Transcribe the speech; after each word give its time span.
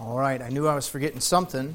All 0.00 0.16
right, 0.16 0.40
I 0.40 0.48
knew 0.48 0.68
I 0.68 0.76
was 0.76 0.88
forgetting 0.88 1.18
something. 1.18 1.74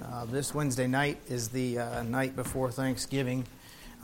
Uh, 0.00 0.24
this 0.26 0.54
Wednesday 0.54 0.86
night 0.86 1.18
is 1.26 1.48
the 1.48 1.80
uh, 1.80 2.02
night 2.04 2.36
before 2.36 2.70
Thanksgiving. 2.70 3.44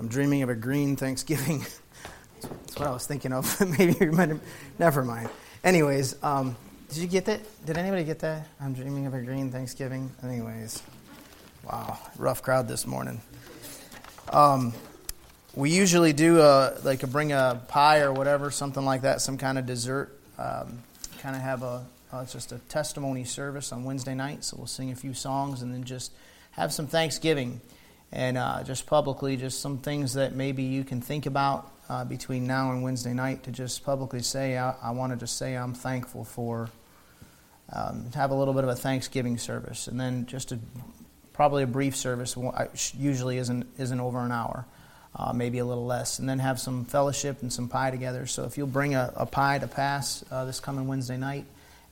I'm 0.01 0.09
dreaming 0.09 0.43
of 0.43 0.49
a 0.49 0.55
green 0.57 0.97
Thanksgiving. 0.97 1.61
That's 2.43 2.77
what 2.77 2.89
I 2.89 2.91
was 2.91 3.07
thinking 3.07 3.33
of. 3.33 3.61
Maybe 3.79 3.95
you 4.01 4.11
might 4.11 4.31
never 4.81 5.05
mind. 5.05 5.29
Anyways, 5.63 6.21
um, 6.25 6.57
did 6.89 6.99
you 6.99 7.07
get 7.07 7.27
that? 7.27 7.41
Did 7.65 7.79
anybody 7.79 8.03
get 8.03 8.19
that? 8.19 8.49
I'm 8.61 8.75
dreaming 8.75 9.07
of 9.07 9.15
a 9.15 9.21
green 9.21 9.53
Thanksgiving. 9.53 10.11
Anyways, 10.25 10.83
wow, 11.63 12.01
rough 12.19 12.43
crowd 12.43 12.67
this 12.67 12.85
morning. 12.85 13.21
Um, 14.33 14.73
we 15.55 15.71
usually 15.71 16.13
do 16.13 16.41
a, 16.41 16.79
like 16.83 17.05
a 17.05 17.07
bring 17.07 17.31
a 17.31 17.63
pie 17.69 18.01
or 18.01 18.13
whatever, 18.13 18.51
something 18.51 18.85
like 18.85 19.03
that, 19.03 19.21
some 19.21 19.39
kind 19.39 19.57
of 19.57 19.67
dessert. 19.67 20.19
Um, 20.37 20.83
kind 21.21 21.37
of 21.37 21.43
have 21.43 21.63
a 21.63 21.87
uh, 22.13 22.21
it's 22.21 22.33
just 22.33 22.53
a 22.53 22.59
testimony 22.69 23.25
service 23.25 23.73
on 23.73 23.85
Wednesday 23.85 24.15
night, 24.15 24.45
so 24.45 24.57
we'll 24.59 24.67
sing 24.67 24.91
a 24.93 24.95
few 24.95 25.15
songs 25.15 25.63
and 25.63 25.73
then 25.73 25.85
just 25.85 26.13
have 26.53 26.73
some 26.73 26.87
Thanksgiving 26.87 27.61
and 28.13 28.37
uh, 28.37 28.63
just 28.63 28.87
publicly, 28.87 29.37
just 29.39 29.61
some 29.61 29.79
things 29.79 30.15
that 30.15 30.35
maybe 30.35 30.63
you 30.63 30.85
can 30.85 31.01
think 31.01 31.25
about 31.25 31.73
uh, 31.89 32.05
between 32.05 32.47
now 32.47 32.71
and 32.71 32.83
Wednesday 32.83 33.15
night 33.15 33.43
to 33.45 33.51
just 33.51 33.85
publicly 33.85 34.21
say, 34.21 34.59
I, 34.59 34.75
I 34.83 34.91
want 34.91 35.13
to 35.13 35.19
just 35.19 35.39
say 35.39 35.57
I'm 35.57 35.73
thankful 35.73 36.25
for, 36.25 36.69
um, 37.73 38.11
have 38.15 38.31
a 38.31 38.35
little 38.35 38.53
bit 38.53 38.65
of 38.65 38.71
a 38.71 38.77
Thanksgiving 38.77 39.39
service. 39.39 39.89
And 39.89 39.99
then 39.99 40.27
just 40.27 40.53
a, 40.53 40.59
probably 41.33 41.63
a 41.63 41.67
brief 41.67 41.97
service, 41.97 42.37
usually 42.99 43.39
isn't, 43.39 43.67
isn't 43.79 44.01
over 44.01 44.21
an 44.21 44.33
hour. 44.33 44.67
Uh, 45.15 45.31
maybe 45.35 45.59
a 45.59 45.65
little 45.65 45.85
less, 45.85 46.19
and 46.19 46.27
then 46.27 46.39
have 46.39 46.59
some 46.59 46.87
fellowship 46.87 47.43
and 47.43 47.53
some 47.53 47.69
pie 47.69 47.91
together. 47.91 48.27
So 48.27 48.45
if 48.45 48.57
you'll 48.57 48.67
bring 48.67 48.95
a, 48.95 49.13
a 49.15 49.27
pie 49.27 49.59
to 49.59 49.67
pass 49.67 50.25
uh, 50.31 50.47
this 50.47 50.59
coming 50.59 50.87
Wednesday 50.89 51.19
night, 51.19 51.45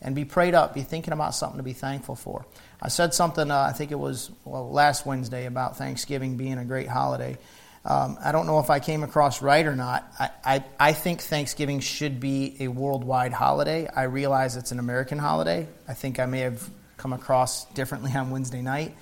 and 0.02 0.14
be 0.14 0.24
prayed 0.24 0.54
up, 0.54 0.74
be 0.74 0.82
thinking 0.82 1.12
about 1.12 1.34
something 1.34 1.59
to 1.59 1.62
be 1.62 1.72
thankful 1.72 2.14
for. 2.14 2.46
I 2.80 2.88
said 2.88 3.12
something, 3.12 3.50
uh, 3.50 3.60
I 3.60 3.72
think 3.72 3.90
it 3.90 3.98
was 3.98 4.30
well, 4.45 4.70
last 4.70 5.04
Wednesday, 5.04 5.46
about 5.46 5.76
Thanksgiving 5.76 6.37
being 6.37 6.59
a 6.59 6.65
great 6.65 6.88
holiday. 6.88 7.38
Um, 7.84 8.18
I 8.23 8.32
don't 8.32 8.46
know 8.46 8.60
if 8.60 8.68
I 8.68 8.79
came 8.79 9.02
across 9.02 9.40
right 9.40 9.65
or 9.65 9.74
not. 9.74 10.07
I, 10.18 10.30
I, 10.45 10.65
I, 10.79 10.92
think 10.92 11.23
Thanksgiving 11.23 11.80
should 11.80 12.20
be 12.20 12.57
a 12.60 12.68
worldwide 12.68 13.32
holiday. 13.32 13.88
I 13.88 14.02
realize 14.02 14.57
it's 14.57 14.70
an 14.70 14.79
American 14.79 15.18
holiday. 15.18 15.66
I 15.88 15.95
think 15.95 16.18
I 16.18 16.26
may 16.26 16.40
have 16.40 16.68
come 16.98 17.14
across 17.14 17.64
differently 17.73 18.12
on 18.16 18.30
Wednesday 18.30 18.60
night. 18.60 18.95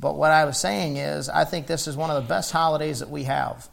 But 0.00 0.16
what 0.16 0.30
I 0.30 0.46
was 0.46 0.58
saying 0.58 0.96
is, 0.96 1.28
I 1.28 1.44
think 1.44 1.66
this 1.66 1.86
is 1.86 1.96
one 1.96 2.10
of 2.10 2.22
the 2.22 2.28
best 2.28 2.50
holidays 2.50 3.00
that 3.00 3.10
we 3.10 3.24
have 3.24 3.68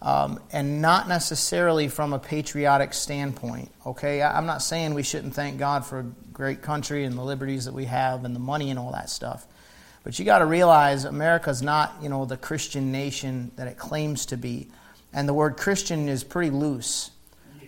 um, 0.00 0.40
and 0.52 0.80
not 0.80 1.08
necessarily 1.08 1.88
from 1.88 2.12
a 2.12 2.18
patriotic 2.18 2.94
standpoint. 2.94 3.70
Okay, 3.84 4.22
I'm 4.22 4.46
not 4.46 4.62
saying 4.62 4.94
we 4.94 5.02
shouldn't 5.02 5.34
thank 5.34 5.58
God 5.58 5.84
for 5.84 6.00
a 6.00 6.06
great 6.32 6.62
country 6.62 7.04
and 7.04 7.18
the 7.18 7.22
liberties 7.22 7.64
that 7.64 7.74
we 7.74 7.86
have 7.86 8.24
and 8.24 8.34
the 8.34 8.40
money 8.40 8.70
and 8.70 8.78
all 8.78 8.92
that 8.92 9.10
stuff. 9.10 9.46
But 10.04 10.18
you 10.18 10.24
got 10.24 10.38
to 10.38 10.46
realize 10.46 11.04
America's 11.04 11.62
not, 11.62 11.96
you 12.00 12.08
know, 12.08 12.24
the 12.24 12.36
Christian 12.36 12.92
nation 12.92 13.50
that 13.56 13.66
it 13.66 13.76
claims 13.76 14.26
to 14.26 14.36
be, 14.36 14.68
and 15.12 15.28
the 15.28 15.34
word 15.34 15.56
Christian 15.56 16.08
is 16.08 16.22
pretty 16.22 16.50
loose. 16.50 17.10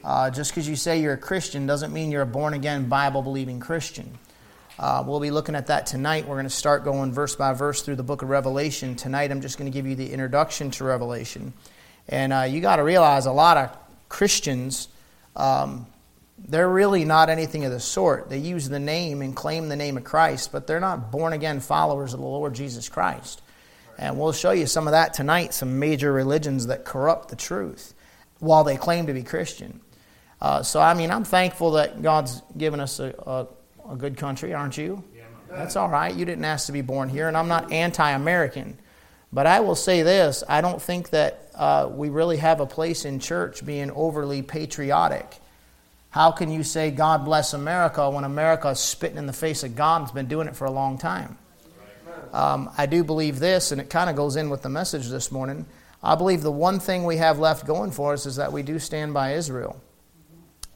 Uh, 0.02 0.30
just 0.30 0.52
because 0.52 0.66
you 0.66 0.76
say 0.76 1.00
you're 1.00 1.12
a 1.14 1.18
Christian 1.18 1.66
doesn't 1.66 1.92
mean 1.92 2.10
you're 2.10 2.22
a 2.22 2.26
born 2.26 2.54
again, 2.54 2.88
Bible 2.88 3.22
believing 3.22 3.60
Christian. 3.60 4.18
Uh, 4.78 5.04
we'll 5.06 5.20
be 5.20 5.30
looking 5.30 5.54
at 5.54 5.66
that 5.66 5.84
tonight. 5.84 6.26
We're 6.26 6.36
going 6.36 6.44
to 6.46 6.50
start 6.50 6.84
going 6.84 7.12
verse 7.12 7.36
by 7.36 7.52
verse 7.52 7.82
through 7.82 7.96
the 7.96 8.02
book 8.02 8.22
of 8.22 8.30
Revelation. 8.30 8.96
Tonight, 8.96 9.30
I'm 9.30 9.42
just 9.42 9.58
going 9.58 9.70
to 9.70 9.74
give 9.76 9.86
you 9.86 9.94
the 9.94 10.10
introduction 10.10 10.70
to 10.70 10.84
Revelation. 10.84 11.52
And 12.10 12.32
uh, 12.32 12.42
you 12.42 12.60
got 12.60 12.76
to 12.76 12.82
realize 12.82 13.24
a 13.26 13.32
lot 13.32 13.56
of 13.56 13.76
Christians, 14.08 14.88
um, 15.36 15.86
they're 16.36 16.68
really 16.68 17.04
not 17.04 17.30
anything 17.30 17.64
of 17.64 17.70
the 17.70 17.80
sort. 17.80 18.28
They 18.28 18.38
use 18.38 18.68
the 18.68 18.80
name 18.80 19.22
and 19.22 19.34
claim 19.34 19.68
the 19.68 19.76
name 19.76 19.96
of 19.96 20.04
Christ, 20.04 20.50
but 20.50 20.66
they're 20.66 20.80
not 20.80 21.12
born 21.12 21.32
again 21.32 21.60
followers 21.60 22.12
of 22.12 22.20
the 22.20 22.26
Lord 22.26 22.54
Jesus 22.54 22.88
Christ. 22.88 23.40
And 23.96 24.18
we'll 24.18 24.32
show 24.32 24.50
you 24.50 24.66
some 24.66 24.88
of 24.88 24.92
that 24.92 25.14
tonight, 25.14 25.54
some 25.54 25.78
major 25.78 26.12
religions 26.12 26.66
that 26.66 26.84
corrupt 26.84 27.28
the 27.28 27.36
truth 27.36 27.94
while 28.40 28.64
they 28.64 28.76
claim 28.76 29.06
to 29.06 29.12
be 29.12 29.22
Christian. 29.22 29.80
Uh, 30.40 30.62
so, 30.62 30.80
I 30.80 30.94
mean, 30.94 31.10
I'm 31.10 31.24
thankful 31.24 31.72
that 31.72 32.02
God's 32.02 32.42
given 32.56 32.80
us 32.80 32.98
a, 32.98 33.14
a, 33.26 33.92
a 33.92 33.96
good 33.96 34.16
country, 34.16 34.52
aren't 34.52 34.76
you? 34.76 35.04
That's 35.50 35.76
all 35.76 35.88
right. 35.88 36.14
You 36.14 36.24
didn't 36.24 36.44
ask 36.44 36.66
to 36.66 36.72
be 36.72 36.80
born 36.80 37.08
here, 37.08 37.28
and 37.28 37.36
I'm 37.36 37.48
not 37.48 37.70
anti 37.70 38.10
American. 38.10 38.78
But 39.32 39.46
I 39.46 39.60
will 39.60 39.74
say 39.74 40.02
this 40.02 40.42
I 40.48 40.60
don't 40.60 40.80
think 40.80 41.10
that 41.10 41.49
uh, 41.60 41.86
we 41.92 42.08
really 42.08 42.38
have 42.38 42.60
a 42.60 42.66
place 42.66 43.04
in 43.04 43.20
church 43.20 43.66
being 43.66 43.90
overly 43.90 44.40
patriotic. 44.40 45.36
How 46.08 46.30
can 46.30 46.50
you 46.50 46.62
say 46.62 46.90
God 46.90 47.26
bless 47.26 47.52
America 47.52 48.08
when 48.08 48.24
America 48.24 48.68
is 48.70 48.80
spitting 48.80 49.18
in 49.18 49.26
the 49.26 49.34
face 49.34 49.62
of 49.62 49.76
God 49.76 49.96
and 49.96 50.06
has 50.06 50.14
been 50.14 50.26
doing 50.26 50.48
it 50.48 50.56
for 50.56 50.64
a 50.64 50.70
long 50.70 50.96
time? 50.96 51.36
Um, 52.32 52.70
I 52.78 52.86
do 52.86 53.04
believe 53.04 53.38
this, 53.40 53.72
and 53.72 53.80
it 53.80 53.90
kind 53.90 54.08
of 54.08 54.16
goes 54.16 54.36
in 54.36 54.48
with 54.48 54.62
the 54.62 54.70
message 54.70 55.08
this 55.08 55.30
morning. 55.30 55.66
I 56.02 56.14
believe 56.14 56.40
the 56.40 56.50
one 56.50 56.80
thing 56.80 57.04
we 57.04 57.18
have 57.18 57.38
left 57.38 57.66
going 57.66 57.90
for 57.90 58.14
us 58.14 58.24
is 58.24 58.36
that 58.36 58.54
we 58.54 58.62
do 58.62 58.78
stand 58.78 59.12
by 59.12 59.34
Israel. 59.34 59.78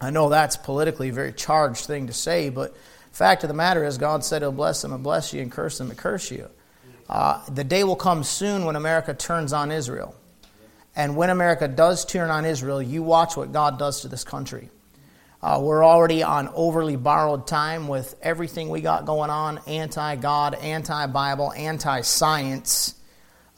I 0.02 0.10
know 0.10 0.28
that's 0.28 0.58
politically 0.58 1.08
a 1.08 1.12
very 1.14 1.32
charged 1.32 1.86
thing 1.86 2.08
to 2.08 2.12
say, 2.12 2.50
but 2.50 2.76
fact 3.10 3.42
of 3.42 3.48
the 3.48 3.54
matter 3.54 3.84
is, 3.84 3.96
God 3.96 4.22
said 4.22 4.42
He'll 4.42 4.52
bless 4.52 4.82
them 4.82 4.92
and 4.92 5.02
bless 5.02 5.32
you, 5.32 5.40
and 5.40 5.50
curse 5.50 5.78
them 5.78 5.88
and 5.88 5.98
curse 5.98 6.30
you. 6.30 6.50
Uh, 7.08 7.42
the 7.46 7.64
day 7.64 7.84
will 7.84 7.96
come 7.96 8.22
soon 8.22 8.66
when 8.66 8.76
America 8.76 9.14
turns 9.14 9.54
on 9.54 9.72
Israel. 9.72 10.14
And 10.96 11.16
when 11.16 11.30
America 11.30 11.66
does 11.66 12.04
turn 12.04 12.30
on 12.30 12.44
Israel, 12.44 12.80
you 12.80 13.02
watch 13.02 13.36
what 13.36 13.52
God 13.52 13.78
does 13.78 14.02
to 14.02 14.08
this 14.08 14.24
country. 14.24 14.70
Uh, 15.42 15.60
we're 15.60 15.84
already 15.84 16.22
on 16.22 16.48
overly 16.54 16.96
borrowed 16.96 17.46
time 17.46 17.86
with 17.86 18.14
everything 18.22 18.70
we 18.70 18.80
got 18.80 19.04
going 19.04 19.28
on 19.28 19.60
anti 19.66 20.16
God, 20.16 20.54
anti 20.54 21.06
Bible, 21.08 21.52
anti 21.52 22.00
science, 22.00 22.94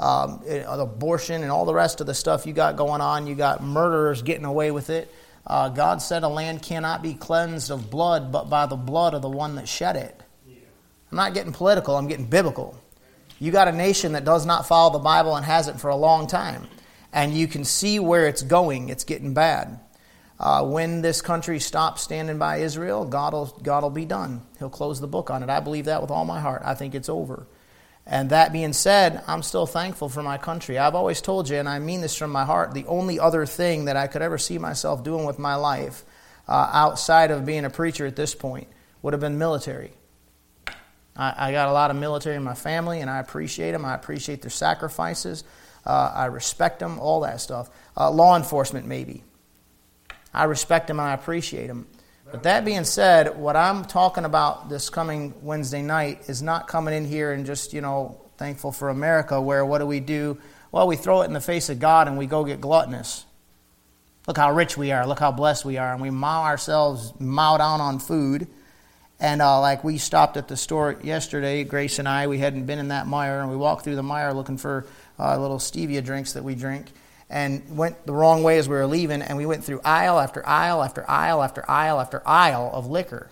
um, 0.00 0.42
abortion, 0.66 1.42
and 1.42 1.52
all 1.52 1.64
the 1.64 1.74
rest 1.74 2.00
of 2.00 2.08
the 2.08 2.14
stuff 2.14 2.44
you 2.44 2.52
got 2.52 2.76
going 2.76 3.00
on. 3.00 3.26
You 3.26 3.36
got 3.36 3.62
murderers 3.62 4.22
getting 4.22 4.44
away 4.44 4.72
with 4.72 4.90
it. 4.90 5.12
Uh, 5.46 5.68
God 5.68 6.02
said 6.02 6.24
a 6.24 6.28
land 6.28 6.60
cannot 6.60 7.02
be 7.02 7.14
cleansed 7.14 7.70
of 7.70 7.88
blood 7.88 8.32
but 8.32 8.50
by 8.50 8.66
the 8.66 8.74
blood 8.74 9.14
of 9.14 9.22
the 9.22 9.30
one 9.30 9.54
that 9.54 9.68
shed 9.68 9.94
it. 9.94 10.20
I'm 11.12 11.16
not 11.16 11.34
getting 11.34 11.52
political, 11.52 11.96
I'm 11.96 12.08
getting 12.08 12.26
biblical. 12.26 12.76
You 13.38 13.52
got 13.52 13.68
a 13.68 13.72
nation 13.72 14.12
that 14.12 14.24
does 14.24 14.44
not 14.44 14.66
follow 14.66 14.92
the 14.92 14.98
Bible 14.98 15.36
and 15.36 15.44
hasn't 15.44 15.80
for 15.80 15.90
a 15.90 15.96
long 15.96 16.26
time. 16.26 16.66
And 17.16 17.34
you 17.34 17.48
can 17.48 17.64
see 17.64 17.98
where 17.98 18.26
it's 18.28 18.42
going. 18.42 18.90
It's 18.90 19.04
getting 19.04 19.32
bad. 19.32 19.80
Uh, 20.38 20.66
when 20.66 21.00
this 21.00 21.22
country 21.22 21.58
stops 21.58 22.02
standing 22.02 22.36
by 22.36 22.58
Israel, 22.58 23.06
God 23.06 23.32
will, 23.32 23.46
God 23.62 23.82
will 23.82 23.90
be 23.90 24.04
done. 24.04 24.42
He'll 24.58 24.68
close 24.68 25.00
the 25.00 25.06
book 25.06 25.30
on 25.30 25.42
it. 25.42 25.48
I 25.48 25.60
believe 25.60 25.86
that 25.86 26.02
with 26.02 26.10
all 26.10 26.26
my 26.26 26.40
heart. 26.40 26.60
I 26.62 26.74
think 26.74 26.94
it's 26.94 27.08
over. 27.08 27.46
And 28.06 28.28
that 28.30 28.52
being 28.52 28.74
said, 28.74 29.24
I'm 29.26 29.42
still 29.42 29.64
thankful 29.64 30.10
for 30.10 30.22
my 30.22 30.36
country. 30.36 30.78
I've 30.78 30.94
always 30.94 31.22
told 31.22 31.48
you, 31.48 31.56
and 31.56 31.66
I 31.66 31.78
mean 31.78 32.02
this 32.02 32.14
from 32.14 32.30
my 32.30 32.44
heart, 32.44 32.74
the 32.74 32.84
only 32.84 33.18
other 33.18 33.46
thing 33.46 33.86
that 33.86 33.96
I 33.96 34.08
could 34.08 34.20
ever 34.20 34.36
see 34.36 34.58
myself 34.58 35.02
doing 35.02 35.24
with 35.24 35.38
my 35.38 35.54
life 35.54 36.04
uh, 36.46 36.70
outside 36.70 37.30
of 37.30 37.46
being 37.46 37.64
a 37.64 37.70
preacher 37.70 38.04
at 38.04 38.14
this 38.14 38.34
point 38.34 38.68
would 39.00 39.14
have 39.14 39.20
been 39.20 39.38
military. 39.38 39.92
I, 41.16 41.48
I, 41.48 41.52
got 41.52 41.68
a 41.68 41.72
lot 41.72 41.90
of 41.90 41.96
military 41.96 42.36
in 42.36 42.44
my 42.44 42.54
family, 42.54 43.00
and 43.00 43.08
I 43.08 43.20
appreciate 43.20 43.72
them. 43.72 43.86
I 43.86 43.94
appreciate 43.94 44.42
their 44.42 44.50
sacrifices. 44.50 45.44
Uh, 45.86 46.12
I 46.14 46.26
respect 46.26 46.80
them, 46.80 46.98
all 46.98 47.20
that 47.20 47.40
stuff. 47.40 47.70
Uh, 47.96 48.10
law 48.10 48.36
enforcement, 48.36 48.86
maybe. 48.86 49.22
I 50.34 50.44
respect 50.44 50.88
them 50.88 50.98
and 50.98 51.08
I 51.08 51.14
appreciate 51.14 51.68
them. 51.68 51.86
But 52.30 52.42
that 52.42 52.64
being 52.64 52.84
said, 52.84 53.38
what 53.38 53.54
I'm 53.54 53.84
talking 53.84 54.24
about 54.24 54.68
this 54.68 54.90
coming 54.90 55.32
Wednesday 55.42 55.82
night 55.82 56.28
is 56.28 56.42
not 56.42 56.66
coming 56.66 56.92
in 56.92 57.04
here 57.04 57.32
and 57.32 57.46
just, 57.46 57.72
you 57.72 57.80
know, 57.80 58.20
thankful 58.36 58.72
for 58.72 58.88
America, 58.88 59.40
where 59.40 59.64
what 59.64 59.78
do 59.78 59.86
we 59.86 60.00
do? 60.00 60.36
Well, 60.72 60.88
we 60.88 60.96
throw 60.96 61.22
it 61.22 61.26
in 61.26 61.32
the 61.32 61.40
face 61.40 61.68
of 61.68 61.78
God 61.78 62.08
and 62.08 62.18
we 62.18 62.26
go 62.26 62.44
get 62.44 62.60
gluttonous. 62.60 63.24
Look 64.26 64.36
how 64.36 64.52
rich 64.52 64.76
we 64.76 64.90
are. 64.90 65.06
Look 65.06 65.20
how 65.20 65.30
blessed 65.30 65.64
we 65.64 65.78
are. 65.78 65.92
And 65.92 66.02
we 66.02 66.10
mow 66.10 66.42
ourselves, 66.42 67.12
mow 67.20 67.56
down 67.58 67.80
on 67.80 68.00
food 68.00 68.48
and 69.18 69.40
uh, 69.40 69.60
like 69.60 69.82
we 69.82 69.96
stopped 69.96 70.36
at 70.36 70.48
the 70.48 70.56
store 70.56 70.96
yesterday, 71.02 71.64
Grace 71.64 71.98
and 71.98 72.08
I, 72.08 72.26
we 72.26 72.38
hadn't 72.38 72.66
been 72.66 72.78
in 72.78 72.88
that 72.88 73.06
Meijer, 73.06 73.40
and 73.40 73.50
we 73.50 73.56
walked 73.56 73.84
through 73.84 73.96
the 73.96 74.02
Meijer 74.02 74.34
looking 74.34 74.58
for 74.58 74.86
uh, 75.18 75.38
little 75.38 75.58
stevia 75.58 76.04
drinks 76.04 76.32
that 76.32 76.44
we 76.44 76.54
drink, 76.54 76.86
and 77.28 77.76
went 77.76 78.06
the 78.06 78.12
wrong 78.12 78.42
way 78.42 78.58
as 78.58 78.68
we 78.68 78.76
were 78.76 78.86
leaving, 78.86 79.22
and 79.22 79.36
we 79.36 79.46
went 79.46 79.64
through 79.64 79.80
aisle 79.84 80.18
after 80.18 80.46
aisle 80.46 80.82
after 80.82 81.08
aisle 81.08 81.42
after 81.42 81.68
aisle 81.68 82.00
after 82.00 82.22
aisle 82.26 82.70
of 82.72 82.86
liquor. 82.86 83.30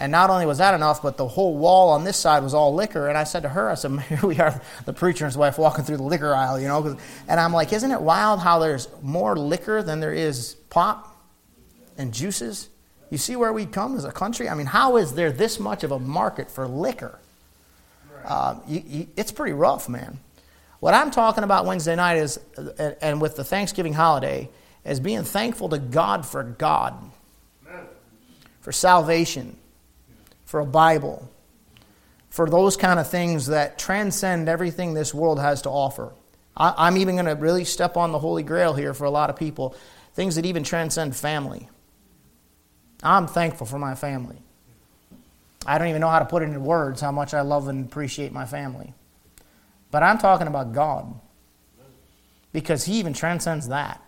And 0.00 0.10
not 0.10 0.30
only 0.30 0.46
was 0.46 0.56
that 0.58 0.72
enough, 0.72 1.02
but 1.02 1.18
the 1.18 1.28
whole 1.28 1.58
wall 1.58 1.90
on 1.90 2.04
this 2.04 2.16
side 2.16 2.42
was 2.42 2.54
all 2.54 2.74
liquor. 2.74 3.08
And 3.08 3.18
I 3.18 3.24
said 3.24 3.42
to 3.42 3.50
her, 3.50 3.68
I 3.68 3.74
said, 3.74 4.00
here 4.08 4.20
we 4.22 4.40
are, 4.40 4.58
the 4.86 4.94
preacher 4.94 5.26
and 5.26 5.30
his 5.30 5.36
wife 5.36 5.58
walking 5.58 5.84
through 5.84 5.98
the 5.98 6.04
liquor 6.04 6.34
aisle, 6.34 6.58
you 6.58 6.68
know. 6.68 6.96
And 7.28 7.38
I'm 7.38 7.52
like, 7.52 7.74
isn't 7.74 7.90
it 7.90 8.00
wild 8.00 8.40
how 8.40 8.60
there's 8.60 8.88
more 9.02 9.36
liquor 9.36 9.82
than 9.82 10.00
there 10.00 10.14
is 10.14 10.54
pop 10.70 11.14
and 11.98 12.14
juices? 12.14 12.70
You 13.10 13.18
see 13.18 13.36
where 13.36 13.52
we 13.52 13.66
come 13.66 13.94
as 13.94 14.06
a 14.06 14.12
country? 14.12 14.48
I 14.48 14.54
mean, 14.54 14.66
how 14.66 14.96
is 14.96 15.12
there 15.12 15.32
this 15.32 15.60
much 15.60 15.84
of 15.84 15.92
a 15.92 15.98
market 15.98 16.50
for 16.50 16.66
liquor? 16.66 17.18
Uh, 18.24 18.58
you, 18.66 18.82
you, 18.86 19.06
it's 19.18 19.32
pretty 19.32 19.52
rough, 19.52 19.86
man. 19.86 20.18
What 20.80 20.94
I'm 20.94 21.10
talking 21.10 21.44
about 21.44 21.66
Wednesday 21.66 21.94
night 21.94 22.16
is, 22.16 22.40
and 23.00 23.20
with 23.20 23.36
the 23.36 23.44
Thanksgiving 23.44 23.92
holiday, 23.92 24.48
is 24.84 24.98
being 24.98 25.24
thankful 25.24 25.68
to 25.68 25.78
God 25.78 26.24
for 26.26 26.42
God, 26.42 26.96
for 28.60 28.72
salvation, 28.72 29.56
for 30.46 30.60
a 30.60 30.66
Bible, 30.66 31.30
for 32.30 32.48
those 32.48 32.78
kind 32.78 32.98
of 32.98 33.08
things 33.08 33.48
that 33.48 33.78
transcend 33.78 34.48
everything 34.48 34.94
this 34.94 35.12
world 35.12 35.38
has 35.38 35.62
to 35.62 35.68
offer. 35.68 36.12
I, 36.56 36.88
am 36.88 36.96
even 36.96 37.16
going 37.16 37.26
to 37.26 37.34
really 37.34 37.64
step 37.64 37.96
on 37.96 38.12
the 38.12 38.18
Holy 38.18 38.42
Grail 38.42 38.72
here 38.74 38.94
for 38.94 39.04
a 39.04 39.10
lot 39.10 39.30
of 39.30 39.36
people, 39.36 39.74
things 40.14 40.36
that 40.36 40.46
even 40.46 40.62
transcend 40.62 41.14
family. 41.14 41.68
I'm 43.02 43.26
thankful 43.26 43.66
for 43.66 43.78
my 43.78 43.94
family. 43.94 44.36
I 45.66 45.78
don't 45.78 45.88
even 45.88 46.00
know 46.00 46.08
how 46.08 46.18
to 46.20 46.24
put 46.24 46.42
it 46.42 46.46
into 46.46 46.60
words 46.60 47.00
how 47.00 47.12
much 47.12 47.34
I 47.34 47.42
love 47.42 47.68
and 47.68 47.84
appreciate 47.84 48.32
my 48.32 48.46
family. 48.46 48.94
But 49.90 50.02
I'm 50.02 50.18
talking 50.18 50.46
about 50.46 50.72
God 50.72 51.14
because 52.52 52.84
He 52.84 52.94
even 52.94 53.12
transcends 53.12 53.68
that. 53.68 54.02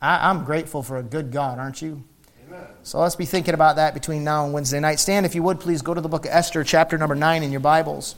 I, 0.00 0.30
am 0.30 0.44
grateful 0.44 0.82
for 0.82 0.96
a 0.96 1.02
good 1.02 1.32
God, 1.32 1.58
aren't 1.58 1.82
you? 1.82 2.04
Amen. 2.46 2.66
So 2.84 3.00
let's 3.00 3.16
be 3.16 3.26
thinking 3.26 3.54
about 3.54 3.76
that 3.76 3.94
between 3.94 4.22
now 4.24 4.44
and 4.44 4.54
Wednesday 4.54 4.80
night. 4.80 5.00
Stand, 5.00 5.26
if 5.26 5.34
you 5.34 5.42
would, 5.42 5.60
please 5.60 5.82
go 5.82 5.92
to 5.92 6.00
the 6.00 6.08
book 6.08 6.24
of 6.24 6.30
Esther, 6.30 6.62
chapter 6.62 6.96
number 6.96 7.14
9 7.14 7.42
in 7.42 7.50
your 7.50 7.60
Bibles. 7.60 8.14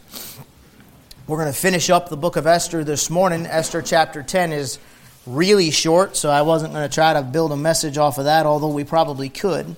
We're 1.26 1.38
going 1.38 1.52
to 1.52 1.58
finish 1.58 1.90
up 1.90 2.08
the 2.08 2.16
book 2.16 2.36
of 2.36 2.46
Esther 2.46 2.84
this 2.84 3.08
morning. 3.08 3.46
Esther 3.46 3.82
chapter 3.82 4.22
10 4.22 4.52
is 4.52 4.78
really 5.26 5.70
short, 5.70 6.16
so 6.16 6.28
I 6.28 6.42
wasn't 6.42 6.72
going 6.74 6.88
to 6.88 6.92
try 6.94 7.14
to 7.14 7.22
build 7.22 7.52
a 7.52 7.56
message 7.56 7.98
off 7.98 8.18
of 8.18 8.24
that, 8.24 8.46
although 8.46 8.68
we 8.68 8.84
probably 8.84 9.28
could. 9.28 9.76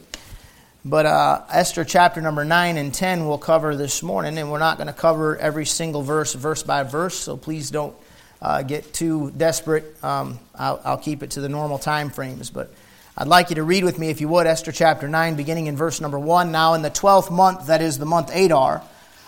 But 0.84 1.06
uh, 1.06 1.42
Esther 1.48 1.84
chapter 1.84 2.20
number 2.20 2.44
9 2.44 2.76
and 2.76 2.92
10 2.92 3.28
we'll 3.28 3.38
cover 3.38 3.76
this 3.76 4.02
morning, 4.02 4.36
and 4.36 4.50
we're 4.50 4.58
not 4.58 4.78
going 4.78 4.88
to 4.88 4.92
cover 4.92 5.36
every 5.36 5.64
single 5.64 6.02
verse, 6.02 6.34
verse 6.34 6.64
by 6.64 6.82
verse, 6.82 7.16
so 7.16 7.36
please 7.36 7.70
don't 7.70 7.94
uh, 8.40 8.62
get 8.62 8.92
too 8.92 9.30
desperate. 9.36 9.96
Um, 10.02 10.40
I'll, 10.56 10.80
I'll, 10.84 10.98
keep 10.98 11.22
it 11.22 11.30
to 11.32 11.40
the 11.40 11.48
normal 11.48 11.78
time 11.78 12.10
frames. 12.10 12.50
But 12.50 12.74
I'd 13.16 13.28
like 13.28 13.50
you 13.50 13.56
to 13.56 13.62
read 13.62 13.84
with 13.84 13.96
me, 14.00 14.10
if 14.10 14.20
you 14.20 14.26
would, 14.26 14.48
Esther 14.48 14.72
chapter 14.72 15.06
9, 15.06 15.36
beginning 15.36 15.68
in 15.68 15.76
verse 15.76 16.00
number 16.00 16.18
1. 16.18 16.50
Now, 16.50 16.74
in 16.74 16.82
the 16.82 16.90
twelfth 16.90 17.30
month, 17.30 17.68
that 17.68 17.80
is 17.80 17.98
the 17.98 18.04
month 18.04 18.34
Adar, 18.34 18.82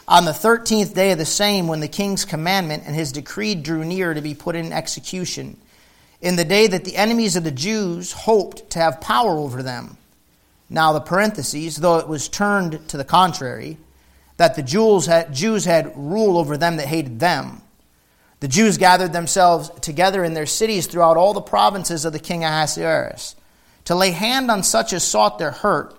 on 0.08 0.24
the 0.24 0.34
thirteenth 0.34 0.92
day 0.92 1.12
of 1.12 1.18
the 1.18 1.24
same, 1.24 1.68
when 1.68 1.78
the 1.78 1.86
king's 1.86 2.24
commandment 2.24 2.82
and 2.84 2.96
his 2.96 3.12
decree 3.12 3.54
drew 3.54 3.84
near 3.84 4.12
to 4.12 4.20
be 4.20 4.34
put 4.34 4.56
in 4.56 4.72
execution, 4.72 5.56
in 6.20 6.34
the 6.34 6.44
day 6.44 6.66
that 6.66 6.84
the 6.84 6.96
enemies 6.96 7.36
of 7.36 7.44
the 7.44 7.52
Jews 7.52 8.10
hoped 8.10 8.70
to 8.70 8.80
have 8.80 9.00
power 9.00 9.38
over 9.38 9.62
them, 9.62 9.96
now, 10.70 10.92
the 10.92 11.00
parentheses, 11.00 11.76
though 11.76 11.98
it 11.98 12.08
was 12.08 12.28
turned 12.28 12.88
to 12.88 12.96
the 12.96 13.04
contrary, 13.04 13.76
that 14.36 14.56
the 14.56 14.62
Jews 14.62 15.06
had, 15.06 15.32
Jews 15.32 15.64
had 15.64 15.96
rule 15.96 16.38
over 16.38 16.56
them 16.56 16.76
that 16.76 16.86
hated 16.86 17.20
them. 17.20 17.60
The 18.40 18.48
Jews 18.48 18.78
gathered 18.78 19.12
themselves 19.12 19.70
together 19.80 20.24
in 20.24 20.34
their 20.34 20.46
cities 20.46 20.86
throughout 20.86 21.16
all 21.16 21.32
the 21.32 21.40
provinces 21.40 22.04
of 22.04 22.12
the 22.12 22.18
king 22.18 22.44
Ahasuerus 22.44 23.36
to 23.84 23.94
lay 23.94 24.10
hand 24.10 24.50
on 24.50 24.62
such 24.62 24.92
as 24.92 25.04
sought 25.04 25.38
their 25.38 25.50
hurt, 25.50 25.94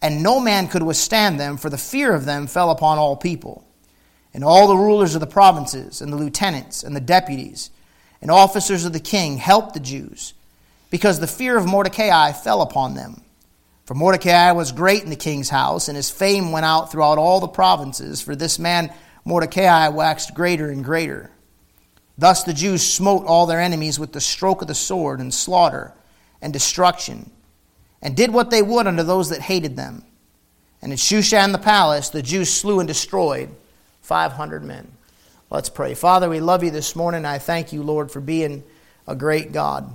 and 0.00 0.22
no 0.22 0.40
man 0.40 0.68
could 0.68 0.82
withstand 0.82 1.38
them, 1.38 1.56
for 1.56 1.68
the 1.68 1.78
fear 1.78 2.14
of 2.14 2.24
them 2.24 2.46
fell 2.46 2.70
upon 2.70 2.98
all 2.98 3.16
people. 3.16 3.64
And 4.32 4.44
all 4.44 4.68
the 4.68 4.76
rulers 4.76 5.14
of 5.14 5.20
the 5.20 5.26
provinces, 5.26 6.00
and 6.00 6.12
the 6.12 6.16
lieutenants, 6.16 6.82
and 6.82 6.94
the 6.94 7.00
deputies, 7.00 7.70
and 8.22 8.30
officers 8.30 8.84
of 8.84 8.92
the 8.92 9.00
king 9.00 9.38
helped 9.38 9.74
the 9.74 9.80
Jews, 9.80 10.34
because 10.90 11.20
the 11.20 11.26
fear 11.26 11.56
of 11.56 11.66
Mordecai 11.66 12.32
fell 12.32 12.62
upon 12.62 12.94
them. 12.94 13.22
For 13.88 13.94
Mordecai 13.94 14.52
was 14.52 14.70
great 14.70 15.02
in 15.02 15.08
the 15.08 15.16
king's 15.16 15.48
house, 15.48 15.88
and 15.88 15.96
his 15.96 16.10
fame 16.10 16.52
went 16.52 16.66
out 16.66 16.92
throughout 16.92 17.16
all 17.16 17.40
the 17.40 17.48
provinces, 17.48 18.20
for 18.20 18.36
this 18.36 18.58
man 18.58 18.92
Mordecai 19.24 19.88
waxed 19.88 20.34
greater 20.34 20.68
and 20.68 20.84
greater. 20.84 21.30
Thus 22.18 22.42
the 22.42 22.52
Jews 22.52 22.86
smote 22.86 23.24
all 23.24 23.46
their 23.46 23.62
enemies 23.62 23.98
with 23.98 24.12
the 24.12 24.20
stroke 24.20 24.60
of 24.60 24.68
the 24.68 24.74
sword, 24.74 25.20
and 25.20 25.32
slaughter, 25.32 25.94
and 26.42 26.52
destruction, 26.52 27.30
and 28.02 28.14
did 28.14 28.30
what 28.30 28.50
they 28.50 28.60
would 28.60 28.86
unto 28.86 29.02
those 29.04 29.30
that 29.30 29.40
hated 29.40 29.74
them. 29.74 30.04
And 30.82 30.92
in 30.92 30.98
Shushan 30.98 31.52
the 31.52 31.58
palace, 31.58 32.10
the 32.10 32.20
Jews 32.20 32.52
slew 32.52 32.80
and 32.80 32.86
destroyed 32.86 33.48
500 34.02 34.62
men. 34.62 34.92
Let's 35.48 35.70
pray. 35.70 35.94
Father, 35.94 36.28
we 36.28 36.40
love 36.40 36.62
you 36.62 36.70
this 36.70 36.94
morning. 36.94 37.24
I 37.24 37.38
thank 37.38 37.72
you, 37.72 37.82
Lord, 37.82 38.10
for 38.10 38.20
being 38.20 38.64
a 39.06 39.16
great 39.16 39.50
God. 39.50 39.90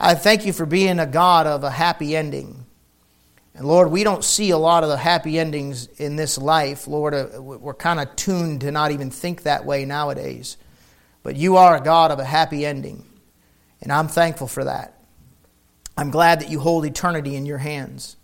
I 0.00 0.14
thank 0.14 0.46
you 0.46 0.54
for 0.54 0.64
being 0.64 0.98
a 0.98 1.04
God 1.04 1.46
of 1.46 1.62
a 1.62 1.70
happy 1.70 2.16
ending. 2.16 2.64
And 3.54 3.66
Lord, 3.66 3.90
we 3.90 4.02
don't 4.02 4.24
see 4.24 4.50
a 4.50 4.58
lot 4.58 4.82
of 4.82 4.88
the 4.88 4.96
happy 4.96 5.38
endings 5.38 5.86
in 5.98 6.16
this 6.16 6.38
life. 6.38 6.86
Lord, 6.86 7.14
uh, 7.14 7.40
we're 7.40 7.74
kind 7.74 8.00
of 8.00 8.14
tuned 8.16 8.62
to 8.62 8.70
not 8.70 8.92
even 8.92 9.10
think 9.10 9.42
that 9.42 9.66
way 9.66 9.84
nowadays. 9.84 10.56
But 11.22 11.36
you 11.36 11.56
are 11.56 11.76
a 11.76 11.80
God 11.80 12.10
of 12.10 12.18
a 12.18 12.24
happy 12.24 12.64
ending. 12.64 13.04
And 13.80 13.92
I'm 13.92 14.08
thankful 14.08 14.46
for 14.46 14.64
that. 14.64 14.98
I'm 15.96 16.10
glad 16.10 16.40
that 16.40 16.50
you 16.50 16.60
hold 16.60 16.86
eternity 16.86 17.36
in 17.36 17.44
your 17.44 17.58
hands. 17.58 18.16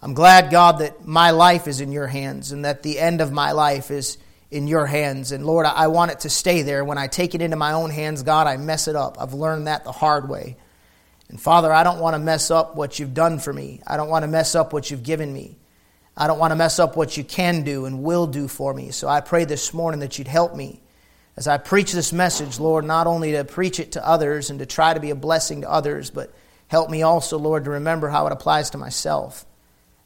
I'm 0.00 0.14
glad, 0.14 0.50
God, 0.50 0.78
that 0.78 1.06
my 1.06 1.30
life 1.30 1.66
is 1.66 1.80
in 1.80 1.90
your 1.90 2.06
hands 2.06 2.52
and 2.52 2.64
that 2.64 2.82
the 2.82 2.98
end 2.98 3.20
of 3.20 3.32
my 3.32 3.52
life 3.52 3.90
is 3.90 4.18
in 4.50 4.68
your 4.68 4.86
hands. 4.86 5.32
And 5.32 5.44
Lord, 5.44 5.66
I 5.66 5.88
want 5.88 6.12
it 6.12 6.20
to 6.20 6.30
stay 6.30 6.62
there. 6.62 6.84
When 6.84 6.98
I 6.98 7.08
take 7.08 7.34
it 7.34 7.42
into 7.42 7.56
my 7.56 7.72
own 7.72 7.90
hands, 7.90 8.22
God, 8.22 8.46
I 8.46 8.56
mess 8.56 8.86
it 8.86 8.94
up. 8.94 9.16
I've 9.18 9.34
learned 9.34 9.66
that 9.66 9.82
the 9.82 9.92
hard 9.92 10.28
way. 10.28 10.56
And 11.34 11.40
Father, 11.40 11.72
I 11.72 11.82
don't 11.82 11.98
want 11.98 12.14
to 12.14 12.20
mess 12.20 12.52
up 12.52 12.76
what 12.76 13.00
you've 13.00 13.12
done 13.12 13.40
for 13.40 13.52
me. 13.52 13.80
I 13.84 13.96
don't 13.96 14.08
want 14.08 14.22
to 14.22 14.28
mess 14.28 14.54
up 14.54 14.72
what 14.72 14.88
you've 14.88 15.02
given 15.02 15.32
me. 15.32 15.56
I 16.16 16.28
don't 16.28 16.38
want 16.38 16.52
to 16.52 16.56
mess 16.56 16.78
up 16.78 16.96
what 16.96 17.16
you 17.16 17.24
can 17.24 17.64
do 17.64 17.86
and 17.86 18.04
will 18.04 18.28
do 18.28 18.46
for 18.46 18.72
me. 18.72 18.92
So 18.92 19.08
I 19.08 19.20
pray 19.20 19.44
this 19.44 19.74
morning 19.74 19.98
that 19.98 20.16
you'd 20.16 20.28
help 20.28 20.54
me 20.54 20.80
as 21.36 21.48
I 21.48 21.58
preach 21.58 21.90
this 21.90 22.12
message, 22.12 22.60
Lord, 22.60 22.84
not 22.84 23.08
only 23.08 23.32
to 23.32 23.44
preach 23.44 23.80
it 23.80 23.90
to 23.92 24.06
others 24.06 24.48
and 24.48 24.60
to 24.60 24.66
try 24.66 24.94
to 24.94 25.00
be 25.00 25.10
a 25.10 25.16
blessing 25.16 25.62
to 25.62 25.68
others, 25.72 26.08
but 26.08 26.32
help 26.68 26.88
me 26.88 27.02
also, 27.02 27.36
Lord, 27.36 27.64
to 27.64 27.70
remember 27.70 28.08
how 28.08 28.28
it 28.28 28.32
applies 28.32 28.70
to 28.70 28.78
myself. 28.78 29.44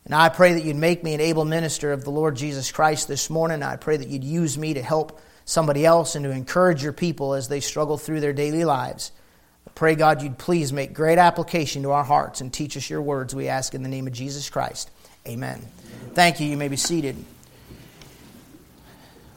And 0.06 0.14
I 0.14 0.30
pray 0.30 0.54
that 0.54 0.64
you'd 0.64 0.76
make 0.76 1.04
me 1.04 1.12
an 1.12 1.20
able 1.20 1.44
minister 1.44 1.92
of 1.92 2.04
the 2.04 2.10
Lord 2.10 2.36
Jesus 2.36 2.72
Christ 2.72 3.06
this 3.06 3.28
morning. 3.28 3.62
I 3.62 3.76
pray 3.76 3.98
that 3.98 4.08
you'd 4.08 4.24
use 4.24 4.56
me 4.56 4.72
to 4.72 4.82
help 4.82 5.20
somebody 5.44 5.84
else 5.84 6.14
and 6.14 6.24
to 6.24 6.30
encourage 6.30 6.82
your 6.82 6.94
people 6.94 7.34
as 7.34 7.48
they 7.48 7.60
struggle 7.60 7.98
through 7.98 8.20
their 8.20 8.32
daily 8.32 8.64
lives. 8.64 9.12
Pray, 9.78 9.94
God, 9.94 10.22
you'd 10.22 10.38
please 10.38 10.72
make 10.72 10.92
great 10.92 11.18
application 11.18 11.84
to 11.84 11.92
our 11.92 12.02
hearts 12.02 12.40
and 12.40 12.52
teach 12.52 12.76
us 12.76 12.90
your 12.90 13.00
words, 13.00 13.32
we 13.32 13.46
ask 13.46 13.74
in 13.76 13.84
the 13.84 13.88
name 13.88 14.08
of 14.08 14.12
Jesus 14.12 14.50
Christ. 14.50 14.90
Amen. 15.24 15.64
Thank 16.14 16.40
you. 16.40 16.48
You 16.48 16.56
may 16.56 16.66
be 16.66 16.74
seated. 16.74 17.14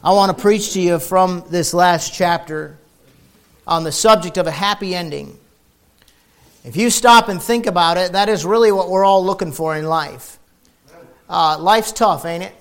I 0.04 0.14
want 0.14 0.36
to 0.36 0.42
preach 0.42 0.74
to 0.74 0.82
you 0.82 0.98
from 0.98 1.44
this 1.52 1.76
last 1.76 2.16
chapter 2.16 2.76
on 3.68 3.84
the 3.84 3.92
subject 3.92 4.38
of 4.38 4.48
a 4.48 4.52
happy 4.52 4.96
ending. 4.96 5.38
If 6.66 6.76
you 6.76 6.90
stop 6.90 7.30
and 7.30 7.40
think 7.40 7.68
about 7.68 7.98
it, 7.98 8.14
that 8.14 8.28
is 8.28 8.44
really 8.44 8.72
what 8.72 8.90
we're 8.90 9.06
all 9.06 9.24
looking 9.24 9.52
for 9.52 9.78
in 9.78 9.86
life. 9.86 10.40
Uh, 11.30 11.60
life's 11.60 11.92
tough, 11.92 12.26
ain't 12.26 12.46
it? 12.46 12.56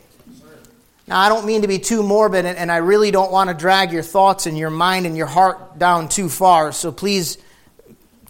Now, 1.09 1.19
I 1.19 1.31
don't 1.31 1.47
mean 1.47 1.63
to 1.63 1.69
be 1.69 1.79
too 1.79 2.03
morbid, 2.03 2.45
and 2.45 2.71
I 2.71 2.77
really 2.77 3.11
don't 3.11 3.33
want 3.33 3.49
to 3.49 3.55
drag 3.55 3.91
your 3.91 4.03
thoughts 4.03 4.45
and 4.45 4.59
your 4.59 4.69
mind 4.69 5.07
and 5.07 5.17
your 5.17 5.29
heart 5.29 5.79
down 5.79 6.11
too 6.11 6.29
far, 6.29 6.73
so 6.73 6.93
please 6.93 7.39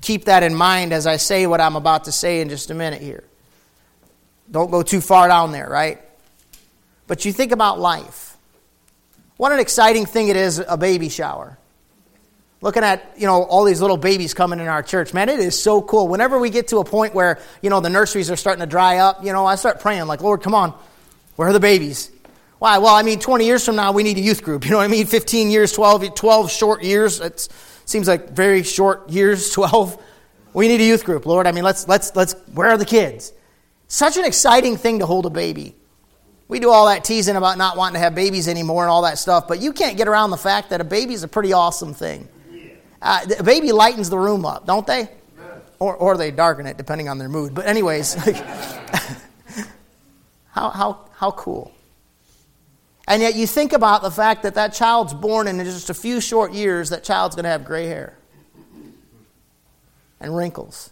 keep 0.01 0.27
that 0.27 0.43
in 0.43 0.55
mind 0.55 0.93
as 0.93 1.07
I 1.07 1.17
say 1.17 1.47
what 1.47 1.61
I'm 1.61 1.77
about 1.77 2.05
to 2.05 2.13
say 2.13 2.41
in 2.41 2.49
just 2.49 2.71
a 2.71 2.75
minute 2.75 3.03
here. 3.03 3.25
Don't 4.51 4.71
go 4.71 4.83
too 4.83 5.01
far 5.01 5.29
down 5.29 5.53
there, 5.53 5.69
right? 5.69 6.01
But 7.07 7.25
you 7.25 7.33
think 7.33 7.53
about 7.53 7.79
life. 7.79 8.37
What 9.37 9.53
an 9.53 9.59
exciting 9.59 10.07
thing 10.07 10.29
it 10.29 10.37
is 10.37 10.59
a 10.59 10.77
baby 10.77 11.09
shower. 11.09 11.57
Looking 12.61 12.83
at, 12.83 13.15
you 13.17 13.27
know, 13.27 13.43
all 13.43 13.65
these 13.65 13.81
little 13.81 13.97
babies 13.97 14.35
coming 14.35 14.61
in 14.61 14.67
our 14.67 14.83
church. 14.83 15.15
Man, 15.15 15.31
it 15.31 15.41
is 15.41 15.61
so 15.61 15.81
cool. 15.81 16.09
Whenever 16.09 16.39
we 16.39 16.51
get 16.51 16.69
to 16.69 16.79
a 16.79 16.85
point 16.85 17.15
where, 17.15 17.39
you 17.63 17.71
know, 17.71 17.81
the 17.81 17.89
nurseries 17.89 18.31
are 18.31 18.37
starting 18.37 18.61
to 18.61 18.67
dry 18.67 18.99
up, 18.99 19.25
you 19.25 19.33
know, 19.33 19.47
I 19.47 19.55
start 19.55 19.81
praying 19.81 20.07
like, 20.07 20.21
"Lord, 20.21 20.43
come 20.43 20.55
on. 20.55 20.75
Where 21.37 21.49
are 21.49 21.53
the 21.55 21.61
babies?" 21.61 22.11
Why? 22.59 22.77
Well, 22.77 22.95
I 22.95 23.03
mean, 23.03 23.19
20 23.19 23.47
years 23.47 23.65
from 23.65 23.77
now, 23.77 23.93
we 23.93 24.03
need 24.03 24.19
a 24.19 24.21
youth 24.21 24.43
group. 24.43 24.67
You 24.67 24.73
know 24.73 24.77
what 24.77 24.85
I 24.85 24.89
mean? 24.89 25.07
15 25.07 25.51
years, 25.51 25.73
12, 25.73 26.15
12 26.15 26.51
short 26.51 26.83
years. 26.83 27.19
It's 27.19 27.49
Seems 27.91 28.07
like 28.07 28.31
very 28.31 28.63
short 28.63 29.11
years, 29.11 29.51
12. 29.53 30.01
We 30.53 30.69
need 30.69 30.81
a 30.81 30.85
youth 30.85 31.05
group, 31.05 31.27
Lord. 31.27 31.49
I 31.49 31.53
mean, 31.53 31.65
let's, 31.65 31.89
let's, 31.89 32.15
let's, 32.15 32.35
where 32.55 32.69
are 32.69 32.79
the 32.79 32.85
kids? 32.85 33.33
Such 33.89 34.17
an 34.17 34.25
exciting 34.25 34.77
thing 34.77 35.01
to 35.01 35.07
hold 35.07 35.27
a 35.27 35.31
baby. 35.31 35.75
We 36.47 36.61
do 36.61 36.71
all 36.71 36.87
that 36.87 37.03
teasing 37.03 37.35
about 37.35 37.59
not 37.59 37.77
wanting 37.77 37.95
to 37.95 37.99
have 37.99 38.15
babies 38.15 38.47
anymore 38.47 38.85
and 38.85 38.91
all 38.91 39.03
that 39.03 39.19
stuff, 39.19 39.49
but 39.49 39.61
you 39.61 39.73
can't 39.73 39.97
get 39.97 40.07
around 40.07 40.31
the 40.31 40.37
fact 40.37 40.71
that 40.71 40.81
a 40.81 40.85
baby 40.85 41.15
is 41.15 41.25
a 41.25 41.29
pretty 41.29 41.53
awesome 41.53 41.93
thing. 41.93 42.29
Uh, 43.03 43.27
a 43.41 43.43
baby 43.43 43.73
lightens 43.73 44.09
the 44.09 44.19
room 44.19 44.47
up, 44.47 44.67
don't 44.67 44.87
they? 44.87 45.09
Or, 45.81 45.97
or 45.97 46.17
they 46.17 46.31
darken 46.31 46.67
it, 46.67 46.77
depending 46.77 47.09
on 47.09 47.19
their 47.19 47.29
mood. 47.29 47.57
But, 47.57 47.67
anyways, 47.67 48.15
how, 50.53 50.71
how, 50.71 51.09
how 51.13 51.33
cool. 51.33 51.73
And 53.09 53.23
yet 53.23 53.35
you 53.35 53.47
think 53.47 53.73
about 53.73 54.03
the 54.03 54.11
fact 54.11 54.43
that 54.45 54.55
that 54.55 54.73
child's 54.73 55.15
born 55.15 55.49
and 55.49 55.61
in 55.61 55.67
just 55.67 55.91
a 55.91 55.95
few 55.95 56.21
short 56.21 56.53
years, 56.53 56.91
that 56.91 57.03
child's 57.03 57.35
going 57.35 57.45
to 57.45 57.51
have 57.51 57.65
gray 57.65 57.87
hair 57.87 58.17
and 60.21 60.37
wrinkles. 60.37 60.91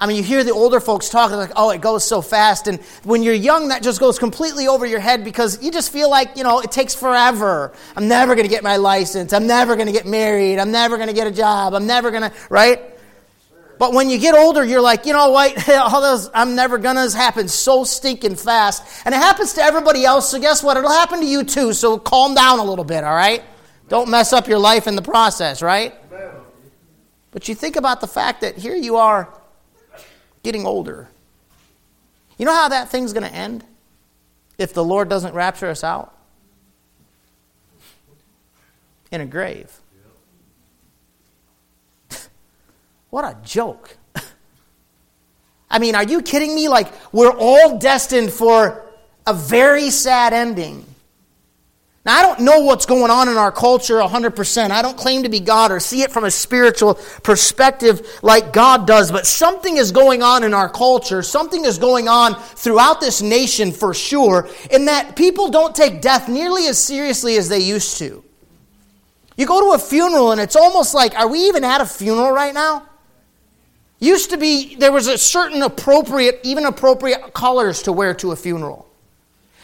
I 0.00 0.06
mean, 0.06 0.16
you 0.16 0.22
hear 0.22 0.44
the 0.44 0.52
older 0.52 0.78
folks 0.78 1.08
talking 1.08 1.36
like, 1.36 1.50
oh, 1.56 1.70
it 1.70 1.80
goes 1.80 2.04
so 2.04 2.22
fast. 2.22 2.68
And 2.68 2.80
when 3.02 3.24
you're 3.24 3.34
young, 3.34 3.68
that 3.68 3.82
just 3.82 3.98
goes 3.98 4.16
completely 4.16 4.68
over 4.68 4.86
your 4.86 5.00
head 5.00 5.24
because 5.24 5.60
you 5.60 5.72
just 5.72 5.90
feel 5.90 6.08
like, 6.08 6.36
you 6.36 6.44
know, 6.44 6.60
it 6.60 6.70
takes 6.70 6.94
forever. 6.94 7.72
I'm 7.96 8.06
never 8.06 8.36
going 8.36 8.46
to 8.46 8.50
get 8.50 8.62
my 8.62 8.76
license. 8.76 9.32
I'm 9.32 9.48
never 9.48 9.74
going 9.74 9.86
to 9.86 9.92
get 9.92 10.06
married. 10.06 10.60
I'm 10.60 10.70
never 10.70 10.96
going 10.96 11.08
to 11.08 11.14
get 11.14 11.26
a 11.26 11.32
job. 11.32 11.74
I'm 11.74 11.88
never 11.88 12.12
going 12.12 12.22
to, 12.22 12.32
right? 12.48 12.80
But 13.78 13.92
when 13.92 14.10
you 14.10 14.18
get 14.18 14.34
older, 14.34 14.64
you're 14.64 14.80
like, 14.80 15.06
you 15.06 15.12
know 15.12 15.30
what? 15.30 15.68
All 15.70 16.00
those 16.00 16.30
I'm 16.34 16.54
never 16.54 16.78
gonna 16.78 17.10
happen 17.10 17.48
so 17.48 17.84
stinking 17.84 18.36
fast. 18.36 18.82
And 19.04 19.14
it 19.14 19.18
happens 19.18 19.54
to 19.54 19.62
everybody 19.62 20.04
else, 20.04 20.30
so 20.30 20.40
guess 20.40 20.62
what? 20.62 20.76
It'll 20.76 20.90
happen 20.90 21.20
to 21.20 21.26
you 21.26 21.44
too. 21.44 21.72
So 21.72 21.98
calm 21.98 22.34
down 22.34 22.58
a 22.58 22.64
little 22.64 22.84
bit, 22.84 23.04
all 23.04 23.14
right? 23.14 23.42
Don't 23.88 24.10
mess 24.10 24.32
up 24.32 24.48
your 24.48 24.58
life 24.58 24.86
in 24.86 24.96
the 24.96 25.02
process, 25.02 25.62
right? 25.62 25.94
But 27.30 27.48
you 27.48 27.54
think 27.54 27.76
about 27.76 28.00
the 28.00 28.06
fact 28.06 28.40
that 28.40 28.56
here 28.56 28.74
you 28.74 28.96
are 28.96 29.28
getting 30.42 30.66
older. 30.66 31.08
You 32.36 32.46
know 32.46 32.54
how 32.54 32.68
that 32.68 32.88
thing's 32.88 33.12
going 33.12 33.28
to 33.28 33.34
end 33.34 33.64
if 34.56 34.72
the 34.72 34.84
Lord 34.84 35.08
doesn't 35.08 35.34
rapture 35.34 35.68
us 35.68 35.84
out? 35.84 36.14
In 39.10 39.20
a 39.20 39.26
grave. 39.26 39.72
What 43.10 43.24
a 43.24 43.36
joke. 43.42 43.96
I 45.70 45.78
mean, 45.78 45.94
are 45.94 46.04
you 46.04 46.22
kidding 46.22 46.54
me? 46.54 46.68
Like, 46.68 46.92
we're 47.12 47.36
all 47.36 47.78
destined 47.78 48.32
for 48.32 48.84
a 49.26 49.34
very 49.34 49.90
sad 49.90 50.32
ending. 50.32 50.84
Now, 52.08 52.16
I 52.16 52.22
don't 52.22 52.40
know 52.40 52.60
what's 52.60 52.86
going 52.86 53.10
on 53.10 53.28
in 53.28 53.36
our 53.36 53.52
culture 53.52 53.96
100%. 53.96 54.70
I 54.70 54.80
don't 54.80 54.96
claim 54.96 55.24
to 55.24 55.28
be 55.28 55.40
God 55.40 55.70
or 55.70 55.78
see 55.78 56.00
it 56.00 56.10
from 56.10 56.24
a 56.24 56.30
spiritual 56.30 56.94
perspective 57.22 58.18
like 58.22 58.54
God 58.54 58.86
does, 58.86 59.12
but 59.12 59.26
something 59.26 59.76
is 59.76 59.92
going 59.92 60.22
on 60.22 60.42
in 60.42 60.54
our 60.54 60.70
culture. 60.70 61.22
Something 61.22 61.66
is 61.66 61.76
going 61.76 62.08
on 62.08 62.34
throughout 62.36 63.02
this 63.02 63.20
nation 63.20 63.72
for 63.72 63.92
sure, 63.92 64.48
in 64.70 64.86
that 64.86 65.16
people 65.16 65.50
don't 65.50 65.74
take 65.74 66.00
death 66.00 66.30
nearly 66.30 66.66
as 66.66 66.82
seriously 66.82 67.36
as 67.36 67.50
they 67.50 67.60
used 67.60 67.98
to. 67.98 68.24
You 69.36 69.44
go 69.44 69.60
to 69.68 69.74
a 69.74 69.78
funeral 69.78 70.32
and 70.32 70.40
it's 70.40 70.56
almost 70.56 70.94
like, 70.94 71.14
are 71.14 71.28
we 71.28 71.40
even 71.40 71.62
at 71.62 71.82
a 71.82 71.86
funeral 71.86 72.32
right 72.32 72.54
now? 72.54 72.86
Used 74.00 74.30
to 74.30 74.36
be, 74.36 74.76
there 74.76 74.92
was 74.92 75.08
a 75.08 75.18
certain 75.18 75.62
appropriate, 75.62 76.40
even 76.44 76.64
appropriate 76.66 77.34
colors 77.34 77.82
to 77.82 77.92
wear 77.92 78.14
to 78.14 78.32
a 78.32 78.36
funeral. 78.36 78.87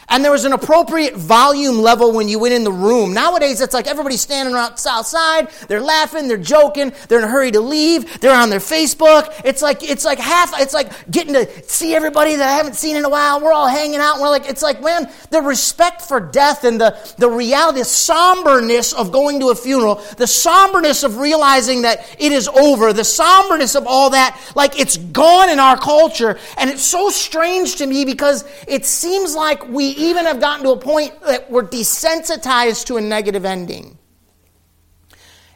And 0.09 0.25
there 0.25 0.33
was 0.33 0.45
an 0.45 0.53
appropriate 0.53 1.15
volume 1.17 1.79
level 1.79 2.13
when 2.13 2.29
you 2.29 2.39
went 2.39 2.55
in 2.55 2.65
the 2.65 2.73
room. 2.73 3.15
Nowadays, 3.15 3.61
it's 3.61 3.75
like 3.75 3.87
everybody's 3.87 4.21
standing 4.21 4.55
around 4.55 4.65
outside. 4.87 5.51
They're 5.69 5.81
laughing. 5.81 6.29
They're 6.29 6.37
joking. 6.37 6.93
They're 7.09 7.19
in 7.19 7.25
a 7.25 7.29
hurry 7.29 7.51
to 7.53 7.61
leave. 7.61 8.21
They're 8.21 8.35
on 8.35 8.51
their 8.51 8.61
Facebook. 8.61 9.33
It's 9.45 9.63
like 9.63 9.83
it's 9.83 10.05
like 10.05 10.19
half. 10.19 10.59
It's 10.61 10.75
like 10.75 11.11
getting 11.11 11.35
to 11.35 11.69
see 11.69 11.95
everybody 11.95 12.37
that 12.37 12.49
I 12.49 12.53
haven't 12.53 12.75
seen 12.75 12.97
in 12.97 13.05
a 13.05 13.09
while. 13.09 13.41
We're 13.41 13.53
all 13.53 13.69
hanging 13.69 14.01
out. 14.01 14.21
we're 14.21 14.31
like, 14.31 14.49
it's 14.49 14.63
like, 14.63 14.83
man, 14.83 15.11
the 15.31 15.41
respect 15.41 16.03
for 16.03 16.21
death 16.21 16.65
and 16.65 16.81
the 16.81 16.97
the 17.19 17.29
reality, 17.29 17.81
the 17.81 17.85
somberness 17.85 18.93
of 18.93 19.13
going 19.13 19.41
to 19.41 19.51
a 19.51 19.55
funeral, 19.55 19.97
the 20.17 20.27
somberness 20.27 21.05
of 21.05 21.19
realizing 21.19 21.83
that 21.83 22.07
it 22.19 22.33
is 22.33 22.49
over, 22.49 22.93
the 22.93 23.05
somberness 23.05 23.75
of 23.75 23.87
all 23.87 24.11
that, 24.11 24.41
like 24.55 24.79
it's 24.79 24.97
gone 24.97 25.51
in 25.51 25.59
our 25.59 25.77
culture, 25.77 26.39
and 26.59 26.71
it's 26.71 26.83
so 26.83 27.11
strange 27.11 27.77
to 27.77 27.87
me 27.87 28.05
because 28.05 28.45
it 28.67 28.85
seems 28.85 29.35
like 29.35 29.67
we 29.69 29.94
even 29.95 30.27
have 30.27 30.41
gotten 30.41 30.65
to 30.65 30.71
a 30.71 30.77
point 30.77 31.21
that 31.23 31.51
we're 31.51 31.65
desensitized 31.65 32.87
to 32.87 32.97
a 32.97 33.01
negative 33.01 33.45
ending. 33.45 33.99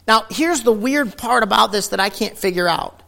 Now, 0.07 0.25
here's 0.29 0.63
the 0.63 0.71
weird 0.71 1.17
part 1.17 1.43
about 1.43 1.71
this 1.71 1.89
that 1.89 1.99
I 1.99 2.09
can't 2.09 2.37
figure 2.37 2.67
out. 2.67 3.03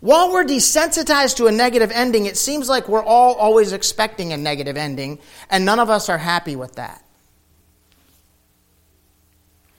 While 0.00 0.32
we're 0.32 0.44
desensitized 0.44 1.36
to 1.36 1.46
a 1.46 1.50
negative 1.50 1.90
ending, 1.90 2.26
it 2.26 2.36
seems 2.36 2.68
like 2.68 2.88
we're 2.88 3.02
all 3.02 3.34
always 3.36 3.72
expecting 3.72 4.34
a 4.34 4.36
negative 4.36 4.76
ending, 4.76 5.18
and 5.48 5.64
none 5.64 5.78
of 5.78 5.88
us 5.88 6.10
are 6.10 6.18
happy 6.18 6.56
with 6.56 6.74
that. 6.74 7.02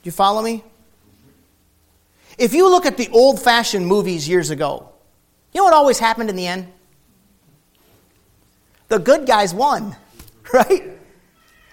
Do 0.02 0.08
you 0.08 0.12
follow 0.12 0.42
me? 0.42 0.64
If 2.40 2.56
you 2.56 2.70
look 2.70 2.88
at 2.88 2.98
the 2.98 3.08
old 3.10 3.40
fashioned 3.40 3.86
movies 3.86 4.28
years 4.28 4.50
ago, 4.50 4.90
you 5.54 5.62
know 5.62 5.66
what 5.66 5.74
always 5.74 6.00
happened 6.00 6.32
in 6.32 6.36
the 6.36 6.48
end? 6.48 6.74
The 8.88 8.98
good 8.98 9.26
guys 9.28 9.54
won. 9.54 9.96
Right? 10.56 10.96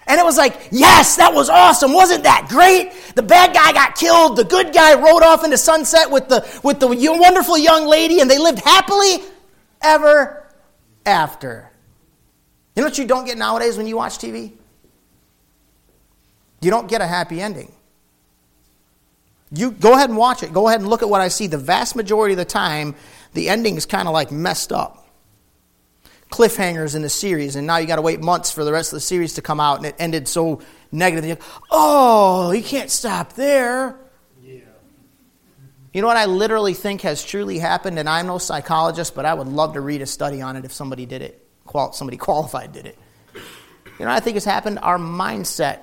And 0.05 0.19
it 0.19 0.23
was 0.23 0.37
like, 0.37 0.67
yes, 0.71 1.15
that 1.15 1.33
was 1.33 1.49
awesome. 1.49 1.93
Wasn't 1.93 2.23
that 2.23 2.47
great? 2.49 2.91
The 3.15 3.23
bad 3.23 3.53
guy 3.53 3.71
got 3.71 3.95
killed. 3.95 4.35
The 4.35 4.43
good 4.43 4.73
guy 4.73 4.95
rode 4.95 5.23
off 5.23 5.45
into 5.45 5.57
sunset 5.57 6.11
with 6.11 6.27
the, 6.27 6.45
with 6.61 6.79
the 6.79 6.87
wonderful 6.87 7.57
young 7.57 7.87
lady, 7.87 8.19
and 8.19 8.29
they 8.29 8.37
lived 8.37 8.59
happily 8.59 9.23
ever 9.81 10.45
after. 11.05 11.71
You 12.75 12.81
know 12.81 12.87
what 12.87 12.97
you 12.97 13.05
don't 13.05 13.25
get 13.25 13.37
nowadays 13.37 13.77
when 13.77 13.87
you 13.87 13.95
watch 13.95 14.17
TV? 14.17 14.51
You 16.61 16.69
don't 16.69 16.89
get 16.89 17.01
a 17.01 17.07
happy 17.07 17.41
ending. 17.41 17.71
You 19.51 19.71
go 19.71 19.93
ahead 19.93 20.09
and 20.09 20.17
watch 20.17 20.43
it. 20.43 20.51
Go 20.51 20.67
ahead 20.67 20.81
and 20.81 20.89
look 20.89 21.03
at 21.03 21.09
what 21.09 21.21
I 21.21 21.27
see. 21.27 21.47
The 21.47 21.57
vast 21.57 21.95
majority 21.95 22.33
of 22.33 22.39
the 22.39 22.45
time, 22.45 22.95
the 23.33 23.49
ending 23.49 23.75
is 23.77 23.85
kind 23.85 24.07
of 24.07 24.13
like 24.13 24.31
messed 24.31 24.71
up 24.71 25.02
cliffhangers 26.33 26.95
in 26.95 27.03
the 27.03 27.09
series, 27.09 27.55
and 27.55 27.67
now 27.67 27.77
you 27.77 27.85
got 27.85 27.97
to 27.97 28.01
wait 28.01 28.19
months 28.19 28.51
for 28.51 28.63
the 28.63 28.71
rest 28.71 28.91
of 28.91 28.97
the 28.97 29.01
series 29.01 29.33
to 29.33 29.41
come 29.43 29.59
out, 29.59 29.77
and 29.77 29.85
it 29.85 29.95
ended 29.99 30.27
so 30.27 30.61
negatively. 30.91 31.37
Oh, 31.69 32.51
you 32.51 32.63
can't 32.63 32.89
stop 32.89 33.33
there. 33.33 33.95
Yeah. 34.41 34.61
You 35.93 36.01
know 36.01 36.07
what 36.07 36.17
I 36.17 36.25
literally 36.25 36.73
think 36.73 37.01
has 37.01 37.23
truly 37.23 37.59
happened, 37.59 37.99
and 37.99 38.09
I'm 38.09 38.25
no 38.25 38.39
psychologist, 38.39 39.13
but 39.13 39.25
I 39.25 39.33
would 39.35 39.47
love 39.47 39.73
to 39.73 39.81
read 39.81 40.01
a 40.01 40.07
study 40.07 40.41
on 40.41 40.55
it 40.55 40.65
if 40.65 40.73
somebody 40.73 41.05
did 41.05 41.21
it, 41.21 41.47
somebody 41.91 42.17
qualified 42.17 42.73
did 42.73 42.87
it. 42.87 42.97
You 43.99 44.05
know 44.05 44.11
I 44.11 44.19
think 44.19 44.33
has 44.33 44.43
happened? 44.43 44.79
Our 44.81 44.97
mindset 44.97 45.81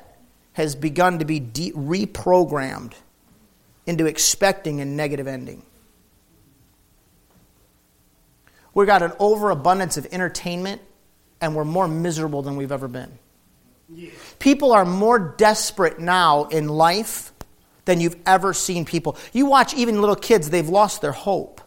has 0.54 0.74
begun 0.74 1.20
to 1.20 1.24
be 1.24 1.38
de- 1.38 1.70
reprogrammed 1.72 2.94
into 3.86 4.06
expecting 4.06 4.80
a 4.80 4.84
negative 4.84 5.28
ending. 5.28 5.62
We've 8.74 8.86
got 8.86 9.02
an 9.02 9.12
overabundance 9.18 9.96
of 9.96 10.06
entertainment, 10.12 10.80
and 11.40 11.54
we're 11.54 11.64
more 11.64 11.88
miserable 11.88 12.42
than 12.42 12.56
we've 12.56 12.72
ever 12.72 12.88
been. 12.88 13.18
Yeah. 13.92 14.10
People 14.38 14.72
are 14.72 14.84
more 14.84 15.18
desperate 15.18 15.98
now 15.98 16.44
in 16.44 16.68
life 16.68 17.32
than 17.84 18.00
you've 18.00 18.16
ever 18.26 18.54
seen 18.54 18.84
people. 18.84 19.16
You 19.32 19.46
watch 19.46 19.74
even 19.74 20.00
little 20.00 20.16
kids, 20.16 20.50
they've 20.50 20.68
lost 20.68 21.02
their 21.02 21.12
hope. 21.12 21.60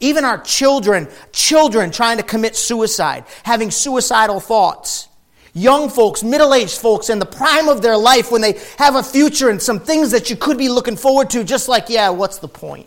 Even 0.00 0.24
our 0.24 0.38
children, 0.38 1.08
children 1.32 1.90
trying 1.90 2.18
to 2.18 2.22
commit 2.22 2.56
suicide, 2.56 3.24
having 3.42 3.70
suicidal 3.70 4.40
thoughts. 4.40 5.08
Young 5.54 5.88
folks, 5.88 6.22
middle 6.22 6.54
aged 6.54 6.78
folks 6.78 7.10
in 7.10 7.18
the 7.18 7.26
prime 7.26 7.68
of 7.68 7.82
their 7.82 7.96
life 7.96 8.30
when 8.30 8.40
they 8.40 8.60
have 8.78 8.94
a 8.94 9.02
future 9.02 9.48
and 9.48 9.60
some 9.60 9.80
things 9.80 10.12
that 10.12 10.30
you 10.30 10.36
could 10.36 10.58
be 10.58 10.68
looking 10.68 10.96
forward 10.96 11.30
to, 11.30 11.42
just 11.42 11.68
like, 11.68 11.88
yeah, 11.88 12.10
what's 12.10 12.38
the 12.38 12.48
point? 12.48 12.86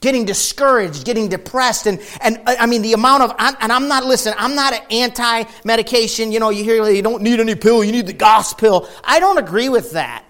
Getting 0.00 0.24
discouraged, 0.24 1.04
getting 1.04 1.28
depressed. 1.28 1.86
And, 1.86 2.00
and 2.20 2.38
uh, 2.46 2.56
I 2.58 2.66
mean, 2.66 2.82
the 2.82 2.92
amount 2.92 3.22
of, 3.22 3.34
and 3.38 3.72
I'm 3.72 3.88
not, 3.88 4.04
listen, 4.04 4.34
I'm 4.36 4.54
not 4.54 4.72
an 4.72 4.82
anti 4.90 5.44
medication. 5.64 6.32
You 6.32 6.40
know, 6.40 6.50
you 6.50 6.64
hear 6.64 6.88
you 6.88 7.02
don't 7.02 7.22
need 7.22 7.40
any 7.40 7.54
pill, 7.54 7.82
you 7.82 7.92
need 7.92 8.06
the 8.06 8.12
gospel. 8.12 8.88
I 9.04 9.20
don't 9.20 9.38
agree 9.38 9.68
with 9.68 9.92
that. 9.92 10.24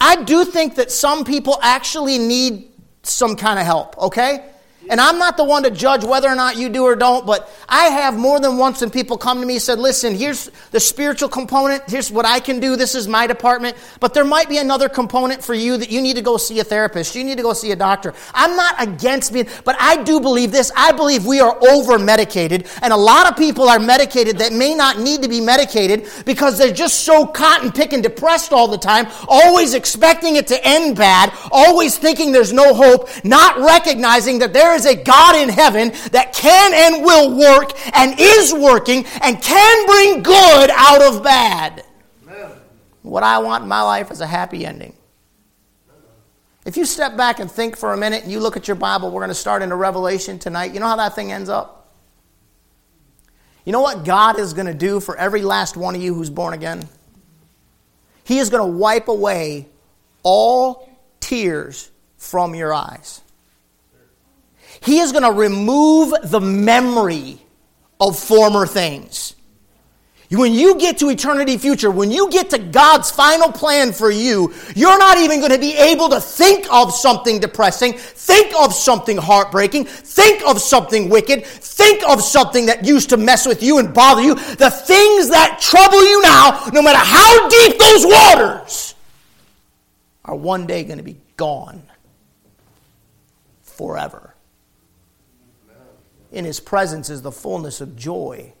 I 0.00 0.22
do 0.22 0.44
think 0.44 0.76
that 0.76 0.90
some 0.90 1.24
people 1.24 1.58
actually 1.62 2.18
need 2.18 2.70
some 3.02 3.36
kind 3.36 3.58
of 3.58 3.66
help, 3.66 3.98
okay? 3.98 4.44
And 4.88 5.00
I'm 5.00 5.18
not 5.18 5.36
the 5.36 5.44
one 5.44 5.62
to 5.64 5.70
judge 5.70 6.04
whether 6.04 6.28
or 6.28 6.34
not 6.34 6.56
you 6.56 6.68
do 6.68 6.84
or 6.84 6.96
don't, 6.96 7.26
but 7.26 7.52
I 7.68 7.86
have 7.86 8.16
more 8.16 8.40
than 8.40 8.56
once 8.56 8.80
when 8.80 8.90
people 8.90 9.18
come 9.18 9.40
to 9.40 9.46
me 9.46 9.54
and 9.54 9.62
said, 9.62 9.78
listen, 9.78 10.14
here's 10.14 10.50
the 10.70 10.80
spiritual 10.80 11.28
component. 11.28 11.82
Here's 11.88 12.10
what 12.10 12.24
I 12.24 12.40
can 12.40 12.60
do. 12.60 12.76
This 12.76 12.94
is 12.94 13.06
my 13.06 13.26
department. 13.26 13.76
But 14.00 14.14
there 14.14 14.24
might 14.24 14.48
be 14.48 14.58
another 14.58 14.88
component 14.88 15.44
for 15.44 15.54
you 15.54 15.76
that 15.76 15.90
you 15.90 16.00
need 16.00 16.16
to 16.16 16.22
go 16.22 16.36
see 16.36 16.60
a 16.60 16.64
therapist. 16.64 17.14
You 17.14 17.24
need 17.24 17.36
to 17.36 17.42
go 17.42 17.52
see 17.52 17.72
a 17.72 17.76
doctor. 17.76 18.14
I'm 18.32 18.56
not 18.56 18.82
against 18.82 19.32
being, 19.32 19.48
but 19.64 19.76
I 19.78 20.02
do 20.02 20.20
believe 20.20 20.52
this. 20.52 20.72
I 20.74 20.92
believe 20.92 21.26
we 21.26 21.40
are 21.40 21.58
over 21.68 21.98
medicated. 21.98 22.66
And 22.80 22.92
a 22.92 22.96
lot 22.96 23.30
of 23.30 23.36
people 23.36 23.68
are 23.68 23.78
medicated 23.78 24.38
that 24.38 24.52
may 24.52 24.74
not 24.74 24.98
need 24.98 25.22
to 25.22 25.28
be 25.28 25.40
medicated 25.40 26.08
because 26.24 26.56
they're 26.56 26.72
just 26.72 27.00
so 27.00 27.26
cotton 27.26 27.72
picking 27.72 28.00
depressed 28.00 28.52
all 28.52 28.68
the 28.68 28.78
time, 28.78 29.06
always 29.28 29.74
expecting 29.74 30.36
it 30.36 30.46
to 30.46 30.66
end 30.66 30.96
bad, 30.96 31.32
always 31.52 31.98
thinking 31.98 32.32
there's 32.32 32.52
no 32.52 32.72
hope, 32.72 33.08
not 33.24 33.58
recognizing 33.58 34.38
that 34.38 34.52
there 34.52 34.77
a 34.86 34.94
God 34.94 35.36
in 35.36 35.48
heaven 35.48 35.92
that 36.12 36.32
can 36.32 36.72
and 36.74 37.04
will 37.04 37.36
work 37.36 37.72
and 37.96 38.14
is 38.18 38.52
working 38.52 39.04
and 39.22 39.40
can 39.40 39.86
bring 39.86 40.22
good 40.22 40.70
out 40.72 41.02
of 41.02 41.22
bad. 41.22 41.84
Amen. 42.26 42.50
What 43.02 43.22
I 43.22 43.38
want 43.38 43.62
in 43.62 43.68
my 43.68 43.82
life 43.82 44.10
is 44.10 44.20
a 44.20 44.26
happy 44.26 44.64
ending. 44.66 44.94
If 46.64 46.76
you 46.76 46.84
step 46.84 47.16
back 47.16 47.40
and 47.40 47.50
think 47.50 47.78
for 47.78 47.94
a 47.94 47.96
minute 47.96 48.24
and 48.24 48.30
you 48.30 48.40
look 48.40 48.56
at 48.56 48.68
your 48.68 48.74
Bible, 48.74 49.10
we're 49.10 49.20
going 49.20 49.30
to 49.30 49.34
start 49.34 49.62
into 49.62 49.74
Revelation 49.74 50.38
tonight. 50.38 50.74
You 50.74 50.80
know 50.80 50.86
how 50.86 50.96
that 50.96 51.14
thing 51.14 51.32
ends 51.32 51.48
up? 51.48 51.90
You 53.64 53.72
know 53.72 53.80
what 53.80 54.04
God 54.04 54.38
is 54.38 54.52
going 54.52 54.66
to 54.66 54.74
do 54.74 55.00
for 55.00 55.16
every 55.16 55.42
last 55.42 55.76
one 55.76 55.94
of 55.94 56.02
you 56.02 56.14
who's 56.14 56.30
born 56.30 56.54
again? 56.54 56.86
He 58.24 58.38
is 58.38 58.50
going 58.50 58.70
to 58.70 58.78
wipe 58.78 59.08
away 59.08 59.68
all 60.22 60.90
tears 61.20 61.90
from 62.18 62.54
your 62.54 62.74
eyes. 62.74 63.22
He 64.82 64.98
is 65.00 65.12
going 65.12 65.24
to 65.24 65.32
remove 65.32 66.14
the 66.24 66.40
memory 66.40 67.38
of 68.00 68.18
former 68.18 68.66
things. 68.66 69.34
When 70.30 70.52
you 70.52 70.78
get 70.78 70.98
to 70.98 71.08
eternity 71.08 71.56
future, 71.56 71.90
when 71.90 72.10
you 72.10 72.28
get 72.28 72.50
to 72.50 72.58
God's 72.58 73.10
final 73.10 73.50
plan 73.50 73.92
for 73.92 74.10
you, 74.10 74.52
you're 74.76 74.98
not 74.98 75.16
even 75.16 75.38
going 75.38 75.52
to 75.52 75.58
be 75.58 75.74
able 75.74 76.10
to 76.10 76.20
think 76.20 76.70
of 76.70 76.92
something 76.92 77.40
depressing, 77.40 77.94
think 77.94 78.52
of 78.60 78.74
something 78.74 79.16
heartbreaking, 79.16 79.86
think 79.86 80.46
of 80.46 80.60
something 80.60 81.08
wicked, 81.08 81.46
think 81.46 82.06
of 82.06 82.22
something 82.22 82.66
that 82.66 82.84
used 82.84 83.08
to 83.08 83.16
mess 83.16 83.46
with 83.46 83.62
you 83.62 83.78
and 83.78 83.94
bother 83.94 84.20
you. 84.20 84.34
The 84.34 84.70
things 84.70 85.30
that 85.30 85.60
trouble 85.62 86.06
you 86.06 86.20
now, 86.20 86.68
no 86.74 86.82
matter 86.82 86.98
how 86.98 87.48
deep 87.48 87.78
those 87.78 88.04
waters, 88.04 88.94
are 90.26 90.36
one 90.36 90.66
day 90.66 90.84
going 90.84 90.98
to 90.98 91.04
be 91.04 91.16
gone 91.38 91.82
forever. 93.62 94.27
In 96.30 96.44
his 96.44 96.60
presence 96.60 97.10
is 97.10 97.22
the 97.22 97.32
fullness 97.32 97.80
of 97.80 97.96
joy 97.96 98.52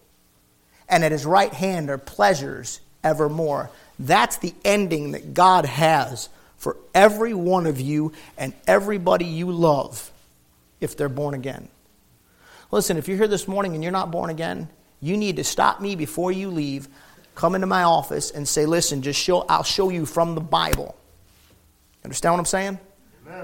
and 0.88 1.04
at 1.04 1.12
his 1.12 1.26
right 1.26 1.52
hand 1.52 1.90
are 1.90 1.98
pleasures 1.98 2.80
evermore. 3.04 3.70
That's 3.98 4.38
the 4.38 4.54
ending 4.64 5.12
that 5.12 5.34
God 5.34 5.66
has 5.66 6.28
for 6.56 6.76
every 6.94 7.34
one 7.34 7.66
of 7.66 7.80
you 7.80 8.12
and 8.36 8.52
everybody 8.66 9.24
you 9.24 9.50
love 9.50 10.10
if 10.80 10.96
they're 10.96 11.08
born 11.08 11.34
again. 11.34 11.68
Listen, 12.70 12.96
if 12.96 13.08
you're 13.08 13.16
here 13.16 13.28
this 13.28 13.48
morning 13.48 13.74
and 13.74 13.82
you're 13.82 13.92
not 13.92 14.10
born 14.10 14.30
again, 14.30 14.68
you 15.00 15.16
need 15.16 15.36
to 15.36 15.44
stop 15.44 15.80
me 15.80 15.94
before 15.94 16.32
you 16.32 16.50
leave, 16.50 16.88
come 17.34 17.54
into 17.54 17.66
my 17.66 17.84
office 17.84 18.30
and 18.30 18.46
say, 18.46 18.66
"Listen, 18.66 19.00
just 19.02 19.20
show 19.20 19.42
I'll 19.42 19.62
show 19.62 19.90
you 19.90 20.04
from 20.04 20.34
the 20.34 20.40
Bible." 20.40 20.96
Understand 22.04 22.34
what 22.34 22.38
I'm 22.40 22.46
saying? 22.46 22.78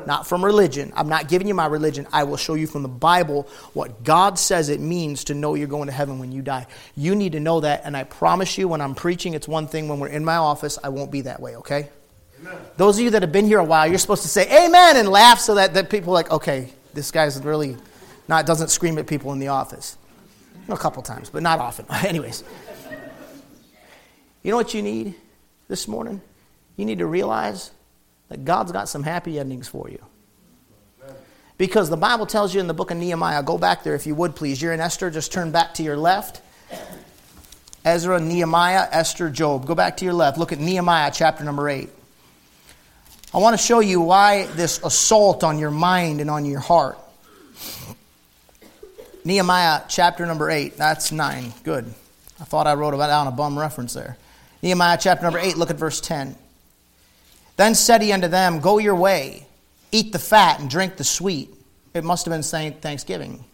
Not 0.06 0.26
from 0.26 0.44
religion. 0.44 0.92
I'm 0.96 1.08
not 1.08 1.28
giving 1.28 1.48
you 1.48 1.54
my 1.54 1.66
religion. 1.66 2.06
I 2.12 2.24
will 2.24 2.36
show 2.36 2.54
you 2.54 2.66
from 2.66 2.82
the 2.82 2.88
Bible 2.88 3.48
what 3.72 4.04
God 4.04 4.38
says 4.38 4.68
it 4.68 4.80
means 4.80 5.24
to 5.24 5.34
know 5.34 5.54
you're 5.54 5.66
going 5.66 5.86
to 5.86 5.92
heaven 5.92 6.18
when 6.18 6.32
you 6.32 6.42
die. 6.42 6.66
You 6.96 7.14
need 7.14 7.32
to 7.32 7.40
know 7.40 7.60
that, 7.60 7.82
and 7.84 7.96
I 7.96 8.04
promise 8.04 8.58
you, 8.58 8.68
when 8.68 8.80
I'm 8.80 8.94
preaching, 8.94 9.34
it's 9.34 9.48
one 9.48 9.66
thing. 9.66 9.88
When 9.88 9.98
we're 10.00 10.08
in 10.08 10.24
my 10.24 10.36
office, 10.36 10.78
I 10.82 10.88
won't 10.88 11.10
be 11.10 11.22
that 11.22 11.40
way, 11.40 11.56
okay? 11.56 11.88
Amen. 12.40 12.56
Those 12.76 12.98
of 12.98 13.04
you 13.04 13.10
that 13.10 13.22
have 13.22 13.32
been 13.32 13.46
here 13.46 13.58
a 13.58 13.64
while, 13.64 13.86
you're 13.86 13.98
supposed 13.98 14.22
to 14.22 14.28
say 14.28 14.66
amen 14.66 14.96
and 14.96 15.08
laugh 15.08 15.38
so 15.38 15.54
that, 15.54 15.74
that 15.74 15.90
people 15.90 16.10
are 16.10 16.14
like, 16.14 16.30
okay, 16.30 16.70
this 16.92 17.10
guy's 17.10 17.42
really 17.42 17.76
not, 18.28 18.46
doesn't 18.46 18.68
scream 18.68 18.98
at 18.98 19.06
people 19.06 19.32
in 19.32 19.38
the 19.38 19.48
office. 19.48 19.96
A 20.68 20.76
couple 20.76 21.02
times, 21.02 21.28
but 21.28 21.42
not 21.42 21.58
often. 21.58 21.86
Anyways. 22.06 22.42
You 24.42 24.50
know 24.50 24.56
what 24.56 24.74
you 24.74 24.82
need 24.82 25.14
this 25.68 25.88
morning? 25.88 26.20
You 26.76 26.84
need 26.84 26.98
to 26.98 27.06
realize 27.06 27.70
that 28.34 28.44
God's 28.44 28.72
got 28.72 28.88
some 28.88 29.04
happy 29.04 29.38
endings 29.38 29.68
for 29.68 29.88
you. 29.88 30.04
Because 31.56 31.88
the 31.88 31.96
Bible 31.96 32.26
tells 32.26 32.52
you 32.52 32.60
in 32.60 32.66
the 32.66 32.74
book 32.74 32.90
of 32.90 32.96
Nehemiah, 32.96 33.44
go 33.44 33.58
back 33.58 33.84
there 33.84 33.94
if 33.94 34.08
you 34.08 34.14
would 34.16 34.34
please. 34.34 34.60
You're 34.60 34.72
in 34.72 34.80
Esther, 34.80 35.08
just 35.08 35.32
turn 35.32 35.52
back 35.52 35.74
to 35.74 35.84
your 35.84 35.96
left. 35.96 36.42
Ezra, 37.84 38.18
Nehemiah, 38.18 38.88
Esther, 38.90 39.30
Job. 39.30 39.66
Go 39.66 39.76
back 39.76 39.98
to 39.98 40.04
your 40.04 40.14
left. 40.14 40.36
Look 40.36 40.50
at 40.50 40.58
Nehemiah 40.58 41.12
chapter 41.14 41.44
number 41.44 41.68
8. 41.68 41.88
I 43.32 43.38
want 43.38 43.54
to 43.56 43.64
show 43.64 43.78
you 43.78 44.00
why 44.00 44.46
this 44.46 44.82
assault 44.82 45.44
on 45.44 45.60
your 45.60 45.70
mind 45.70 46.20
and 46.20 46.28
on 46.28 46.44
your 46.44 46.58
heart. 46.58 46.98
Nehemiah 49.24 49.82
chapter 49.88 50.26
number 50.26 50.50
8. 50.50 50.76
That's 50.76 51.12
9. 51.12 51.52
Good. 51.62 51.84
I 52.40 52.44
thought 52.44 52.66
I 52.66 52.74
wrote 52.74 52.94
about 52.94 53.06
down 53.06 53.28
a 53.28 53.30
bum 53.30 53.56
reference 53.56 53.94
there. 53.94 54.16
Nehemiah 54.60 54.98
chapter 55.00 55.22
number 55.22 55.38
8, 55.38 55.56
look 55.56 55.70
at 55.70 55.76
verse 55.76 56.00
10. 56.00 56.34
Then 57.56 57.74
said 57.74 58.02
he 58.02 58.12
unto 58.12 58.28
them, 58.28 58.60
Go 58.60 58.78
your 58.78 58.94
way, 58.94 59.46
eat 59.92 60.12
the 60.12 60.18
fat 60.18 60.60
and 60.60 60.68
drink 60.68 60.96
the 60.96 61.04
sweet. 61.04 61.54
It 61.92 62.04
must 62.04 62.24
have 62.24 62.32
been 62.32 62.42
saying 62.42 62.74
Thanksgiving. 62.74 63.44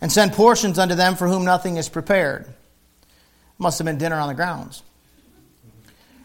And 0.00 0.12
send 0.12 0.32
portions 0.32 0.78
unto 0.78 0.94
them 0.94 1.16
for 1.16 1.26
whom 1.26 1.44
nothing 1.44 1.78
is 1.78 1.88
prepared. 1.88 2.46
Must 3.58 3.78
have 3.78 3.86
been 3.86 3.98
dinner 3.98 4.16
on 4.16 4.28
the 4.28 4.34
grounds. 4.34 4.82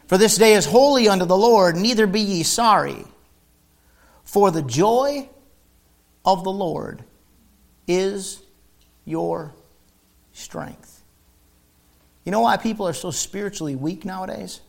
For 0.07 0.17
this 0.17 0.37
day 0.37 0.53
is 0.53 0.65
holy 0.65 1.07
unto 1.07 1.25
the 1.25 1.37
Lord, 1.37 1.75
neither 1.75 2.07
be 2.07 2.19
ye 2.19 2.43
sorry. 2.43 3.05
For 4.25 4.51
the 4.51 4.63
joy 4.63 5.29
of 6.25 6.43
the 6.43 6.51
Lord 6.51 7.03
is 7.87 8.41
your 9.05 9.53
strength. 10.33 11.01
You 12.25 12.31
know 12.31 12.41
why 12.41 12.57
people 12.57 12.87
are 12.87 12.93
so 12.93 13.11
spiritually 13.11 13.75
weak 13.75 14.03
nowadays? 14.03 14.61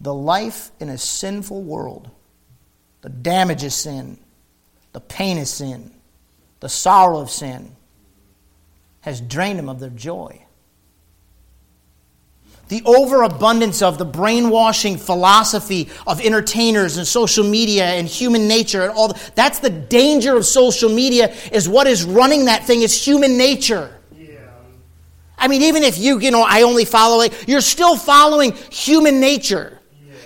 The 0.00 0.14
life 0.14 0.70
in 0.80 0.88
a 0.88 0.98
sinful 0.98 1.62
world, 1.62 2.10
the 3.00 3.08
damage 3.08 3.64
of 3.64 3.72
sin, 3.72 4.18
the 4.92 5.00
pain 5.00 5.38
of 5.38 5.48
sin, 5.48 5.92
the 6.60 6.68
sorrow 6.68 7.18
of 7.18 7.30
sin, 7.30 7.74
has 9.00 9.20
drained 9.20 9.58
them 9.58 9.68
of 9.68 9.80
their 9.80 9.90
joy. 9.90 10.42
The 12.68 12.82
overabundance 12.84 13.80
of 13.80 13.96
the 13.96 14.04
brainwashing 14.04 14.98
philosophy 14.98 15.88
of 16.06 16.20
entertainers 16.20 16.98
and 16.98 17.06
social 17.06 17.44
media 17.44 17.86
and 17.86 18.06
human 18.06 18.46
nature 18.46 18.82
and 18.82 18.90
all 18.90 19.16
that's 19.34 19.60
the 19.60 19.70
danger 19.70 20.36
of 20.36 20.44
social 20.44 20.90
media 20.90 21.34
is 21.50 21.66
what 21.66 21.86
is 21.86 22.04
running 22.04 22.44
that 22.44 22.64
thing 22.64 22.82
is 22.82 23.06
human 23.06 23.38
nature. 23.38 23.98
I 25.38 25.46
mean, 25.48 25.62
even 25.62 25.84
if 25.84 25.98
you, 25.98 26.18
you 26.18 26.30
know, 26.30 26.44
I 26.46 26.62
only 26.62 26.84
follow 26.84 27.22
it, 27.22 27.48
you're 27.48 27.60
still 27.60 27.96
following 27.96 28.52
human 28.70 29.20
nature. 29.20 29.77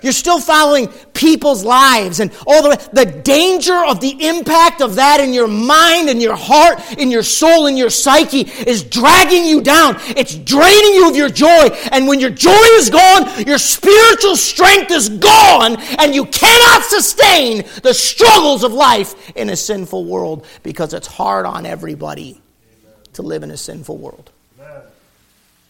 You're 0.03 0.13
still 0.13 0.41
following 0.41 0.89
people's 1.15 1.65
lives 1.65 2.21
and 2.21 2.33
all 2.47 2.63
the 2.63 2.83
the 2.93 3.05
danger 3.05 3.85
of 3.85 4.01
the 4.01 4.29
impact 4.29 4.81
of 4.81 4.97
that 4.97 5.21
in 5.21 5.33
your 5.33 5.49
mind 5.49 6.09
and 6.09 6.21
your 6.21 6.37
heart, 6.37 6.81
in 6.99 7.11
your 7.11 7.23
soul, 7.23 7.67
in 7.67 7.77
your 7.77 7.91
psyche 7.91 8.41
is 8.67 8.83
dragging 8.83 9.45
you 9.45 9.61
down. 9.61 9.97
It's 10.09 10.35
draining 10.35 10.95
you 10.95 11.09
of 11.09 11.17
your 11.17 11.29
joy. 11.29 11.69
And 11.91 12.07
when 12.07 12.21
your 12.21 12.31
joy 12.31 12.65
is 12.73 12.91
gone, 12.91 13.47
your 13.47 13.59
spiritual 13.59 14.37
strength 14.37 14.91
is 14.91 15.09
gone, 15.09 15.77
and 15.99 16.15
you 16.15 16.27
cannot 16.27 16.85
sustain 16.85 17.65
the 17.83 17.95
struggles 17.95 18.65
of 18.65 18.73
life 18.73 19.37
in 19.37 19.51
a 19.51 19.57
sinful 19.57 20.05
world 20.05 20.47
because 20.63 20.95
it's 20.95 21.07
hard 21.07 21.47
on 21.47 21.67
everybody 21.67 22.41
Amen. 22.83 22.95
to 23.15 23.23
live 23.23 23.43
in 23.43 23.51
a 23.51 23.57
sinful 23.57 23.99
world. 23.99 24.31
Amen. 24.61 24.83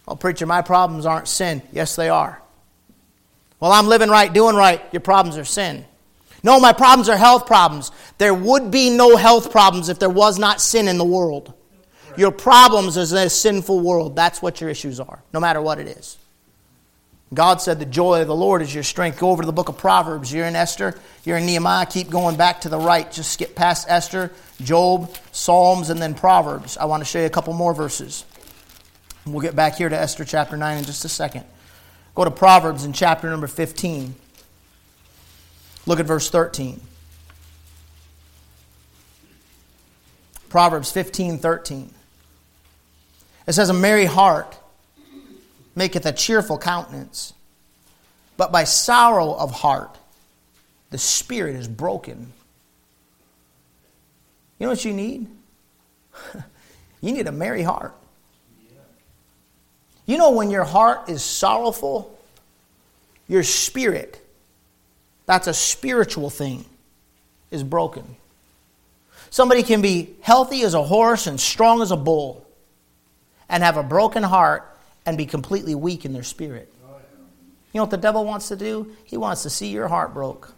Oh, 0.09 0.17
preacher, 0.17 0.47
my 0.47 0.63
problems 0.63 1.07
aren't 1.07 1.29
sin. 1.29 1.63
Yes, 1.73 1.97
they 1.97 2.09
are. 2.09 2.42
Well, 3.63 3.71
I'm 3.71 3.87
living 3.87 4.09
right, 4.09 4.33
doing 4.33 4.57
right. 4.57 4.83
Your 4.91 4.99
problems 4.99 5.39
are 5.39 5.45
sin. 5.45 5.85
No, 6.43 6.59
my 6.59 6.73
problems 6.73 7.09
are 7.09 7.17
health 7.17 7.47
problems. 7.47 7.93
There 8.19 8.35
would 8.35 8.73
be 8.73 8.91
no 8.91 9.17
health 9.17 9.53
problems 9.53 9.89
if 9.89 10.01
there 10.01 10.11
was 10.11 10.37
not 10.37 10.61
sin 10.61 10.89
in 10.89 10.99
the 10.99 11.05
world. 11.05 11.55
Your 12.17 12.33
problems 12.33 12.97
is 12.97 13.13
in 13.13 13.19
a 13.19 13.31
sinful 13.31 13.79
world. 13.79 14.17
That's 14.17 14.43
what 14.43 14.61
your 14.61 14.69
issues 14.69 14.99
are, 14.99 15.23
no 15.33 15.39
matter 15.39 15.63
what 15.63 15.79
it 15.79 15.87
is. 15.87 16.19
God 17.33 17.61
said, 17.61 17.79
The 17.79 17.87
joy 17.87 18.23
of 18.23 18.27
the 18.27 18.35
Lord 18.35 18.63
is 18.63 18.75
your 18.75 18.83
strength. 18.83 19.21
Go 19.21 19.31
over 19.31 19.45
to 19.45 19.47
the 19.47 19.53
book 19.53 19.69
of 19.69 19.79
Proverbs. 19.79 20.33
You're 20.33 20.47
in 20.47 20.57
Esther, 20.57 20.99
you're 21.23 21.37
in 21.37 21.47
Nehemiah. 21.47 21.87
Keep 21.87 22.11
going 22.11 22.37
back 22.37 22.63
to 22.63 22.69
the 22.69 22.81
right. 22.81 23.13
Just 23.13 23.31
skip 23.31 23.55
past 23.55 23.87
Esther, 23.89 24.33
Job, 24.61 25.15
Psalms, 25.31 25.89
and 25.89 26.03
then 26.03 26.15
Proverbs. 26.15 26.77
I 26.79 26.87
want 26.87 27.03
to 27.03 27.05
show 27.05 27.21
you 27.21 27.27
a 27.27 27.31
couple 27.31 27.53
more 27.53 27.75
verses. 27.75 28.25
We'll 29.25 29.41
get 29.41 29.55
back 29.55 29.77
here 29.77 29.89
to 29.89 29.97
Esther 29.97 30.25
chapter 30.25 30.57
9 30.57 30.79
in 30.79 30.85
just 30.85 31.05
a 31.05 31.09
second. 31.09 31.45
Go 32.15 32.25
to 32.25 32.31
Proverbs 32.31 32.85
in 32.85 32.93
chapter 32.93 33.31
number 33.31 33.47
15. 33.47 34.15
Look 35.87 35.99
at 35.99 36.07
verse 36.07 36.31
13. 36.31 36.81
Proverbs 40.49 40.93
15 40.93 41.39
13. 41.39 41.95
It 43.47 43.53
says, 43.55 43.71
A 43.71 43.75
merry 43.75 44.05
heart 44.05 44.57
maketh 45.75 46.05
a 46.05 46.13
cheerful 46.13 46.59
countenance, 46.59 47.33
but 48.37 48.53
by 48.53 48.65
sorrow 48.65 49.35
of 49.35 49.51
heart 49.51 49.97
the 50.91 50.99
spirit 50.99 51.57
is 51.57 51.67
broken. 51.67 52.33
You 54.59 54.67
know 54.67 54.73
what 54.73 54.85
you 54.85 54.93
need? 54.93 55.27
you 57.01 57.13
need 57.13 57.27
a 57.27 57.33
merry 57.33 57.63
heart. 57.63 57.95
You 60.07 60.19
know, 60.19 60.31
when 60.33 60.51
your 60.51 60.65
heart 60.65 61.09
is 61.09 61.23
sorrowful, 61.23 62.19
your 63.29 63.43
spirit, 63.43 64.21
that's 65.27 65.47
a 65.47 65.55
spiritual 65.55 66.31
thing, 66.31 66.65
is 67.51 67.63
broken. 67.63 68.17
Somebody 69.31 69.63
can 69.63 69.81
be 69.81 70.11
healthy 70.21 70.63
as 70.63 70.75
a 70.75 70.83
horse 70.83 71.27
and 71.27 71.41
strong 71.41 71.81
as 71.81 71.91
a 71.91 71.97
bull 71.97 72.47
and 73.49 73.63
have 73.63 73.77
a 73.77 73.83
broken 73.83 74.23
heart 74.23 74.69
and 75.07 75.17
be 75.17 75.27
completely 75.27 75.75
weak 75.75 76.05
in 76.05 76.13
their 76.13 76.23
spirit. 76.23 76.73
You 77.73 77.79
know 77.79 77.85
what 77.85 77.91
the 77.91 77.97
devil 77.97 78.25
wants 78.25 78.49
to 78.49 78.57
do? 78.57 78.95
He 79.05 79.17
wants 79.17 79.45
to 79.45 79.51
see 79.51 79.69
your 79.69 79.89
heart 79.89 80.13
broke. 80.13 80.53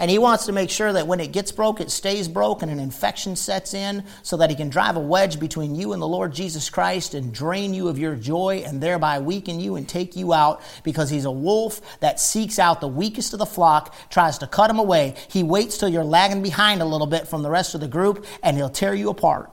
And 0.00 0.10
he 0.10 0.18
wants 0.18 0.46
to 0.46 0.52
make 0.52 0.70
sure 0.70 0.94
that 0.94 1.06
when 1.06 1.20
it 1.20 1.30
gets 1.30 1.52
broke, 1.52 1.78
it 1.78 1.90
stays 1.90 2.26
broke 2.26 2.62
and 2.62 2.72
an 2.72 2.80
infection 2.80 3.36
sets 3.36 3.74
in 3.74 4.02
so 4.22 4.38
that 4.38 4.48
he 4.48 4.56
can 4.56 4.70
drive 4.70 4.96
a 4.96 5.00
wedge 5.00 5.38
between 5.38 5.74
you 5.74 5.92
and 5.92 6.00
the 6.00 6.08
Lord 6.08 6.32
Jesus 6.32 6.70
Christ 6.70 7.12
and 7.12 7.34
drain 7.34 7.74
you 7.74 7.86
of 7.88 7.98
your 7.98 8.16
joy 8.16 8.64
and 8.66 8.82
thereby 8.82 9.18
weaken 9.18 9.60
you 9.60 9.76
and 9.76 9.86
take 9.86 10.16
you 10.16 10.32
out 10.32 10.62
because 10.84 11.10
he's 11.10 11.26
a 11.26 11.30
wolf 11.30 12.00
that 12.00 12.18
seeks 12.18 12.58
out 12.58 12.80
the 12.80 12.88
weakest 12.88 13.34
of 13.34 13.38
the 13.38 13.46
flock, 13.46 13.94
tries 14.08 14.38
to 14.38 14.46
cut 14.46 14.70
him 14.70 14.78
away. 14.78 15.16
He 15.28 15.42
waits 15.42 15.76
till 15.76 15.90
you're 15.90 16.02
lagging 16.02 16.42
behind 16.42 16.80
a 16.80 16.86
little 16.86 17.06
bit 17.06 17.28
from 17.28 17.42
the 17.42 17.50
rest 17.50 17.74
of 17.74 17.82
the 17.82 17.88
group 17.88 18.24
and 18.42 18.56
he'll 18.56 18.70
tear 18.70 18.94
you 18.94 19.10
apart. 19.10 19.50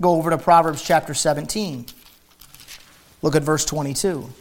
Go 0.00 0.14
over 0.14 0.30
to 0.30 0.38
Proverbs 0.38 0.82
chapter 0.82 1.12
17. 1.12 1.84
Look 3.20 3.36
at 3.36 3.42
verse 3.42 3.66
22. 3.66 4.32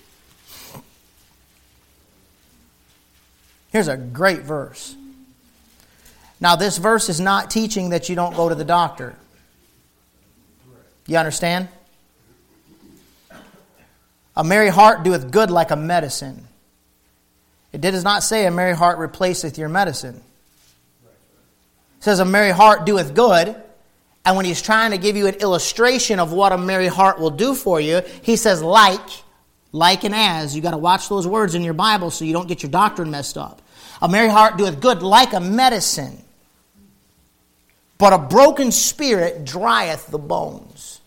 Here's 3.71 3.87
a 3.87 3.97
great 3.97 4.41
verse. 4.41 4.95
Now, 6.39 6.55
this 6.55 6.77
verse 6.77 7.09
is 7.09 7.19
not 7.19 7.49
teaching 7.49 7.89
that 7.89 8.09
you 8.09 8.15
don't 8.15 8.35
go 8.35 8.47
to 8.49 8.55
the 8.55 8.65
doctor. 8.65 9.15
You 11.07 11.17
understand? 11.17 11.67
A 14.35 14.43
merry 14.43 14.69
heart 14.69 15.03
doeth 15.03 15.31
good 15.31 15.49
like 15.49 15.71
a 15.71 15.75
medicine. 15.75 16.47
It 17.73 17.81
does 17.81 18.03
not 18.03 18.23
say 18.23 18.45
a 18.45 18.51
merry 18.51 18.75
heart 18.75 18.99
replaceth 18.99 19.57
your 19.57 19.69
medicine. 19.69 20.21
It 21.05 22.03
says 22.03 22.19
a 22.19 22.25
merry 22.25 22.51
heart 22.51 22.85
doeth 22.85 23.15
good. 23.15 23.55
And 24.25 24.35
when 24.35 24.45
he's 24.45 24.61
trying 24.61 24.91
to 24.91 24.97
give 24.97 25.15
you 25.15 25.27
an 25.27 25.35
illustration 25.35 26.19
of 26.19 26.33
what 26.33 26.51
a 26.51 26.57
merry 26.57 26.87
heart 26.87 27.19
will 27.19 27.31
do 27.31 27.55
for 27.55 27.79
you, 27.79 28.01
he 28.21 28.35
says 28.35 28.61
like, 28.61 28.99
like 29.71 30.03
and 30.03 30.15
as. 30.15 30.55
You 30.55 30.61
got 30.61 30.71
to 30.71 30.77
watch 30.77 31.09
those 31.09 31.27
words 31.27 31.55
in 31.55 31.63
your 31.63 31.73
Bible 31.73 32.11
so 32.11 32.25
you 32.25 32.33
don't 32.33 32.47
get 32.47 32.63
your 32.63 32.71
doctrine 32.71 33.11
messed 33.11 33.37
up. 33.37 33.61
A 34.01 34.07
merry 34.07 34.29
heart 34.29 34.57
doeth 34.57 34.79
good 34.79 35.01
like 35.01 35.33
a 35.33 35.39
medicine. 35.39 36.23
But 37.97 38.13
a 38.13 38.17
broken 38.17 38.71
spirit 38.71 39.43
drieth 39.43 40.07
the 40.07 40.19
bones. 40.19 41.01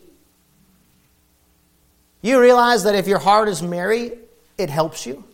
You 2.22 2.40
realize 2.40 2.84
that 2.84 2.94
if 2.94 3.06
your 3.06 3.18
heart 3.18 3.48
is 3.48 3.62
merry, 3.62 4.12
it 4.58 4.70
helps 4.70 5.06
you? 5.06 5.24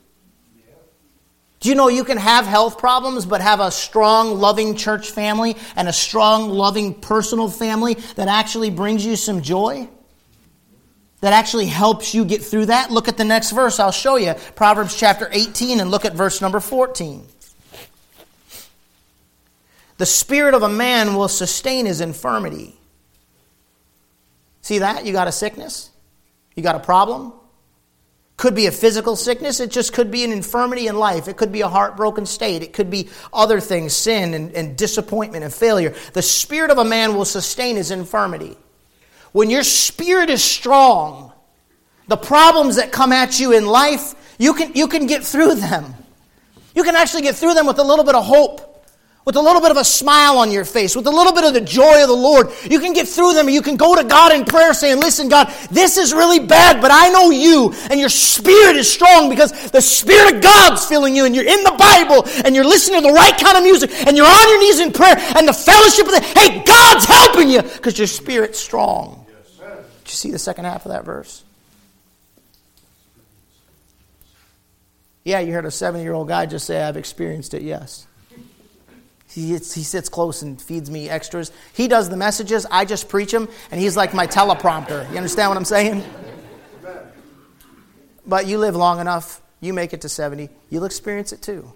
Do 1.60 1.70
you 1.70 1.74
know 1.74 1.88
you 1.88 2.04
can 2.04 2.18
have 2.18 2.46
health 2.46 2.78
problems 2.78 3.24
but 3.24 3.40
have 3.40 3.60
a 3.60 3.70
strong, 3.70 4.38
loving 4.38 4.76
church 4.76 5.10
family 5.10 5.56
and 5.74 5.88
a 5.88 5.92
strong, 5.92 6.50
loving 6.50 6.94
personal 6.94 7.48
family 7.48 7.94
that 8.14 8.28
actually 8.28 8.70
brings 8.70 9.04
you 9.04 9.16
some 9.16 9.40
joy? 9.40 9.88
That 11.26 11.32
actually 11.32 11.66
helps 11.66 12.14
you 12.14 12.24
get 12.24 12.44
through 12.44 12.66
that? 12.66 12.92
Look 12.92 13.08
at 13.08 13.16
the 13.16 13.24
next 13.24 13.50
verse. 13.50 13.80
I'll 13.80 13.90
show 13.90 14.14
you. 14.14 14.34
Proverbs 14.54 14.96
chapter 14.96 15.28
18 15.32 15.80
and 15.80 15.90
look 15.90 16.04
at 16.04 16.12
verse 16.12 16.40
number 16.40 16.60
14. 16.60 17.26
The 19.98 20.06
spirit 20.06 20.54
of 20.54 20.62
a 20.62 20.68
man 20.68 21.16
will 21.16 21.26
sustain 21.26 21.86
his 21.86 22.00
infirmity. 22.00 22.76
See 24.60 24.78
that? 24.78 25.04
You 25.04 25.12
got 25.12 25.26
a 25.26 25.32
sickness? 25.32 25.90
You 26.54 26.62
got 26.62 26.76
a 26.76 26.78
problem? 26.78 27.32
Could 28.36 28.54
be 28.54 28.66
a 28.66 28.70
physical 28.70 29.16
sickness. 29.16 29.58
It 29.58 29.72
just 29.72 29.92
could 29.92 30.12
be 30.12 30.22
an 30.22 30.30
infirmity 30.30 30.86
in 30.86 30.96
life. 30.96 31.26
It 31.26 31.36
could 31.36 31.50
be 31.50 31.62
a 31.62 31.68
heartbroken 31.68 32.26
state. 32.26 32.62
It 32.62 32.72
could 32.72 32.88
be 32.88 33.08
other 33.32 33.58
things, 33.58 33.94
sin 33.94 34.32
and, 34.32 34.52
and 34.52 34.78
disappointment 34.78 35.42
and 35.42 35.52
failure. 35.52 35.92
The 36.12 36.22
spirit 36.22 36.70
of 36.70 36.78
a 36.78 36.84
man 36.84 37.16
will 37.16 37.24
sustain 37.24 37.74
his 37.74 37.90
infirmity. 37.90 38.56
When 39.32 39.50
your 39.50 39.62
spirit 39.62 40.30
is 40.30 40.42
strong, 40.42 41.32
the 42.08 42.16
problems 42.16 42.76
that 42.76 42.92
come 42.92 43.12
at 43.12 43.38
you 43.38 43.52
in 43.52 43.66
life, 43.66 44.14
you 44.38 44.54
can, 44.54 44.74
you 44.74 44.88
can 44.88 45.06
get 45.06 45.24
through 45.24 45.56
them. 45.56 45.94
You 46.74 46.84
can 46.84 46.94
actually 46.94 47.22
get 47.22 47.36
through 47.36 47.54
them 47.54 47.66
with 47.66 47.78
a 47.78 47.84
little 47.84 48.04
bit 48.04 48.14
of 48.14 48.24
hope 48.24 48.65
with 49.26 49.34
a 49.34 49.42
little 49.42 49.60
bit 49.60 49.72
of 49.72 49.76
a 49.76 49.84
smile 49.84 50.38
on 50.38 50.52
your 50.52 50.64
face, 50.64 50.94
with 50.94 51.08
a 51.08 51.10
little 51.10 51.32
bit 51.32 51.42
of 51.42 51.52
the 51.52 51.60
joy 51.60 52.00
of 52.00 52.08
the 52.08 52.14
Lord, 52.14 52.48
you 52.70 52.78
can 52.78 52.92
get 52.92 53.08
through 53.08 53.34
them. 53.34 53.48
You 53.48 53.60
can 53.60 53.76
go 53.76 53.96
to 53.96 54.04
God 54.04 54.32
in 54.32 54.44
prayer 54.44 54.72
saying, 54.72 55.00
Listen, 55.00 55.28
God, 55.28 55.52
this 55.68 55.96
is 55.96 56.14
really 56.14 56.38
bad, 56.38 56.80
but 56.80 56.92
I 56.92 57.08
know 57.08 57.30
you, 57.30 57.74
and 57.90 57.98
your 57.98 58.08
spirit 58.08 58.76
is 58.76 58.88
strong 58.88 59.28
because 59.28 59.70
the 59.70 59.80
Spirit 59.82 60.36
of 60.36 60.42
God's 60.42 60.86
filling 60.86 61.16
you, 61.16 61.24
and 61.24 61.34
you're 61.34 61.44
in 61.44 61.64
the 61.64 61.74
Bible, 61.76 62.24
and 62.44 62.54
you're 62.54 62.64
listening 62.64 63.02
to 63.02 63.08
the 63.08 63.12
right 63.12 63.36
kind 63.36 63.56
of 63.56 63.64
music, 63.64 63.90
and 64.06 64.16
you're 64.16 64.26
on 64.26 64.48
your 64.48 64.60
knees 64.60 64.78
in 64.78 64.92
prayer, 64.92 65.16
and 65.36 65.48
the 65.48 65.52
fellowship 65.52 66.06
of 66.06 66.12
the, 66.12 66.20
hey, 66.20 66.62
God's 66.62 67.04
helping 67.04 67.50
you 67.50 67.62
because 67.62 67.98
your 67.98 68.06
spirit's 68.06 68.60
strong. 68.60 69.26
Did 69.58 70.12
you 70.12 70.14
see 70.14 70.30
the 70.30 70.38
second 70.38 70.66
half 70.66 70.86
of 70.86 70.92
that 70.92 71.04
verse? 71.04 71.42
Yeah, 75.24 75.40
you 75.40 75.52
heard 75.52 75.64
a 75.64 75.72
seven 75.72 76.00
year 76.02 76.12
old 76.12 76.28
guy 76.28 76.46
just 76.46 76.64
say, 76.64 76.80
I've 76.80 76.96
experienced 76.96 77.54
it, 77.54 77.62
yes. 77.62 78.06
He, 79.36 79.48
he 79.48 79.58
sits 79.58 80.08
close 80.08 80.40
and 80.40 80.60
feeds 80.60 80.90
me 80.90 81.10
extras. 81.10 81.52
He 81.74 81.88
does 81.88 82.08
the 82.08 82.16
messages, 82.16 82.64
I 82.70 82.86
just 82.86 83.10
preach 83.10 83.32
them, 83.32 83.50
and 83.70 83.78
he's 83.78 83.94
like 83.94 84.14
my 84.14 84.26
teleprompter. 84.26 85.10
You 85.10 85.18
understand 85.18 85.50
what 85.50 85.58
I'm 85.58 85.66
saying? 85.66 86.02
But 88.26 88.46
you 88.46 88.56
live 88.56 88.74
long 88.74 88.98
enough, 88.98 89.42
you 89.60 89.74
make 89.74 89.92
it 89.92 90.00
to 90.00 90.08
70, 90.08 90.48
you'll 90.70 90.86
experience 90.86 91.34
it 91.34 91.42
too. 91.42 91.70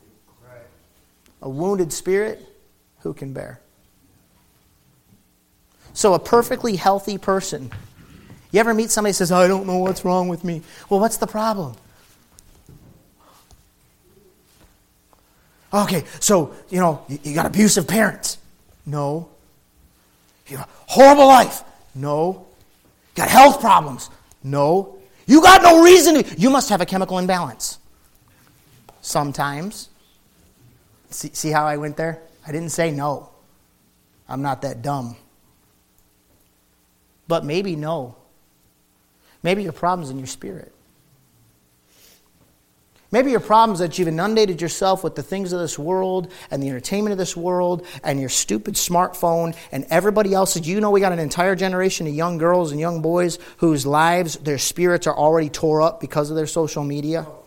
A 1.42 1.51
wounded 1.51 1.92
spirit, 1.92 2.40
who 3.01 3.12
can 3.12 3.35
bear? 3.35 3.61
So, 5.92 6.14
a 6.14 6.18
perfectly 6.18 6.77
healthy 6.77 7.18
person. 7.18 7.70
You 8.53 8.61
ever 8.61 8.73
meet 8.73 8.90
somebody 8.90 9.11
who 9.11 9.16
says, 9.16 9.31
I 9.33 9.46
don't 9.49 9.66
know 9.66 9.79
what's 9.79 10.03
wrong 10.03 10.29
with 10.29 10.44
me? 10.44 10.62
Well, 10.88 10.99
what's 10.99 11.18
the 11.18 11.27
problem? 11.27 11.77
Okay, 15.72 16.04
so, 16.18 16.54
you 16.68 16.80
know, 16.80 17.04
you, 17.09 17.18
you 17.22 17.35
got 17.35 17.46
abusive 17.46 17.87
parents. 17.87 18.38
No. 18.87 19.28
You 20.48 20.56
got 20.56 20.68
horrible 20.87 21.26
life. 21.26 21.62
No. 21.94 22.46
You 23.14 23.22
got 23.22 23.28
health 23.28 23.61
problems. 23.61 24.11
No. 24.42 24.98
You 25.26 25.42
got 25.42 25.62
no 25.62 25.83
reason 25.83 26.22
to. 26.22 26.40
You 26.40 26.50
must 26.50 26.70
have 26.70 26.80
a 26.80 26.87
chemical 26.87 27.18
imbalance. 27.18 27.78
Sometimes. 29.00 29.88
See, 31.11 31.30
see 31.33 31.50
how 31.50 31.66
I 31.66 31.76
went 31.76 31.96
there? 31.96 32.20
I 32.46 32.52
didn't 32.52 32.70
say 32.70 32.90
no. 32.90 33.30
I'm 34.28 34.42
not 34.42 34.62
that 34.62 34.83
dumb. 34.83 35.16
But 37.28 37.44
maybe 37.44 37.76
no. 37.76 38.16
Maybe 39.42 39.62
your 39.62 39.72
problem's 39.72 40.11
in 40.11 40.18
your 40.18 40.26
spirit. 40.26 40.74
Maybe 43.12 43.33
your 43.33 43.40
problem 43.40 43.75
is 43.75 43.81
that 43.81 43.99
you've 43.99 44.07
inundated 44.07 44.61
yourself 44.61 45.03
with 45.03 45.16
the 45.16 45.23
things 45.23 45.53
of 45.53 45.59
this 45.59 45.77
world 45.77 46.31
and 46.51 46.62
the 46.62 46.68
entertainment 46.68 47.11
of 47.11 47.18
this 47.18 47.37
world 47.37 47.85
and 48.05 48.20
your 48.20 48.29
stupid 48.29 48.75
smartphone 48.75 49.57
and 49.73 49.85
everybody 49.90 50.33
else. 50.33 50.57
You 50.57 50.81
know 50.81 50.92
we 50.92 51.01
got 51.01 51.12
an 51.12 51.18
entire 51.18 51.57
generation 51.57 52.07
of 52.07 52.14
young 52.14 52.38
girls 52.38 52.70
and 52.70 52.79
young 52.79 53.03
boys 53.03 53.40
whose 53.57 53.85
lives, 53.85 54.37
their 54.37 54.59
spirits 54.59 55.09
are 55.09 55.16
already 55.16 55.49
tore 55.49 55.83
up 55.83 56.01
because 56.01 56.31
of 56.31 56.37
their 56.37 56.46
social 56.46 56.85
media? 56.85 57.27
Oh, 57.29 57.42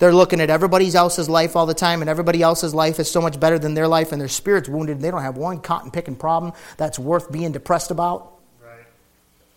They're 0.00 0.12
looking 0.12 0.40
at 0.40 0.50
everybody 0.50 0.92
else's 0.92 1.28
life 1.28 1.54
all 1.54 1.66
the 1.66 1.74
time, 1.74 2.00
and 2.00 2.10
everybody 2.10 2.42
else's 2.42 2.74
life 2.74 2.98
is 2.98 3.08
so 3.08 3.20
much 3.20 3.38
better 3.38 3.58
than 3.58 3.74
their 3.74 3.88
life, 3.88 4.10
and 4.10 4.20
their 4.20 4.26
spirit's 4.28 4.68
wounded. 4.68 4.96
and 4.96 5.04
They 5.04 5.12
don't 5.12 5.22
have 5.22 5.36
one 5.36 5.60
cotton 5.60 5.92
picking 5.92 6.16
problem 6.16 6.52
that's 6.76 6.98
worth 6.98 7.30
being 7.30 7.52
depressed 7.52 7.92
about. 7.92 8.32
Right. 8.60 8.84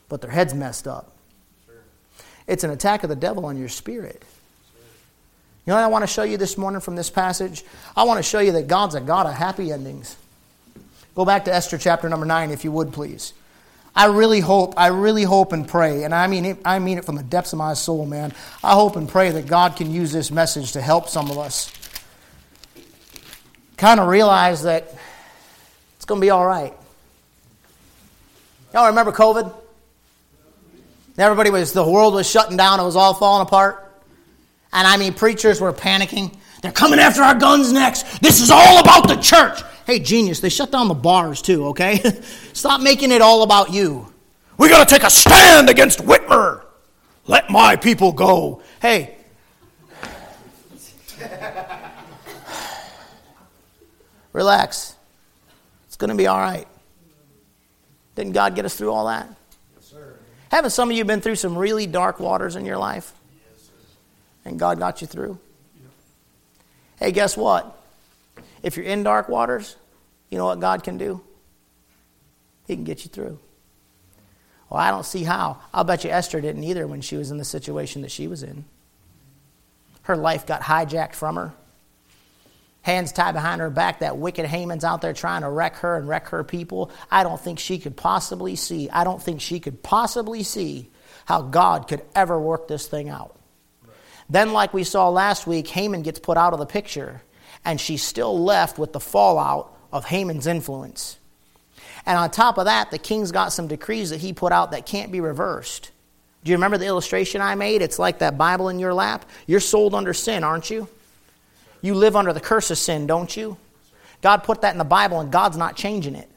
But 0.08 0.22
their 0.22 0.32
head's 0.32 0.54
messed 0.54 0.88
up. 0.88 1.16
Sure. 1.66 1.76
It's 2.46 2.64
an 2.64 2.70
attack 2.70 3.02
of 3.02 3.10
the 3.10 3.16
devil 3.16 3.48
on 3.48 3.58
your 3.58 3.70
spirit. 3.70 4.24
You 5.66 5.72
know 5.72 5.76
what 5.76 5.84
I 5.84 5.88
want 5.88 6.04
to 6.04 6.08
show 6.08 6.24
you 6.24 6.38
this 6.38 6.58
morning 6.58 6.82
from 6.82 6.96
this 6.96 7.12
passage? 7.12 7.64
I 7.96 8.04
want 8.04 8.18
to 8.18 8.24
show 8.24 8.40
you 8.40 8.54
that 8.54 8.68
God's 8.68 8.96
a 8.96 9.02
God 9.02 9.28
of 9.28 9.34
happy 9.34 9.72
endings. 9.72 10.16
Go 11.14 11.24
back 11.24 11.46
to 11.46 11.54
Esther 11.54 11.78
chapter 11.78 12.10
number 12.10 12.26
9, 12.26 12.50
if 12.50 12.64
you 12.64 12.72
would, 12.72 12.92
please. 12.92 13.34
I 13.96 14.06
really 14.06 14.40
hope, 14.40 14.74
I 14.78 14.88
really 14.88 15.24
hope 15.24 15.52
and 15.52 15.68
pray, 15.68 16.04
and 16.04 16.16
I 16.16 16.26
mean 16.26 16.46
it, 16.46 16.58
I 16.66 16.80
mean 16.80 16.98
it 16.98 17.06
from 17.06 17.16
the 17.16 17.24
depths 17.24 17.54
of 17.54 17.60
my 17.60 17.74
soul, 17.74 18.08
man. 18.08 18.34
I 18.64 18.74
hope 18.74 18.96
and 18.96 19.08
pray 19.08 19.30
that 19.32 19.46
God 19.46 19.76
can 19.76 19.92
use 19.92 20.12
this 20.12 20.32
message 20.32 20.72
to 20.72 20.82
help 20.82 21.10
some 21.10 21.30
of 21.30 21.38
us 21.38 21.72
kind 23.78 24.00
of 24.00 24.08
realize 24.08 24.64
that 24.64 24.96
it's 25.98 26.06
going 26.06 26.22
to 26.22 26.26
be 26.26 26.30
all 26.30 26.46
right. 26.46 26.74
Y'all 28.74 28.88
remember 28.88 29.12
COVID? 29.12 29.54
Everybody 31.18 31.50
was, 31.50 31.74
the 31.74 31.88
world 31.88 32.14
was 32.14 32.28
shutting 32.28 32.58
down, 32.58 32.80
it 32.80 32.84
was 32.84 32.96
all 32.96 33.14
falling 33.14 33.46
apart. 33.46 33.91
And 34.74 34.88
I 34.88 34.98
mean, 34.98 35.14
preachers 35.14 35.60
were 35.60 35.74
panicking. 35.74 36.36
They're 36.62 36.72
coming 36.72 37.00
after 37.00 37.22
our 37.22 37.36
guns 37.36 37.72
next. 37.72 38.22
This 38.22 38.40
is 38.42 38.52
all 38.52 38.80
about 38.80 39.08
the 39.08 39.16
church. 39.16 39.62
Hey, 39.86 40.00
genius, 40.00 40.40
they 40.40 40.50
shut 40.50 40.72
down 40.72 40.88
the 40.88 40.94
bars 40.94 41.42
too, 41.42 41.68
okay? 41.68 41.98
Stop 42.54 42.82
making 42.82 43.12
it 43.12 43.22
all 43.22 43.44
about 43.44 43.74
you. 43.74 44.12
We 44.58 44.70
got 44.70 44.88
to 44.88 44.96
take 44.96 45.04
a 45.04 45.10
stand 45.10 45.70
against 45.70 46.00
Whitmer. 46.00 46.64
Let 47.26 47.50
my 47.50 47.76
people 47.76 48.12
go. 48.12 48.62
Hey. 48.82 49.16
Relax. 54.34 54.96
It's 55.88 55.98
going 55.98 56.12
to 56.12 56.16
be 56.16 56.28
all 56.28 56.40
right. 56.40 56.68
Didn't 58.16 58.34
God 58.34 58.56
get 58.56 58.66
us 58.66 58.76
through 58.76 58.92
all 58.92 59.08
that? 59.08 59.28
Yes, 59.76 59.88
sir. 59.88 60.14
Haven't 60.50 60.72
some 60.72 60.92
of 60.92 60.98
you 60.98 61.06
been 61.06 61.22
through 61.22 61.36
some 61.36 61.58
really 61.58 61.88
dark 61.88 62.20
waters 62.20 62.56
in 62.56 62.66
your 62.66 62.78
life? 62.78 63.14
And 64.46 64.60
God 64.60 64.80
got 64.80 65.02
you 65.02 65.08
through? 65.08 65.40
Hey, 66.98 67.12
guess 67.12 67.36
what? 67.36 67.78
If 68.64 68.78
you're 68.78 68.86
in 68.86 69.04
dark 69.04 69.28
waters, 69.28 69.76
you 70.30 70.38
know 70.38 70.46
what 70.46 70.60
God 70.60 70.84
can 70.84 70.98
do? 70.98 71.22
He 72.68 72.76
can 72.76 72.84
get 72.84 73.04
you 73.04 73.10
through. 73.10 73.40
Well, 74.70 74.80
I 74.80 74.92
don't 74.92 75.06
see 75.06 75.24
how. 75.24 75.60
I'll 75.74 75.84
bet 75.84 76.04
you 76.04 76.10
Esther 76.12 76.40
didn't 76.40 76.64
either 76.64 76.88
when 76.88 77.02
she 77.02 77.18
was 77.18 77.32
in 77.32 77.38
the 77.38 77.44
situation 77.44 78.04
that 78.04 78.12
she 78.12 78.28
was 78.28 78.44
in. 78.44 78.64
Her 80.04 80.16
life 80.16 80.46
got 80.46 80.62
hijacked 80.62 81.16
from 81.16 81.36
her. 81.36 81.54
Hands 82.84 83.12
tied 83.12 83.34
behind 83.34 83.62
her 83.62 83.70
back, 83.70 84.00
that 84.00 84.18
wicked 84.18 84.46
Haman's 84.46 84.84
out 84.84 85.02
there 85.02 85.14
trying 85.14 85.42
to 85.42 85.50
wreck 85.50 85.76
her 85.78 85.98
and 85.98 86.08
wreck 86.08 86.30
her 86.30 86.44
people. 86.44 86.90
I 87.12 87.24
don't 87.24 87.40
think 87.40 87.60
she 87.60 87.78
could 87.78 87.96
possibly 87.96 88.56
see. 88.56 88.90
I 88.90 89.04
don't 89.04 89.22
think 89.22 89.42
she 89.42 89.60
could 89.60 89.84
possibly 89.84 90.42
see 90.42 90.90
how 91.26 91.42
God 91.42 91.88
could 91.88 92.02
ever 92.16 92.40
work 92.40 92.68
this 92.68 92.88
thing 92.88 93.10
out. 93.10 93.36
Then, 94.30 94.54
like 94.54 94.74
we 94.74 94.84
saw 94.84 95.10
last 95.10 95.48
week, 95.48 95.68
Haman 95.68 96.04
gets 96.04 96.20
put 96.20 96.38
out 96.38 96.54
of 96.54 96.60
the 96.60 96.66
picture, 96.66 97.22
and 97.66 97.80
she's 97.80 98.04
still 98.04 98.42
left 98.42 98.78
with 98.80 98.94
the 98.94 99.00
fallout 99.00 99.76
of 99.92 100.06
Haman's 100.06 100.48
influence. 100.48 101.18
And 102.06 102.18
on 102.18 102.32
top 102.32 102.58
of 102.58 102.66
that, 102.66 102.92
the 102.92 102.98
king's 102.98 103.32
got 103.32 103.54
some 103.54 103.68
decrees 103.68 104.10
that 104.10 104.22
he 104.22 104.34
put 104.34 104.52
out 104.52 104.72
that 104.72 104.86
can't 104.86 105.12
be 105.12 105.22
reversed. 105.22 105.92
Do 106.44 106.50
you 106.50 106.58
remember 106.58 106.78
the 106.78 106.88
illustration 106.88 107.42
I 107.42 107.56
made? 107.56 107.82
It's 107.82 108.00
like 108.00 108.20
that 108.20 108.38
Bible 108.38 108.70
in 108.70 108.80
your 108.80 108.94
lap. 108.94 109.26
You're 109.46 109.60
sold 109.60 109.94
under 109.94 110.14
sin, 110.14 110.44
aren't 110.44 110.70
you? 110.70 110.88
You 111.82 111.94
live 111.94 112.16
under 112.16 112.34
the 112.34 112.40
curse 112.40 112.72
of 112.72 112.78
sin, 112.78 113.06
don't 113.06 113.36
you? 113.36 113.58
God 114.22 114.44
put 114.44 114.62
that 114.62 114.72
in 114.72 114.78
the 114.78 114.84
Bible, 114.84 115.20
and 115.20 115.32
God's 115.32 115.58
not 115.58 115.76
changing 115.76 116.16
it. 116.16 116.30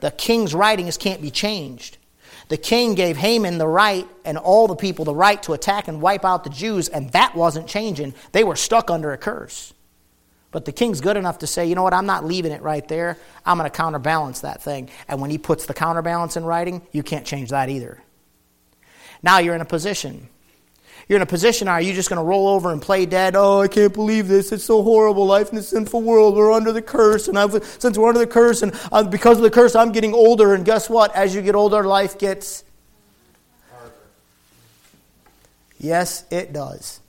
The 0.00 0.10
king's 0.10 0.54
writings 0.54 0.96
can't 0.96 1.20
be 1.20 1.30
changed. 1.30 1.98
The 2.50 2.56
king 2.56 2.96
gave 2.96 3.16
Haman 3.16 3.58
the 3.58 3.68
right 3.68 4.08
and 4.24 4.36
all 4.36 4.66
the 4.66 4.74
people 4.74 5.04
the 5.04 5.14
right 5.14 5.40
to 5.44 5.52
attack 5.52 5.86
and 5.86 6.02
wipe 6.02 6.24
out 6.24 6.42
the 6.42 6.50
Jews, 6.50 6.88
and 6.88 7.08
that 7.12 7.36
wasn't 7.36 7.68
changing. 7.68 8.12
They 8.32 8.42
were 8.42 8.56
stuck 8.56 8.90
under 8.90 9.12
a 9.12 9.18
curse. 9.18 9.72
But 10.50 10.64
the 10.64 10.72
king's 10.72 11.00
good 11.00 11.16
enough 11.16 11.38
to 11.38 11.46
say, 11.46 11.66
you 11.66 11.76
know 11.76 11.84
what, 11.84 11.94
I'm 11.94 12.06
not 12.06 12.24
leaving 12.24 12.50
it 12.50 12.60
right 12.60 12.86
there. 12.88 13.16
I'm 13.46 13.56
going 13.56 13.70
to 13.70 13.76
counterbalance 13.76 14.40
that 14.40 14.64
thing. 14.64 14.90
And 15.06 15.20
when 15.20 15.30
he 15.30 15.38
puts 15.38 15.66
the 15.66 15.74
counterbalance 15.74 16.36
in 16.36 16.44
writing, 16.44 16.82
you 16.90 17.04
can't 17.04 17.24
change 17.24 17.50
that 17.50 17.68
either. 17.68 18.02
Now 19.22 19.38
you're 19.38 19.54
in 19.54 19.60
a 19.60 19.64
position. 19.64 20.28
You're 21.10 21.16
in 21.16 21.22
a 21.22 21.26
position, 21.26 21.66
are 21.66 21.80
you 21.80 21.92
just 21.92 22.08
going 22.08 22.18
to 22.18 22.22
roll 22.22 22.46
over 22.46 22.70
and 22.70 22.80
play 22.80 23.04
dead? 23.04 23.34
Oh, 23.34 23.62
I 23.62 23.66
can't 23.66 23.92
believe 23.92 24.28
this. 24.28 24.52
It's 24.52 24.62
so 24.62 24.80
horrible. 24.80 25.26
Life 25.26 25.50
in 25.50 25.58
a 25.58 25.62
sinful 25.62 26.02
world. 26.02 26.36
We're 26.36 26.52
under 26.52 26.70
the 26.70 26.82
curse. 26.82 27.26
And 27.26 27.36
I've, 27.36 27.64
since 27.80 27.98
we're 27.98 28.06
under 28.06 28.20
the 28.20 28.28
curse, 28.28 28.62
and 28.62 28.72
uh, 28.92 29.02
because 29.02 29.38
of 29.38 29.42
the 29.42 29.50
curse, 29.50 29.74
I'm 29.74 29.90
getting 29.90 30.14
older. 30.14 30.54
And 30.54 30.64
guess 30.64 30.88
what? 30.88 31.12
As 31.16 31.34
you 31.34 31.42
get 31.42 31.56
older, 31.56 31.82
life 31.82 32.16
gets. 32.16 32.62
Harder. 33.72 33.92
Yes, 35.80 36.24
it 36.30 36.52
does. 36.52 37.00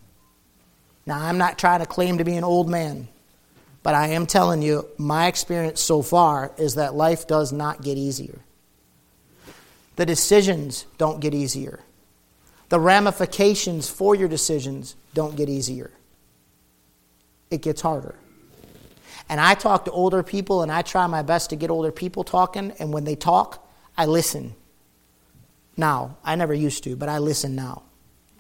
Now, 1.05 1.19
I'm 1.19 1.37
not 1.37 1.59
trying 1.59 1.81
to 1.81 1.85
claim 1.85 2.17
to 2.17 2.23
be 2.23 2.35
an 2.37 2.43
old 2.43 2.67
man. 2.67 3.07
But 3.83 3.93
I 3.93 4.07
am 4.07 4.25
telling 4.25 4.63
you, 4.63 4.87
my 4.97 5.27
experience 5.27 5.79
so 5.79 6.01
far 6.01 6.53
is 6.57 6.73
that 6.73 6.95
life 6.95 7.27
does 7.27 7.53
not 7.53 7.83
get 7.83 7.99
easier. 7.99 8.39
The 9.95 10.07
decisions 10.07 10.87
don't 10.97 11.19
get 11.19 11.35
easier. 11.35 11.81
The 12.71 12.79
ramifications 12.79 13.89
for 13.89 14.15
your 14.15 14.29
decisions 14.29 14.95
don't 15.13 15.35
get 15.35 15.49
easier. 15.49 15.91
It 17.49 17.61
gets 17.61 17.81
harder. 17.81 18.15
And 19.27 19.41
I 19.41 19.55
talk 19.55 19.83
to 19.85 19.91
older 19.91 20.23
people 20.23 20.61
and 20.61 20.71
I 20.71 20.81
try 20.81 21.05
my 21.07 21.21
best 21.21 21.49
to 21.49 21.57
get 21.57 21.69
older 21.69 21.91
people 21.91 22.23
talking, 22.23 22.71
and 22.79 22.93
when 22.93 23.03
they 23.03 23.15
talk, 23.17 23.67
I 23.97 24.05
listen. 24.05 24.55
Now, 25.75 26.15
I 26.23 26.37
never 26.37 26.53
used 26.53 26.85
to, 26.85 26.95
but 26.95 27.09
I 27.09 27.17
listen 27.17 27.57
now. 27.57 27.83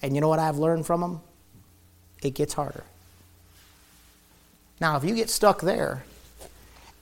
And 0.01 0.15
you 0.15 0.21
know 0.21 0.29
what 0.29 0.39
I've 0.39 0.57
learned 0.57 0.85
from 0.85 1.01
them? 1.01 1.21
It 2.23 2.33
gets 2.33 2.53
harder. 2.53 2.85
Now, 4.79 4.95
if 4.95 5.03
you 5.03 5.13
get 5.13 5.29
stuck 5.29 5.59
there 5.59 6.05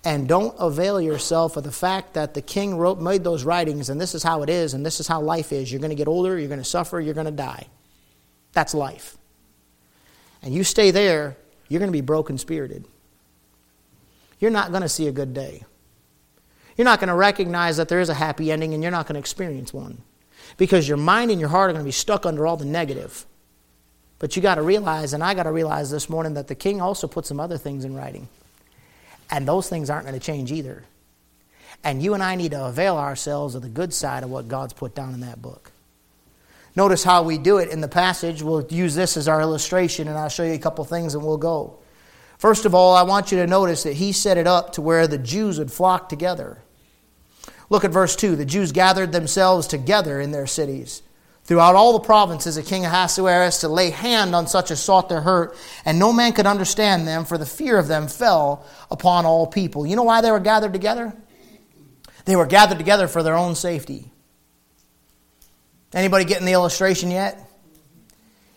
and 0.04 0.28
don't 0.28 0.56
avail 0.60 1.02
yourself 1.02 1.58
of 1.58 1.64
the 1.64 1.72
fact 1.72 2.14
that 2.14 2.34
the 2.34 2.42
king 2.42 2.78
wrote, 2.78 3.00
made 3.00 3.24
those 3.24 3.44
writings, 3.44 3.90
and 3.90 4.00
this 4.00 4.16
is 4.16 4.24
how 4.24 4.44
it 4.44 4.50
is, 4.50 4.74
and 4.74 4.86
this 4.86 5.00
is 5.00 5.08
how 5.08 5.22
life 5.22 5.52
is, 5.52 5.72
you're 5.72 5.82
going 5.82 5.90
to 5.90 5.96
get 5.96 6.08
older, 6.08 6.40
you're 6.40 6.48
going 6.48 6.60
to 6.60 6.66
suffer, 6.66 7.00
you're 7.00 7.14
going 7.14 7.26
to 7.26 7.32
die. 7.32 7.68
That's 8.54 8.74
life. 8.74 9.18
And 10.42 10.54
you 10.54 10.64
stay 10.64 10.92
there, 10.92 11.36
you're 11.68 11.80
going 11.80 11.92
to 11.92 11.98
be 11.98 12.02
broken 12.02 12.38
spirited. 12.38 12.86
You're 14.40 14.52
not 14.52 14.72
going 14.72 14.84
to 14.84 14.90
see 14.90 15.08
a 15.08 15.12
good 15.12 15.34
day. 15.34 15.66
You're 16.78 16.86
not 16.86 17.02
going 17.02 17.10
to 17.10 17.16
recognize 17.16 17.76
that 17.76 17.90
there 17.90 18.00
is 18.00 18.08
a 18.08 18.14
happy 18.14 18.54
ending, 18.54 18.74
and 18.74 18.82
you're 18.82 18.92
not 18.92 19.06
going 19.06 19.16
to 19.16 19.20
experience 19.20 19.74
one. 19.74 20.02
Because 20.56 20.88
your 20.88 20.98
mind 20.98 21.30
and 21.30 21.42
your 21.42 21.50
heart 21.50 21.70
are 21.70 21.74
going 21.74 21.84
to 21.84 21.88
be 21.88 21.92
stuck 21.92 22.26
under 22.26 22.48
all 22.48 22.56
the 22.56 22.64
negative. 22.64 23.26
But 24.18 24.38
you 24.38 24.42
got 24.42 24.56
to 24.56 24.62
realize, 24.62 25.12
and 25.12 25.22
I 25.22 25.34
got 25.34 25.44
to 25.44 25.52
realize 25.52 25.92
this 25.92 26.10
morning, 26.10 26.36
that 26.36 26.48
the 26.48 26.56
king 26.56 26.80
also 26.80 27.06
put 27.06 27.26
some 27.26 27.40
other 27.40 27.58
things 27.58 27.84
in 27.84 27.96
writing. 27.96 28.30
And 29.30 29.48
those 29.48 29.70
things 29.70 29.90
aren't 29.90 30.06
going 30.06 30.20
to 30.20 30.26
change 30.26 30.52
either. 30.52 30.84
And 31.84 32.02
you 32.02 32.14
and 32.14 32.24
I 32.24 32.36
need 32.36 32.52
to 32.52 32.66
avail 32.66 32.98
ourselves 32.98 33.56
of 33.56 33.62
the 33.62 33.70
good 33.70 33.94
side 33.94 34.24
of 34.24 34.30
what 34.30 34.48
God's 34.48 34.74
put 34.74 34.96
down 34.96 35.14
in 35.14 35.22
that 35.22 35.42
book. 35.42 35.72
Notice 36.76 37.04
how 37.04 37.24
we 37.24 37.38
do 37.38 37.58
it 37.58 37.70
in 37.70 37.82
the 37.82 37.88
passage. 37.88 38.42
We'll 38.42 38.66
use 38.70 38.96
this 38.96 39.18
as 39.18 39.28
our 39.28 39.42
illustration, 39.42 40.08
and 40.08 40.18
I'll 40.18 40.30
show 40.30 40.44
you 40.44 40.54
a 40.54 40.60
couple 40.60 40.84
things 40.86 41.16
and 41.16 41.24
we'll 41.24 41.38
go. 41.38 41.80
First 42.38 42.66
of 42.66 42.74
all, 42.74 42.96
I 42.96 43.04
want 43.04 43.32
you 43.32 43.40
to 43.40 43.48
notice 43.48 43.84
that 43.84 43.94
he 43.94 44.12
set 44.12 44.38
it 44.38 44.48
up 44.48 44.74
to 44.74 44.82
where 44.82 45.08
the 45.08 45.18
Jews 45.18 45.60
would 45.60 45.72
flock 45.72 46.10
together. 46.10 46.62
Look 47.70 47.84
at 47.84 47.92
verse 47.92 48.16
2. 48.16 48.36
The 48.36 48.46
Jews 48.46 48.72
gathered 48.72 49.12
themselves 49.12 49.68
together 49.68 50.20
in 50.22 50.32
their 50.32 50.48
cities 50.48 51.02
throughout 51.50 51.74
all 51.74 51.94
the 51.94 52.00
provinces 52.00 52.58
of 52.58 52.66
King 52.68 52.86
Ahasuerus 52.86 53.62
to 53.62 53.68
lay 53.68 53.90
hand 53.90 54.36
on 54.36 54.46
such 54.46 54.70
as 54.70 54.80
sought 54.80 55.10
their 55.10 55.22
hurt, 55.22 55.58
and 55.84 55.98
no 55.98 56.14
man 56.14 56.32
could 56.32 56.46
understand 56.46 57.08
them, 57.08 57.26
for 57.26 57.40
the 57.40 57.46
fear 57.46 57.80
of 57.80 57.88
them 57.88 58.08
fell 58.08 58.64
upon 58.92 59.26
all 59.26 59.48
people. 59.48 59.84
You 59.84 59.96
know 59.96 60.04
why 60.04 60.22
they 60.22 60.30
were 60.30 60.40
gathered 60.40 60.74
together? 60.74 61.12
They 62.26 62.36
were 62.36 62.46
gathered 62.46 62.78
together 62.78 63.08
for 63.08 63.24
their 63.24 63.34
own 63.34 63.56
safety. 63.56 64.12
Anybody 65.92 66.24
getting 66.24 66.46
the 66.46 66.54
illustration 66.54 67.10
yet? 67.10 67.44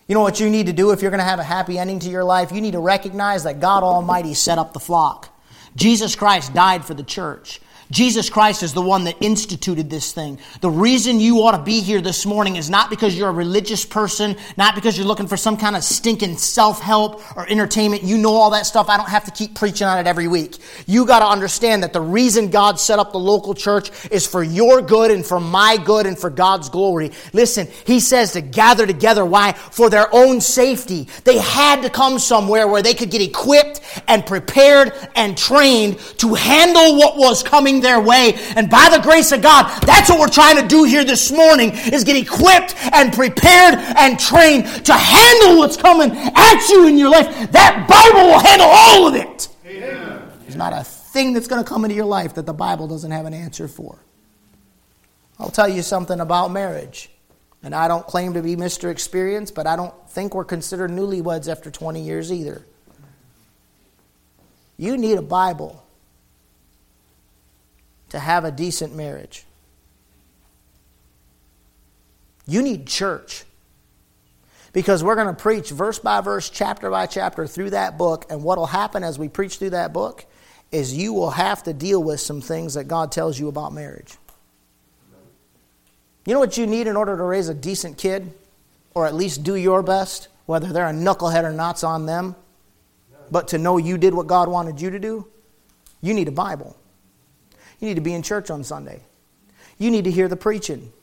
You 0.07 0.13
know 0.13 0.21
what 0.21 0.39
you 0.39 0.51
need 0.51 0.67
to 0.67 0.73
do 0.73 0.91
if 0.91 1.01
you're 1.01 1.09
going 1.09 1.17
to 1.17 1.25
have 1.25 1.39
a 1.39 1.43
happy 1.43 1.79
ending 1.79 1.97
to 1.97 2.11
your 2.11 2.23
life? 2.23 2.51
You 2.51 2.61
need 2.61 2.73
to 2.73 2.79
recognize 2.79 3.45
that 3.45 3.59
God 3.59 3.81
Almighty 3.81 4.35
set 4.35 4.59
up 4.59 4.71
the 4.71 4.79
flock. 4.79 5.35
Jesus 5.75 6.15
Christ 6.15 6.53
died 6.53 6.85
for 6.85 6.93
the 6.93 7.01
church. 7.01 7.59
Jesus 7.93 8.27
Christ 8.27 8.63
is 8.63 8.73
the 8.73 8.81
one 8.81 9.03
that 9.03 9.15
instituted 9.21 9.87
this 9.87 10.11
thing. 10.11 10.39
The 10.61 10.69
reason 10.69 11.19
you 11.19 11.43
ought 11.43 11.55
to 11.55 11.61
be 11.61 11.79
here 11.79 12.01
this 12.01 12.25
morning 12.25 12.55
is 12.55 12.67
not 12.67 12.89
because 12.89 13.15
you're 13.15 13.29
a 13.29 13.33
religious 13.33 13.85
person, 13.85 14.35
not 14.57 14.73
because 14.73 14.97
you're 14.97 15.05
looking 15.05 15.27
for 15.27 15.37
some 15.37 15.57
kind 15.57 15.75
of 15.75 15.83
stinking 15.83 16.37
self 16.37 16.81
help 16.81 17.21
or 17.37 17.47
entertainment. 17.47 18.01
You 18.01 18.17
know 18.17 18.33
all 18.33 18.49
that 18.49 18.65
stuff. 18.65 18.89
I 18.89 18.97
don't 18.97 19.09
have 19.09 19.25
to 19.25 19.31
keep 19.31 19.53
preaching 19.53 19.85
on 19.85 19.99
it 19.99 20.07
every 20.07 20.27
week. 20.27 20.57
You 20.87 21.05
got 21.05 21.19
to 21.19 21.27
understand 21.27 21.83
that 21.83 21.93
the 21.93 22.01
reason 22.01 22.49
God 22.49 22.79
set 22.79 22.97
up 22.97 23.11
the 23.11 23.19
local 23.19 23.53
church 23.53 23.91
is 24.09 24.25
for 24.25 24.41
your 24.41 24.81
good 24.81 25.11
and 25.11 25.23
for 25.23 25.39
my 25.39 25.77
good 25.77 26.07
and 26.07 26.17
for 26.17 26.31
God's 26.31 26.69
glory. 26.69 27.11
Listen, 27.31 27.67
He 27.85 27.99
says 27.99 28.31
to 28.31 28.41
gather 28.41 28.87
together. 28.87 29.23
Why? 29.23 29.51
For 29.53 29.91
their 29.91 30.07
own 30.11 30.41
safety. 30.41 31.07
They 31.25 31.37
had 31.37 31.83
to 31.83 31.91
come 31.91 32.17
somewhere 32.17 32.67
where 32.67 32.81
they 32.81 32.95
could 32.95 33.11
get 33.11 33.21
equipped 33.21 33.81
and 34.07 34.25
prepared 34.25 34.93
and 35.15 35.37
trained 35.37 35.99
to 36.17 36.33
handle 36.33 36.97
what 36.97 37.17
was 37.17 37.43
coming 37.43 37.82
their 37.83 38.01
way. 38.01 38.33
And 38.55 38.69
by 38.69 38.89
the 38.91 39.01
grace 39.03 39.31
of 39.31 39.41
God, 39.41 39.69
that's 39.83 40.09
what 40.09 40.19
we're 40.19 40.27
trying 40.27 40.59
to 40.61 40.67
do 40.67 40.83
here 40.85 41.03
this 41.03 41.31
morning 41.31 41.71
is 41.71 42.03
get 42.03 42.15
equipped 42.15 42.75
and 42.93 43.13
prepared 43.13 43.75
and 43.75 44.19
trained 44.19 44.65
to 44.85 44.93
handle 44.93 45.59
what's 45.59 45.77
coming 45.77 46.09
at 46.11 46.69
you 46.69 46.87
in 46.87 46.97
your 46.97 47.11
life. 47.11 47.51
That 47.51 47.85
Bible 47.87 48.29
will 48.29 48.39
handle 48.39 48.67
all 48.67 49.07
of 49.07 49.15
it. 49.15 49.47
Amen. 49.65 50.31
There's 50.41 50.55
not 50.55 50.73
a 50.73 50.83
thing 50.83 51.33
that's 51.33 51.47
going 51.47 51.63
to 51.63 51.69
come 51.69 51.85
into 51.85 51.95
your 51.95 52.05
life 52.05 52.35
that 52.35 52.45
the 52.45 52.53
Bible 52.53 52.87
doesn't 52.87 53.11
have 53.11 53.25
an 53.25 53.33
answer 53.33 53.67
for. 53.67 53.99
I'll 55.37 55.51
tell 55.51 55.69
you 55.69 55.81
something 55.81 56.19
about 56.19 56.51
marriage. 56.51 57.09
And 57.63 57.73
I 57.73 57.87
don't 57.87 58.05
claim 58.05 58.33
to 58.33 58.41
be 58.41 58.55
Mr. 58.55 58.89
Experience, 58.91 59.49
but 59.49 59.67
I 59.67 59.75
don't 59.75 59.93
think 60.09 60.35
we're 60.35 60.43
considered 60.43 60.91
newlyweds 60.91 61.49
after 61.49 61.71
20 61.71 62.01
years 62.01 62.31
either. 62.31 62.65
You 64.77 64.97
need 64.97 65.17
a 65.17 65.21
Bible 65.21 65.82
to 68.13 68.19
have 68.19 68.45
a 68.45 68.51
decent 68.51 68.95
marriage. 68.95 69.43
You 72.45 72.61
need 72.61 72.85
church. 72.85 73.43
Because 74.71 75.03
we're 75.03 75.15
going 75.15 75.27
to 75.27 75.33
preach 75.33 75.71
verse 75.71 75.97
by 75.97 76.21
verse, 76.21 76.47
chapter 76.47 76.91
by 76.91 77.07
chapter 77.07 77.47
through 77.47 77.71
that 77.71 77.97
book. 77.97 78.27
And 78.29 78.43
what 78.43 78.59
will 78.59 78.67
happen 78.67 79.03
as 79.03 79.17
we 79.17 79.29
preach 79.29 79.57
through 79.57 79.71
that 79.71 79.93
book 79.93 80.25
is 80.71 80.95
you 80.95 81.13
will 81.13 81.31
have 81.31 81.63
to 81.63 81.73
deal 81.73 82.03
with 82.03 82.19
some 82.19 82.39
things 82.39 82.75
that 82.75 82.83
God 82.83 83.11
tells 83.11 83.39
you 83.39 83.47
about 83.47 83.73
marriage. 83.73 84.15
You 86.27 86.35
know 86.35 86.39
what 86.39 86.55
you 86.55 86.67
need 86.67 86.85
in 86.85 86.95
order 86.95 87.17
to 87.17 87.23
raise 87.23 87.49
a 87.49 87.55
decent 87.55 87.97
kid? 87.97 88.31
Or 88.93 89.07
at 89.07 89.15
least 89.15 89.43
do 89.43 89.55
your 89.55 89.81
best, 89.81 90.27
whether 90.45 90.71
they're 90.71 90.87
a 90.87 90.93
knucklehead 90.93 91.45
or 91.45 91.51
not's 91.51 91.83
on 91.83 92.05
them, 92.05 92.35
but 93.31 93.47
to 93.47 93.57
know 93.57 93.77
you 93.77 93.97
did 93.97 94.13
what 94.13 94.27
God 94.27 94.49
wanted 94.49 94.79
you 94.79 94.91
to 94.91 94.99
do? 94.99 95.25
You 95.99 96.13
need 96.13 96.27
a 96.27 96.31
Bible. 96.31 96.77
You 97.83 97.89
need 97.89 97.95
to 97.95 98.01
be 98.01 98.13
in 98.13 98.21
church 98.21 98.49
on 98.49 98.63
Sunday. 98.63 99.01
You 99.77 99.91
need 99.91 100.05
to 100.05 100.11
hear 100.11 100.29
the 100.29 100.37
preaching. 100.37 100.93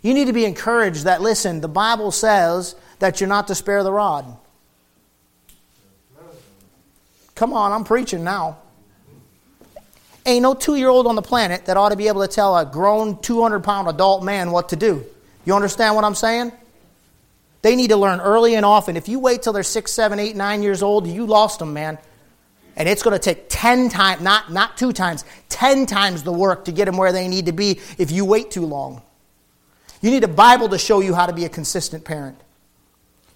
You 0.00 0.14
need 0.14 0.26
to 0.26 0.32
be 0.32 0.44
encouraged 0.44 1.06
that, 1.06 1.20
listen, 1.20 1.60
the 1.60 1.66
Bible 1.66 2.12
says 2.12 2.76
that 3.00 3.20
you're 3.20 3.28
not 3.28 3.48
to 3.48 3.54
spare 3.56 3.82
the 3.82 3.90
rod. 3.90 4.24
Come 7.34 7.52
on, 7.52 7.72
I'm 7.72 7.82
preaching 7.82 8.22
now. 8.22 8.58
Ain't 10.24 10.44
no 10.44 10.54
two 10.54 10.76
year 10.76 10.88
old 10.88 11.08
on 11.08 11.16
the 11.16 11.22
planet 11.22 11.66
that 11.66 11.76
ought 11.76 11.88
to 11.88 11.96
be 11.96 12.06
able 12.06 12.20
to 12.24 12.32
tell 12.32 12.56
a 12.56 12.64
grown 12.64 13.20
200 13.20 13.64
pound 13.64 13.88
adult 13.88 14.22
man 14.22 14.52
what 14.52 14.68
to 14.68 14.76
do. 14.76 15.04
You 15.44 15.56
understand 15.56 15.96
what 15.96 16.04
I'm 16.04 16.14
saying? 16.14 16.52
They 17.62 17.74
need 17.74 17.90
to 17.90 17.96
learn 17.96 18.20
early 18.20 18.54
and 18.54 18.64
often. 18.64 18.96
If 18.96 19.08
you 19.08 19.18
wait 19.18 19.42
till 19.42 19.52
they're 19.52 19.64
six, 19.64 19.90
seven, 19.90 20.20
eight, 20.20 20.36
nine 20.36 20.62
years 20.62 20.80
old, 20.80 21.08
you 21.08 21.26
lost 21.26 21.58
them, 21.58 21.72
man. 21.72 21.98
And 22.76 22.88
it's 22.88 23.02
going 23.02 23.12
to 23.12 23.18
take 23.18 23.46
10 23.48 23.88
times, 23.88 24.20
not, 24.20 24.52
not 24.52 24.76
two 24.76 24.92
times, 24.92 25.24
10 25.48 25.86
times 25.86 26.22
the 26.22 26.32
work 26.32 26.64
to 26.64 26.72
get 26.72 26.86
them 26.86 26.96
where 26.96 27.12
they 27.12 27.28
need 27.28 27.46
to 27.46 27.52
be 27.52 27.80
if 27.98 28.10
you 28.10 28.24
wait 28.24 28.50
too 28.50 28.66
long. 28.66 29.02
You 30.00 30.10
need 30.10 30.24
a 30.24 30.28
Bible 30.28 30.68
to 30.68 30.78
show 30.78 31.00
you 31.00 31.14
how 31.14 31.26
to 31.26 31.32
be 31.32 31.44
a 31.44 31.48
consistent 31.48 32.04
parent. 32.04 32.38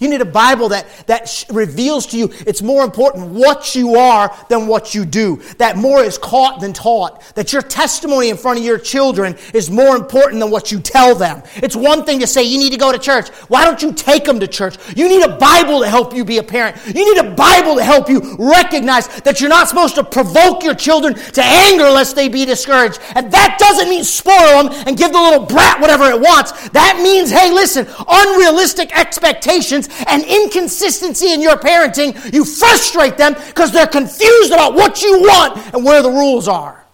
You 0.01 0.09
need 0.09 0.21
a 0.21 0.25
Bible 0.25 0.69
that, 0.69 0.87
that 1.09 1.45
reveals 1.51 2.07
to 2.07 2.17
you 2.17 2.31
it's 2.47 2.63
more 2.63 2.85
important 2.85 3.31
what 3.31 3.75
you 3.75 3.97
are 3.97 4.33
than 4.49 4.69
what 4.69 4.95
you 4.95 5.05
do. 5.05 5.43
That 5.59 5.77
more 5.77 6.05
is 6.05 6.17
caught 6.17 6.61
than 6.61 6.73
taught. 6.73 7.21
That 7.35 7.53
your 7.53 7.63
testimony 7.63 8.29
in 8.29 8.37
front 8.37 8.61
of 8.61 8.65
your 8.65 8.79
children 8.79 9.37
is 9.53 9.71
more 9.71 9.97
important 9.97 10.41
than 10.41 10.53
what 10.53 10.71
you 10.71 10.79
tell 10.79 11.17
them. 11.17 11.43
It's 11.57 11.75
one 11.75 12.05
thing 12.05 12.21
to 12.21 12.29
say 12.29 12.45
you 12.45 12.59
need 12.59 12.71
to 12.71 12.79
go 12.79 12.93
to 12.93 12.99
church. 12.99 13.29
Why 13.49 13.65
don't 13.65 13.83
you 13.83 13.93
take 13.93 14.25
them 14.25 14.39
to 14.39 14.47
church? 14.47 14.77
You 14.97 15.09
need 15.09 15.25
a 15.25 15.37
Bible 15.37 15.81
to 15.81 15.89
help 15.89 16.15
you 16.15 16.25
be 16.25 16.39
a 16.39 16.45
parent. 16.45 16.77
You 16.87 17.15
need 17.15 17.27
a 17.27 17.35
Bible 17.35 17.75
to 17.75 17.83
help 17.83 18.09
you 18.09 18.37
recognize 18.39 19.09
that 19.23 19.41
you're 19.41 19.51
not 19.51 19.67
supposed 19.67 19.97
to 19.97 20.05
provoke 20.05 20.63
your 20.63 20.75
children 20.77 21.15
to 21.15 21.43
anger 21.43 21.91
lest 21.91 22.15
they 22.15 22.29
be 22.29 22.45
discouraged. 22.45 23.01
And 23.17 23.33
that 23.33 23.57
doesn't 23.59 23.89
mean 23.89 24.05
spoil 24.05 24.63
them 24.63 24.85
and 24.87 24.97
give 24.97 25.11
the 25.11 25.21
little 25.21 25.45
brat 25.45 25.81
whatever 25.81 26.05
it 26.05 26.21
wants. 26.21 26.69
That 26.69 27.01
means, 27.03 27.33
hey, 27.33 27.51
listen, 27.51 27.89
unrealistic 28.09 28.97
expectations 28.97 29.88
and 30.07 30.25
inconsistency 30.25 31.33
in 31.33 31.41
your 31.41 31.57
parenting, 31.57 32.33
you 32.33 32.45
frustrate 32.45 33.17
them 33.17 33.35
because 33.35 33.73
they're 33.73 33.87
confused 33.87 34.53
about 34.53 34.75
what 34.75 35.03
you 35.03 35.21
want 35.21 35.75
and 35.75 35.85
where 35.85 36.03
the 36.03 36.11
rules 36.11 36.49
are. 36.49 36.85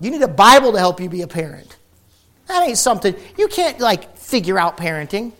You 0.00 0.10
need 0.10 0.22
a 0.22 0.28
Bible 0.28 0.72
to 0.72 0.78
help 0.78 1.00
you 1.00 1.08
be 1.08 1.22
a 1.22 1.28
parent. 1.28 1.76
That 2.48 2.66
ain't 2.66 2.78
something 2.78 3.14
you 3.38 3.48
can't 3.48 3.78
like 3.78 4.16
figure 4.16 4.58
out 4.58 4.76
parenting. 4.76 5.32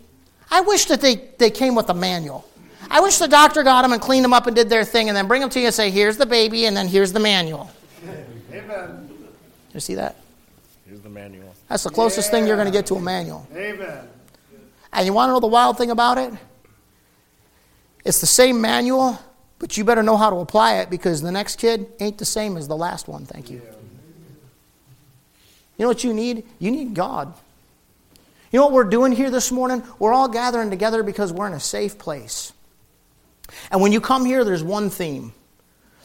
I 0.51 0.61
wish 0.63 0.87
that 0.87 1.01
they, 1.01 1.17
they 1.39 1.51
came 1.51 1.75
with 1.75 1.89
a 1.89 1.95
manual. 1.95 2.45
I 2.91 3.01
wish 3.01 3.19
the 3.19 3.29
doctor 3.29 3.63
got 3.63 3.83
them 3.83 3.93
and 3.93 4.03
cleaned 4.03 4.25
them 4.25 4.33
up 4.33 4.47
and 4.47 4.57
did 4.57 4.69
their 4.69 4.85
thing 4.85 5.09
and 5.09 5.17
then 5.17 5.29
bring 5.29 5.41
them 5.41 5.51
to 5.51 5.61
you 5.61 5.67
and 5.67 5.75
say, 5.75 5.91
here's 5.91 6.17
the 6.17 6.27
baby 6.27 6.67
and 6.67 6.77
then 6.77 6.89
here's 6.89 7.13
the 7.13 7.21
manual. 7.21 7.71
Amen. 8.53 9.11
You 9.73 9.81
see 9.81 9.95
that? 9.95 10.17
Here's 10.87 11.01
the 11.01 11.09
manual. 11.09 11.55
That's 11.69 11.85
the 11.85 11.91
closest 11.91 12.29
yeah. 12.29 12.33
thing 12.33 12.47
you're 12.49 12.57
going 12.57 12.67
to 12.67 12.73
get 12.73 12.87
to 12.87 12.97
a 12.97 13.01
manual. 13.01 13.47
Amen. 13.55 14.09
And 14.93 15.07
you 15.07 15.13
want 15.13 15.29
to 15.29 15.33
know 15.33 15.41
the 15.41 15.47
wild 15.47 15.79
thing 15.79 15.91
about 15.91 16.19
it? 16.19 16.33
It's 18.05 18.21
the 18.21 18.27
same 18.27 18.61
manual, 18.61 19.19
but 19.59 19.77
you 19.77 19.85
better 19.85 20.03
know 20.03 20.17
how 20.17 20.31
to 20.31 20.37
apply 20.37 20.77
it 20.77 20.91
because 20.91 21.21
the 21.21 21.31
next 21.31 21.57
kid 21.57 21.87
ain't 22.01 22.19
the 22.19 22.25
same 22.25 22.57
as 22.57 22.67
the 22.67 22.77
last 22.77 23.09
one. 23.09 23.27
Thank 23.27 23.51
you. 23.51 23.63
You 25.77 25.85
know 25.85 25.89
what 25.89 26.05
you 26.05 26.13
need? 26.13 26.45
You 26.59 26.71
need 26.71 26.95
God. 26.95 27.33
You 28.53 28.59
know 28.59 28.65
what 28.65 28.73
we're 28.73 28.85
doing 28.85 29.13
here 29.13 29.31
this 29.31 29.53
morning? 29.53 29.83
We're 29.99 30.13
all 30.13 30.29
gathering 30.29 30.71
together 30.71 31.03
because 31.03 31.33
we're 31.33 31.47
in 31.47 31.53
a 31.53 31.61
safe 31.61 31.99
place. 31.99 32.53
And 33.71 33.81
when 33.81 33.93
you 33.93 34.01
come 34.01 34.25
here, 34.25 34.45
there's 34.45 34.63
one 34.63 34.91
theme 34.91 35.33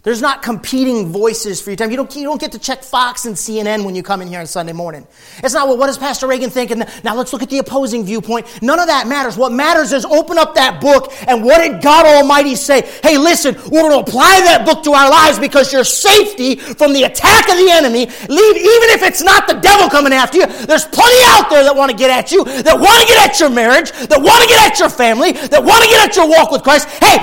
there's 0.05 0.21
not 0.21 0.43
competing 0.43 1.07
voices 1.07 1.59
for 1.59 1.71
your 1.71 1.77
time. 1.77 1.89
You 1.89 1.97
don't, 1.97 2.15
you 2.15 2.23
don't 2.23 2.39
get 2.39 2.51
to 2.51 2.59
check 2.59 2.83
Fox 2.83 3.25
and 3.25 3.35
CNN 3.35 3.83
when 3.83 3.95
you 3.95 4.03
come 4.03 4.21
in 4.21 4.27
here 4.27 4.39
on 4.39 4.45
Sunday 4.45 4.71
morning. 4.71 5.05
It's 5.43 5.55
not, 5.55 5.67
well, 5.67 5.77
what 5.77 5.87
does 5.87 5.97
Pastor 5.97 6.27
Reagan 6.27 6.51
think? 6.51 6.69
And 6.69 6.85
now 7.03 7.15
let's 7.15 7.33
look 7.33 7.41
at 7.41 7.49
the 7.49 7.57
opposing 7.57 8.05
viewpoint. 8.05 8.61
None 8.61 8.79
of 8.79 8.85
that 8.85 9.07
matters. 9.07 9.35
What 9.35 9.51
matters 9.51 9.91
is 9.93 10.05
open 10.05 10.37
up 10.37 10.53
that 10.55 10.79
book 10.79 11.11
and 11.27 11.43
what 11.43 11.57
did 11.57 11.81
God 11.81 12.05
Almighty 12.05 12.55
say? 12.55 12.83
Hey, 13.01 13.17
listen, 13.17 13.55
we're 13.71 13.81
going 13.81 13.93
to 13.93 14.07
apply 14.07 14.41
that 14.45 14.63
book 14.63 14.83
to 14.83 14.93
our 14.93 15.09
lives 15.09 15.39
because 15.39 15.73
your 15.73 15.83
safety 15.83 16.55
from 16.55 16.93
the 16.93 17.03
attack 17.03 17.49
of 17.49 17.57
the 17.57 17.71
enemy, 17.71 18.05
leave, 18.05 18.55
even 18.57 18.89
if 18.93 19.01
it's 19.01 19.23
not 19.23 19.47
the 19.47 19.55
devil 19.55 19.89
coming 19.89 20.13
after 20.13 20.37
you, 20.37 20.45
there's 20.45 20.85
plenty 20.85 21.17
out 21.33 21.49
there 21.49 21.63
that 21.63 21.75
want 21.75 21.89
to 21.89 21.97
get 21.97 22.11
at 22.11 22.31
you, 22.31 22.45
that 22.45 22.77
want 22.77 23.01
to 23.01 23.07
get 23.07 23.27
at 23.27 23.39
your 23.39 23.49
marriage, 23.49 23.91
that 23.91 24.21
want 24.21 24.43
to 24.43 24.47
get 24.47 24.71
at 24.71 24.77
your 24.77 24.89
family, 24.89 25.31
that 25.31 25.63
want 25.63 25.83
to 25.83 25.89
get 25.89 26.07
at 26.07 26.15
your 26.15 26.29
walk 26.29 26.51
with 26.51 26.61
Christ. 26.61 26.87
Hey, 27.01 27.17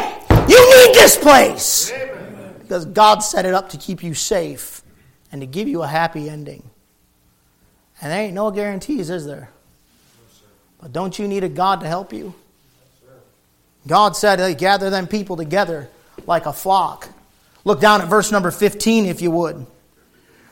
you 0.49 0.59
need 0.59 0.97
this 0.97 1.17
place. 1.17 1.93
Amen 1.93 2.12
because 2.73 2.87
God 2.87 3.19
set 3.19 3.45
it 3.45 3.53
up 3.53 3.69
to 3.69 3.77
keep 3.77 4.03
you 4.03 4.15
safe 4.15 4.81
and 5.31 5.43
to 5.43 5.47
give 5.47 5.69
you 5.69 5.83
a 5.83 5.87
happy 5.87 6.31
ending. 6.31 6.71
And 8.01 8.11
there 8.11 8.23
ain't 8.23 8.33
no 8.33 8.51
guarantees, 8.51 9.11
is 9.11 9.27
there? 9.27 9.51
But 10.81 10.91
don't 10.91 11.19
you 11.19 11.29
need 11.29 11.45
a 11.45 11.51
God 11.51 11.81
to 11.83 11.87
help 11.87 12.15
you? 12.15 12.33
God 13.87 14.17
said, 14.17 14.39
hey, 14.39 14.55
gather 14.55 14.89
them 14.89 15.07
people 15.07 15.37
together 15.37 15.91
like 16.27 16.47
a 16.47 16.53
flock. 16.55 17.11
Look 17.67 17.79
down 17.79 18.01
at 18.01 18.09
verse 18.09 18.33
number 18.33 18.51
15, 18.51 19.05
if 19.05 19.21
you 19.21 19.31
would. 19.31 19.67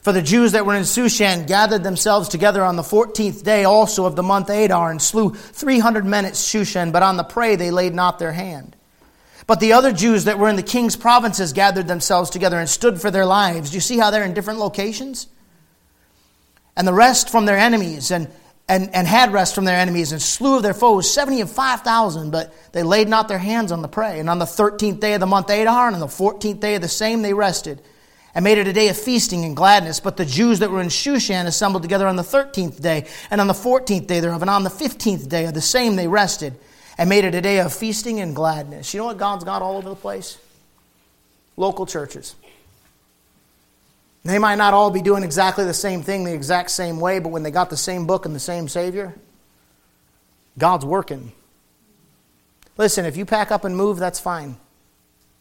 For 0.02 0.12
the 0.12 0.20
Jews 0.20 0.52
that 0.52 0.66
were 0.66 0.76
in 0.76 0.82
Shushan 0.82 1.46
gathered 1.46 1.82
themselves 1.82 2.28
together 2.28 2.62
on 2.62 2.76
the 2.76 2.82
14th 2.82 3.42
day 3.44 3.64
also 3.64 4.04
of 4.04 4.14
the 4.14 4.22
month 4.22 4.50
Adar 4.50 4.90
and 4.90 5.00
slew 5.00 5.30
300 5.30 6.04
men 6.04 6.26
at 6.26 6.34
Shushan, 6.34 6.92
but 6.92 7.02
on 7.02 7.16
the 7.16 7.24
prey 7.24 7.56
they 7.56 7.70
laid 7.70 7.94
not 7.94 8.18
their 8.18 8.32
hand. 8.32 8.76
But 9.50 9.58
the 9.58 9.72
other 9.72 9.90
Jews 9.90 10.26
that 10.26 10.38
were 10.38 10.48
in 10.48 10.54
the 10.54 10.62
king's 10.62 10.94
provinces 10.94 11.52
gathered 11.52 11.88
themselves 11.88 12.30
together 12.30 12.60
and 12.60 12.68
stood 12.68 13.00
for 13.00 13.10
their 13.10 13.26
lives. 13.26 13.70
Do 13.70 13.74
you 13.76 13.80
see 13.80 13.98
how 13.98 14.12
they're 14.12 14.22
in 14.22 14.32
different 14.32 14.60
locations? 14.60 15.26
And 16.76 16.86
the 16.86 16.92
rest 16.92 17.30
from 17.30 17.46
their 17.46 17.58
enemies, 17.58 18.12
and, 18.12 18.28
and, 18.68 18.94
and 18.94 19.08
had 19.08 19.32
rest 19.32 19.56
from 19.56 19.64
their 19.64 19.76
enemies, 19.76 20.12
and 20.12 20.22
slew 20.22 20.58
of 20.58 20.62
their 20.62 20.72
foes, 20.72 21.12
70 21.12 21.40
and 21.40 21.50
5,000, 21.50 22.30
but 22.30 22.54
they 22.70 22.84
laid 22.84 23.08
not 23.08 23.26
their 23.26 23.38
hands 23.38 23.72
on 23.72 23.82
the 23.82 23.88
prey. 23.88 24.20
And 24.20 24.30
on 24.30 24.38
the 24.38 24.44
13th 24.44 25.00
day 25.00 25.14
of 25.14 25.20
the 25.20 25.26
month 25.26 25.50
Adar, 25.50 25.88
and 25.88 25.96
on 25.96 26.00
the 26.00 26.06
14th 26.06 26.60
day 26.60 26.76
of 26.76 26.82
the 26.82 26.86
same, 26.86 27.22
they 27.22 27.34
rested, 27.34 27.82
and 28.36 28.44
made 28.44 28.58
it 28.58 28.68
a 28.68 28.72
day 28.72 28.88
of 28.88 28.96
feasting 28.96 29.44
and 29.44 29.56
gladness. 29.56 29.98
But 29.98 30.16
the 30.16 30.24
Jews 30.24 30.60
that 30.60 30.70
were 30.70 30.80
in 30.80 30.90
Shushan 30.90 31.46
assembled 31.46 31.82
together 31.82 32.06
on 32.06 32.14
the 32.14 32.22
13th 32.22 32.80
day, 32.80 33.08
and 33.32 33.40
on 33.40 33.48
the 33.48 33.52
14th 33.52 34.06
day 34.06 34.20
thereof, 34.20 34.42
and 34.42 34.50
on 34.50 34.62
the 34.62 34.70
15th 34.70 35.28
day 35.28 35.46
of 35.46 35.54
the 35.54 35.60
same, 35.60 35.96
they 35.96 36.06
rested 36.06 36.54
and 37.00 37.08
made 37.08 37.24
it 37.24 37.34
a 37.34 37.40
day 37.40 37.60
of 37.60 37.72
feasting 37.72 38.20
and 38.20 38.36
gladness. 38.36 38.92
You 38.92 38.98
know 38.98 39.06
what 39.06 39.16
God's 39.16 39.42
got 39.42 39.62
all 39.62 39.78
over 39.78 39.88
the 39.88 39.94
place? 39.94 40.36
Local 41.56 41.86
churches. 41.86 42.34
They 44.22 44.38
might 44.38 44.56
not 44.56 44.74
all 44.74 44.90
be 44.90 45.00
doing 45.00 45.24
exactly 45.24 45.64
the 45.64 45.72
same 45.72 46.02
thing 46.02 46.24
the 46.24 46.34
exact 46.34 46.70
same 46.70 47.00
way, 47.00 47.18
but 47.18 47.30
when 47.30 47.42
they 47.42 47.50
got 47.50 47.70
the 47.70 47.76
same 47.76 48.06
book 48.06 48.26
and 48.26 48.34
the 48.34 48.38
same 48.38 48.68
Savior, 48.68 49.14
God's 50.58 50.84
working. 50.84 51.32
Listen, 52.76 53.06
if 53.06 53.16
you 53.16 53.24
pack 53.24 53.50
up 53.50 53.64
and 53.64 53.74
move, 53.74 53.98
that's 53.98 54.20
fine. 54.20 54.58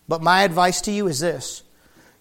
But 0.08 0.22
my 0.22 0.44
advice 0.44 0.80
to 0.84 0.92
you 0.92 1.08
is 1.08 1.20
this 1.20 1.64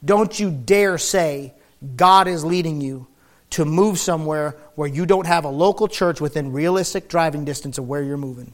don't 0.04 0.36
you 0.40 0.50
dare 0.50 0.98
say 0.98 1.54
God 1.94 2.26
is 2.26 2.44
leading 2.44 2.80
you 2.80 3.06
to 3.50 3.64
move 3.64 4.00
somewhere 4.00 4.56
where 4.74 4.88
you 4.88 5.06
don't 5.06 5.28
have 5.28 5.44
a 5.44 5.48
local 5.48 5.86
church 5.86 6.20
within 6.20 6.50
realistic 6.50 7.08
driving 7.08 7.44
distance 7.44 7.78
of 7.78 7.86
where 7.86 8.02
you're 8.02 8.16
moving. 8.16 8.52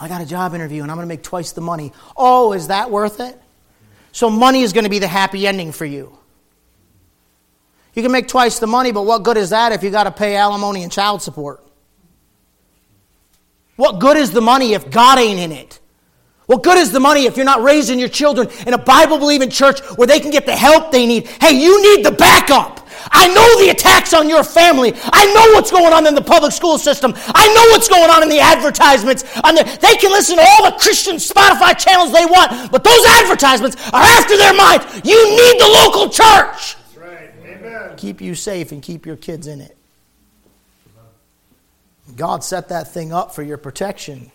I 0.00 0.08
got 0.08 0.20
a 0.20 0.26
job 0.26 0.54
interview 0.54 0.82
and 0.82 0.90
I'm 0.90 0.96
going 0.96 1.06
to 1.06 1.08
make 1.08 1.22
twice 1.22 1.52
the 1.52 1.60
money. 1.60 1.92
Oh, 2.16 2.52
is 2.52 2.68
that 2.68 2.90
worth 2.90 3.20
it? 3.20 3.40
So, 4.12 4.30
money 4.30 4.62
is 4.62 4.72
going 4.72 4.84
to 4.84 4.90
be 4.90 4.98
the 4.98 5.08
happy 5.08 5.46
ending 5.46 5.72
for 5.72 5.84
you. 5.84 6.16
You 7.94 8.02
can 8.02 8.12
make 8.12 8.28
twice 8.28 8.58
the 8.58 8.66
money, 8.66 8.92
but 8.92 9.02
what 9.02 9.24
good 9.24 9.36
is 9.36 9.50
that 9.50 9.72
if 9.72 9.82
you 9.82 9.90
got 9.90 10.04
to 10.04 10.12
pay 10.12 10.36
alimony 10.36 10.82
and 10.82 10.92
child 10.92 11.20
support? 11.20 11.64
What 13.76 14.00
good 14.00 14.16
is 14.16 14.30
the 14.30 14.40
money 14.40 14.74
if 14.74 14.90
God 14.90 15.18
ain't 15.18 15.40
in 15.40 15.52
it? 15.52 15.78
What 16.46 16.62
good 16.62 16.78
is 16.78 16.92
the 16.92 17.00
money 17.00 17.26
if 17.26 17.36
you're 17.36 17.44
not 17.44 17.62
raising 17.62 17.98
your 17.98 18.08
children 18.08 18.48
in 18.66 18.72
a 18.72 18.78
Bible 18.78 19.18
believing 19.18 19.50
church 19.50 19.80
where 19.96 20.06
they 20.06 20.18
can 20.18 20.30
get 20.30 20.46
the 20.46 20.56
help 20.56 20.90
they 20.90 21.06
need? 21.06 21.26
Hey, 21.26 21.52
you 21.52 21.96
need 21.96 22.06
the 22.06 22.12
backup. 22.12 22.87
I 23.10 23.28
know 23.28 23.64
the 23.64 23.70
attacks 23.70 24.14
on 24.14 24.28
your 24.28 24.44
family. 24.44 24.92
I 24.96 25.26
know 25.26 25.54
what's 25.54 25.70
going 25.70 25.92
on 25.92 26.06
in 26.06 26.14
the 26.14 26.22
public 26.22 26.52
school 26.52 26.78
system. 26.78 27.12
I 27.16 27.46
know 27.54 27.64
what's 27.72 27.88
going 27.88 28.10
on 28.10 28.22
in 28.22 28.28
the 28.28 28.40
advertisements. 28.40 29.22
The, 29.22 29.78
they 29.80 29.96
can 29.96 30.12
listen 30.12 30.36
to 30.36 30.42
all 30.42 30.70
the 30.70 30.76
Christian 30.78 31.16
Spotify 31.16 31.76
channels 31.76 32.12
they 32.12 32.26
want, 32.26 32.70
but 32.70 32.84
those 32.84 33.04
advertisements 33.06 33.76
are 33.92 34.02
after 34.02 34.36
their 34.36 34.54
minds. 34.54 34.84
You 35.04 35.18
need 35.30 35.60
the 35.60 35.68
local 35.84 36.08
church. 36.08 36.76
That's 36.76 36.96
right. 36.96 37.30
Amen. 37.44 37.96
Keep 37.96 38.20
you 38.20 38.34
safe 38.34 38.72
and 38.72 38.82
keep 38.82 39.04
your 39.04 39.16
kids 39.16 39.46
in 39.46 39.60
it. 39.60 39.76
God 42.16 42.44
set 42.44 42.68
that 42.68 42.92
thing 42.92 43.12
up 43.12 43.34
for 43.34 43.42
your 43.42 43.58
protection. 43.58 44.30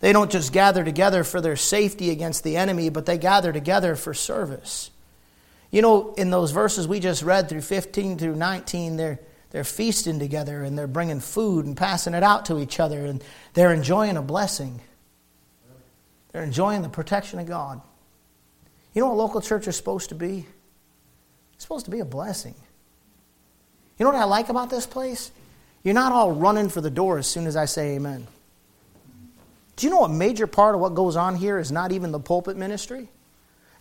They 0.00 0.12
don't 0.12 0.30
just 0.30 0.52
gather 0.52 0.84
together 0.84 1.24
for 1.24 1.40
their 1.40 1.56
safety 1.56 2.10
against 2.10 2.44
the 2.44 2.56
enemy, 2.56 2.88
but 2.88 3.06
they 3.06 3.18
gather 3.18 3.52
together 3.52 3.96
for 3.96 4.14
service. 4.14 4.90
You 5.70 5.82
know, 5.82 6.14
in 6.14 6.30
those 6.30 6.50
verses 6.50 6.88
we 6.88 7.00
just 7.00 7.22
read 7.22 7.48
through 7.48 7.60
15 7.60 8.18
through 8.18 8.36
19, 8.36 8.96
they're, 8.96 9.20
they're 9.50 9.64
feasting 9.64 10.18
together 10.18 10.62
and 10.62 10.78
they're 10.78 10.86
bringing 10.86 11.20
food 11.20 11.66
and 11.66 11.76
passing 11.76 12.14
it 12.14 12.22
out 12.22 12.46
to 12.46 12.58
each 12.58 12.80
other 12.80 13.04
and 13.04 13.22
they're 13.54 13.72
enjoying 13.72 14.16
a 14.16 14.22
blessing. 14.22 14.80
They're 16.32 16.42
enjoying 16.42 16.82
the 16.82 16.88
protection 16.88 17.38
of 17.38 17.46
God. 17.46 17.80
You 18.94 19.02
know 19.02 19.08
what 19.08 19.16
local 19.16 19.40
church 19.40 19.68
is 19.68 19.76
supposed 19.76 20.08
to 20.08 20.14
be? 20.14 20.46
It's 21.54 21.64
supposed 21.64 21.84
to 21.84 21.90
be 21.90 22.00
a 22.00 22.04
blessing. 22.04 22.54
You 23.98 24.04
know 24.04 24.12
what 24.12 24.20
I 24.20 24.24
like 24.24 24.48
about 24.48 24.70
this 24.70 24.86
place? 24.86 25.30
You're 25.82 25.94
not 25.94 26.12
all 26.12 26.32
running 26.32 26.68
for 26.68 26.80
the 26.80 26.90
door 26.90 27.18
as 27.18 27.26
soon 27.26 27.46
as 27.46 27.56
I 27.56 27.66
say 27.66 27.96
amen. 27.96 28.26
Do 29.76 29.86
you 29.86 29.90
know 29.90 30.04
a 30.04 30.08
major 30.08 30.46
part 30.46 30.74
of 30.74 30.80
what 30.80 30.94
goes 30.94 31.14
on 31.14 31.36
here 31.36 31.58
is 31.58 31.70
not 31.70 31.92
even 31.92 32.10
the 32.10 32.18
pulpit 32.18 32.56
ministry? 32.56 33.08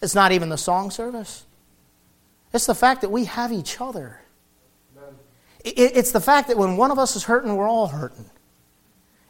It's 0.01 0.13
not 0.13 0.31
even 0.31 0.49
the 0.49 0.57
song 0.57 0.91
service. 0.91 1.43
It's 2.57 2.65
the 2.65 2.73
fact 2.73 3.01
that 3.01 3.09
we 3.09 3.25
have 3.25 3.51
each 3.51 3.79
other. 3.79 4.19
It's 5.63 6.11
the 6.11 6.19
fact 6.19 6.47
that 6.47 6.57
when 6.57 6.75
one 6.75 6.89
of 6.89 6.97
us 6.97 7.15
is 7.15 7.23
hurting, 7.23 7.55
we're 7.55 7.67
all 7.67 7.85
hurting. 7.85 8.25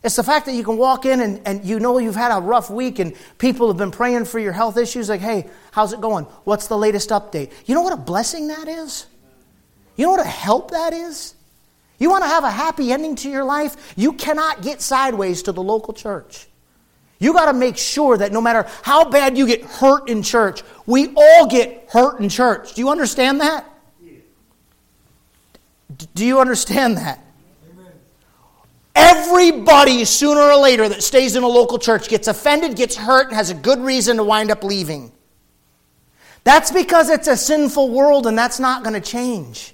It's 0.02 0.16
the 0.16 0.24
fact 0.24 0.46
that 0.46 0.54
you 0.54 0.64
can 0.64 0.78
walk 0.78 1.06
in 1.06 1.20
and, 1.20 1.42
and 1.46 1.66
you 1.66 1.82
know 1.82 1.98
you've 1.98 2.16
had 2.16 2.34
a 2.34 2.40
rough 2.40 2.70
week 2.70 3.00
and 3.00 3.14
people 3.38 3.68
have 3.68 3.76
been 3.76 3.92
praying 3.92 4.24
for 4.26 4.40
your 4.40 4.54
health 4.54 4.78
issues, 4.78 5.10
like, 5.10 5.20
hey, 5.20 5.50
how's 5.72 5.92
it 5.92 6.00
going? 6.00 6.24
What's 6.46 6.68
the 6.68 6.78
latest 6.78 7.10
update? 7.10 7.52
You 7.66 7.76
know 7.76 7.82
what 7.82 7.92
a 7.92 7.98
blessing 7.98 8.48
that 8.48 8.70
is? 8.70 9.08
You 9.98 10.06
know 10.06 10.12
what 10.12 10.26
a 10.26 10.30
help 10.30 10.72
that 10.72 10.94
is? 10.94 11.36
You 12.00 12.10
want 12.10 12.24
to 12.24 12.30
have 12.30 12.46
a 12.46 12.50
happy 12.50 12.94
ending 12.94 13.18
to 13.18 13.30
your 13.30 13.44
life? 13.44 13.94
You 13.98 14.14
cannot 14.14 14.62
get 14.62 14.82
sideways 14.82 15.44
to 15.44 15.52
the 15.52 15.62
local 15.62 15.94
church. 15.94 16.48
You 17.20 17.34
got 17.34 17.46
to 17.46 17.54
make 17.54 17.78
sure 17.78 18.18
that 18.18 18.32
no 18.32 18.42
matter 18.42 18.68
how 18.84 19.10
bad 19.10 19.38
you 19.38 19.48
get 19.48 19.64
hurt 19.64 20.10
in 20.10 20.22
church, 20.22 20.62
we 20.86 21.14
all 21.16 21.48
get 21.48 21.88
hurt 21.92 22.20
in 22.20 22.30
church. 22.30 22.76
Do 22.76 22.82
you 22.82 22.90
understand 22.90 23.42
that? 23.42 23.66
Do 26.14 26.26
you 26.26 26.40
understand 26.40 26.98
that? 26.98 27.24
Everybody, 28.96 30.06
sooner 30.06 30.42
or 30.42 30.58
later, 30.58 30.90
that 30.90 31.04
stays 31.04 31.36
in 31.36 31.44
a 31.44 31.48
local 31.48 31.78
church 31.78 32.10
gets 32.10 32.28
offended, 32.28 32.76
gets 32.76 32.96
hurt, 32.96 33.28
and 33.28 33.36
has 33.36 33.52
a 33.52 33.54
good 33.54 33.80
reason 33.80 34.18
to 34.18 34.24
wind 34.24 34.50
up 34.50 34.64
leaving. 34.64 35.12
That's 36.44 36.72
because 36.72 37.10
it's 37.10 37.28
a 37.28 37.38
sinful 37.38 37.90
world 37.90 38.26
and 38.26 38.38
that's 38.38 38.60
not 38.60 38.84
going 38.84 38.94
to 38.94 39.02
change. 39.02 39.74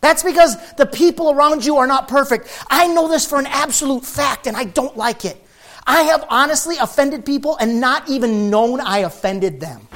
That's 0.00 0.22
because 0.22 0.56
the 0.74 0.86
people 0.86 1.30
around 1.30 1.64
you 1.64 1.78
are 1.78 1.86
not 1.86 2.06
perfect. 2.06 2.48
I 2.68 2.86
know 2.86 3.08
this 3.08 3.26
for 3.26 3.38
an 3.38 3.46
absolute 3.46 4.04
fact 4.04 4.46
and 4.46 4.56
I 4.56 4.64
don't 4.64 4.96
like 4.96 5.24
it. 5.24 5.42
I 5.86 6.02
have 6.02 6.24
honestly 6.28 6.76
offended 6.78 7.24
people 7.24 7.56
and 7.56 7.80
not 7.80 8.08
even 8.08 8.50
known 8.50 8.80
I 8.80 8.98
offended 8.98 9.60
them. 9.60 9.86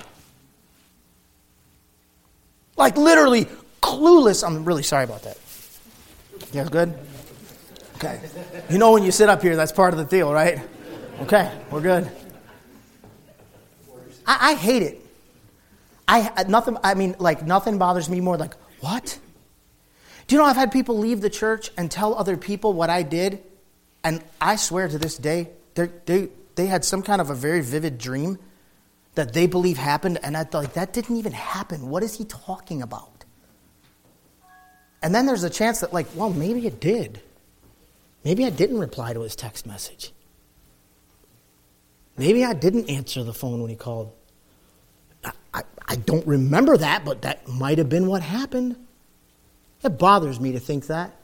Like 2.77 2.97
literally 2.97 3.47
clueless. 3.83 4.45
I'm 4.45 4.65
really 4.65 4.83
sorry 4.83 5.05
about 5.05 5.23
that. 5.23 5.39
Guys 6.53 6.69
good? 6.69 6.95
Okay. 7.97 8.21
You 8.69 8.79
know 8.79 8.93
when 8.93 9.03
you 9.03 9.13
sit 9.13 9.29
up 9.29 9.43
here, 9.43 9.57
that's 9.57 9.73
part 9.73 9.93
of 9.95 9.99
the 9.99 10.05
deal, 10.05 10.33
right? 10.33 10.61
Okay, 11.21 11.51
we're 11.71 11.81
good. 11.81 12.11
I, 14.27 14.51
I 14.51 14.55
hate 14.55 14.83
it. 14.83 15.01
I 16.09 16.45
nothing. 16.49 16.77
I 16.83 16.95
mean, 16.95 17.15
like 17.19 17.47
nothing 17.47 17.79
bothers 17.79 18.09
me 18.09 18.21
more. 18.21 18.37
Like 18.37 18.55
what? 18.81 19.19
Do 20.27 20.35
you 20.35 20.41
know 20.41 20.47
I've 20.47 20.57
had 20.57 20.73
people 20.73 20.99
leave 20.99 21.21
the 21.21 21.31
church 21.31 21.71
and 21.77 21.91
tell 21.91 22.15
other 22.15 22.37
people 22.37 22.73
what 22.73 22.91
I 22.91 23.03
did, 23.03 23.43
and 24.03 24.23
I 24.41 24.57
swear 24.57 24.89
to 24.89 24.99
this 24.99 25.17
day, 25.17 25.51
they 25.75 26.29
they 26.55 26.67
had 26.67 26.85
some 26.85 27.03
kind 27.03 27.21
of 27.21 27.31
a 27.31 27.35
very 27.35 27.61
vivid 27.61 27.99
dream 27.99 28.39
that 29.15 29.33
they 29.33 29.47
believe 29.47 29.77
happened, 29.77 30.19
and 30.23 30.37
I 30.37 30.45
thought 30.45 30.63
like 30.63 30.73
that 30.75 30.93
didn't 30.93 31.17
even 31.17 31.33
happen. 31.33 31.89
What 31.89 32.03
is 32.03 32.17
he 32.17 32.25
talking 32.25 32.83
about? 32.83 33.25
And 35.03 35.15
then 35.15 35.27
there's 35.27 35.45
a 35.45 35.51
chance 35.51 35.81
that 35.81 35.93
like, 35.93 36.07
well, 36.15 36.31
maybe 36.31 36.67
it 36.67 36.81
did. 36.81 37.21
Maybe 38.25 38.47
I 38.47 38.51
didn't 38.51 38.79
reply 38.79 39.13
to 39.13 39.21
his 39.21 39.37
text 39.37 39.67
message. 39.67 40.13
Maybe 42.17 42.45
I 42.45 42.55
didn't 42.55 42.89
answer 42.89 43.23
the 43.23 43.35
phone 43.35 43.61
when 43.61 43.69
he 43.69 43.77
called. 43.77 44.13
I, 45.25 45.33
I, 45.53 45.63
I 45.87 45.97
don't 45.97 46.27
remember 46.27 46.77
that, 46.77 47.05
but 47.05 47.23
that 47.23 47.47
might 47.47 47.79
have 47.79 47.89
been 47.89 48.07
what 48.07 48.23
happened. 48.23 48.77
It 49.83 49.99
bothers 49.99 50.41
me 50.41 50.53
to 50.53 50.61
think 50.61 50.87
that. 50.87 51.15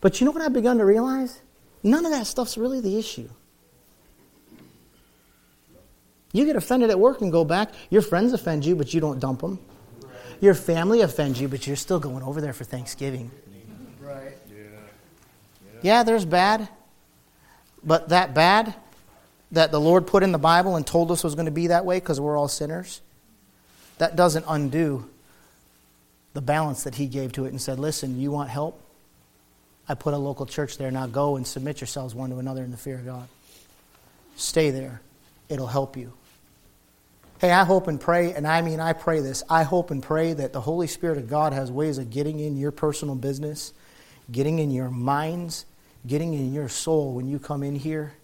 But 0.00 0.20
you 0.20 0.24
know 0.24 0.32
what 0.32 0.42
I've 0.42 0.52
begun 0.52 0.78
to 0.78 0.84
realize? 0.84 1.40
None 1.82 2.04
of 2.04 2.10
that 2.10 2.26
stuff's 2.26 2.58
really 2.58 2.80
the 2.80 2.98
issue. 2.98 3.28
You 6.34 6.44
get 6.44 6.56
offended 6.56 6.90
at 6.90 6.98
work 6.98 7.20
and 7.20 7.30
go 7.30 7.44
back. 7.44 7.70
Your 7.90 8.02
friends 8.02 8.32
offend 8.32 8.66
you, 8.66 8.74
but 8.74 8.92
you 8.92 9.00
don't 9.00 9.20
dump 9.20 9.40
them. 9.40 9.60
Your 10.40 10.54
family 10.54 11.00
offends 11.00 11.40
you, 11.40 11.46
but 11.46 11.64
you're 11.64 11.76
still 11.76 12.00
going 12.00 12.24
over 12.24 12.40
there 12.40 12.52
for 12.52 12.64
Thanksgiving. 12.64 13.30
Right. 14.00 14.36
Yeah. 14.50 14.64
Yeah, 15.80 16.02
there's 16.02 16.24
bad. 16.24 16.68
But 17.84 18.08
that 18.08 18.34
bad 18.34 18.74
that 19.52 19.70
the 19.70 19.80
Lord 19.80 20.08
put 20.08 20.24
in 20.24 20.32
the 20.32 20.38
Bible 20.38 20.74
and 20.74 20.84
told 20.84 21.12
us 21.12 21.22
was 21.22 21.36
going 21.36 21.46
to 21.46 21.52
be 21.52 21.68
that 21.68 21.84
way 21.84 22.00
because 22.00 22.20
we're 22.20 22.36
all 22.36 22.48
sinners, 22.48 23.00
that 23.98 24.16
doesn't 24.16 24.44
undo 24.48 25.08
the 26.32 26.42
balance 26.42 26.82
that 26.82 26.96
He 26.96 27.06
gave 27.06 27.30
to 27.34 27.44
it 27.44 27.50
and 27.50 27.62
said, 27.62 27.78
listen, 27.78 28.20
you 28.20 28.32
want 28.32 28.50
help? 28.50 28.80
I 29.88 29.94
put 29.94 30.14
a 30.14 30.18
local 30.18 30.46
church 30.46 30.78
there. 30.78 30.90
Now 30.90 31.06
go 31.06 31.36
and 31.36 31.46
submit 31.46 31.80
yourselves 31.80 32.12
one 32.12 32.30
to 32.30 32.38
another 32.38 32.64
in 32.64 32.72
the 32.72 32.76
fear 32.76 32.96
of 32.96 33.04
God. 33.04 33.28
Stay 34.34 34.70
there, 34.70 35.00
it'll 35.48 35.68
help 35.68 35.96
you. 35.96 36.12
Hey, 37.40 37.50
I 37.50 37.64
hope 37.64 37.88
and 37.88 38.00
pray, 38.00 38.32
and 38.32 38.46
I 38.46 38.62
mean, 38.62 38.78
I 38.78 38.92
pray 38.92 39.20
this. 39.20 39.42
I 39.50 39.64
hope 39.64 39.90
and 39.90 40.00
pray 40.00 40.34
that 40.34 40.52
the 40.52 40.60
Holy 40.60 40.86
Spirit 40.86 41.18
of 41.18 41.28
God 41.28 41.52
has 41.52 41.70
ways 41.70 41.98
of 41.98 42.08
getting 42.08 42.38
in 42.38 42.56
your 42.56 42.70
personal 42.70 43.16
business, 43.16 43.72
getting 44.30 44.60
in 44.60 44.70
your 44.70 44.88
minds, 44.88 45.66
getting 46.06 46.32
in 46.32 46.54
your 46.54 46.68
soul 46.68 47.12
when 47.12 47.26
you 47.26 47.40
come 47.40 47.64
in 47.64 47.74
here. 47.74 48.14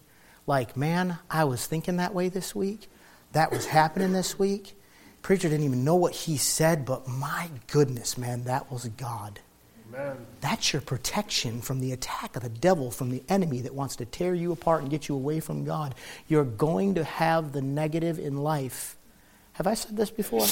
Like, 0.47 0.77
man, 0.77 1.19
I 1.29 1.43
was 1.43 1.67
thinking 1.67 1.97
that 1.97 2.13
way 2.13 2.29
this 2.29 2.55
week. 2.55 2.89
That 3.33 3.51
was 3.51 3.65
happening 3.65 4.13
this 4.13 4.39
week. 4.39 4.75
Preacher 5.21 5.49
didn't 5.49 5.65
even 5.65 5.83
know 5.83 5.95
what 5.95 6.13
he 6.13 6.37
said, 6.37 6.85
but 6.85 7.05
my 7.05 7.49
goodness, 7.67 8.17
man, 8.17 8.45
that 8.45 8.71
was 8.71 8.87
God. 8.87 9.41
Amen. 9.89 10.25
That's 10.39 10.71
your 10.71 10.81
protection 10.81 11.61
from 11.61 11.81
the 11.81 11.91
attack 11.91 12.37
of 12.37 12.43
the 12.43 12.49
devil, 12.49 12.91
from 12.91 13.09
the 13.09 13.23
enemy 13.27 13.59
that 13.61 13.75
wants 13.75 13.97
to 13.97 14.05
tear 14.05 14.33
you 14.33 14.53
apart 14.53 14.81
and 14.81 14.89
get 14.89 15.09
you 15.09 15.15
away 15.15 15.41
from 15.41 15.65
God. 15.65 15.95
You're 16.29 16.45
going 16.45 16.95
to 16.95 17.03
have 17.03 17.51
the 17.51 17.61
negative 17.61 18.17
in 18.17 18.37
life 18.37 18.95
have 19.53 19.67
I 19.67 19.73
said 19.73 19.97
this 19.97 20.09
before? 20.09 20.47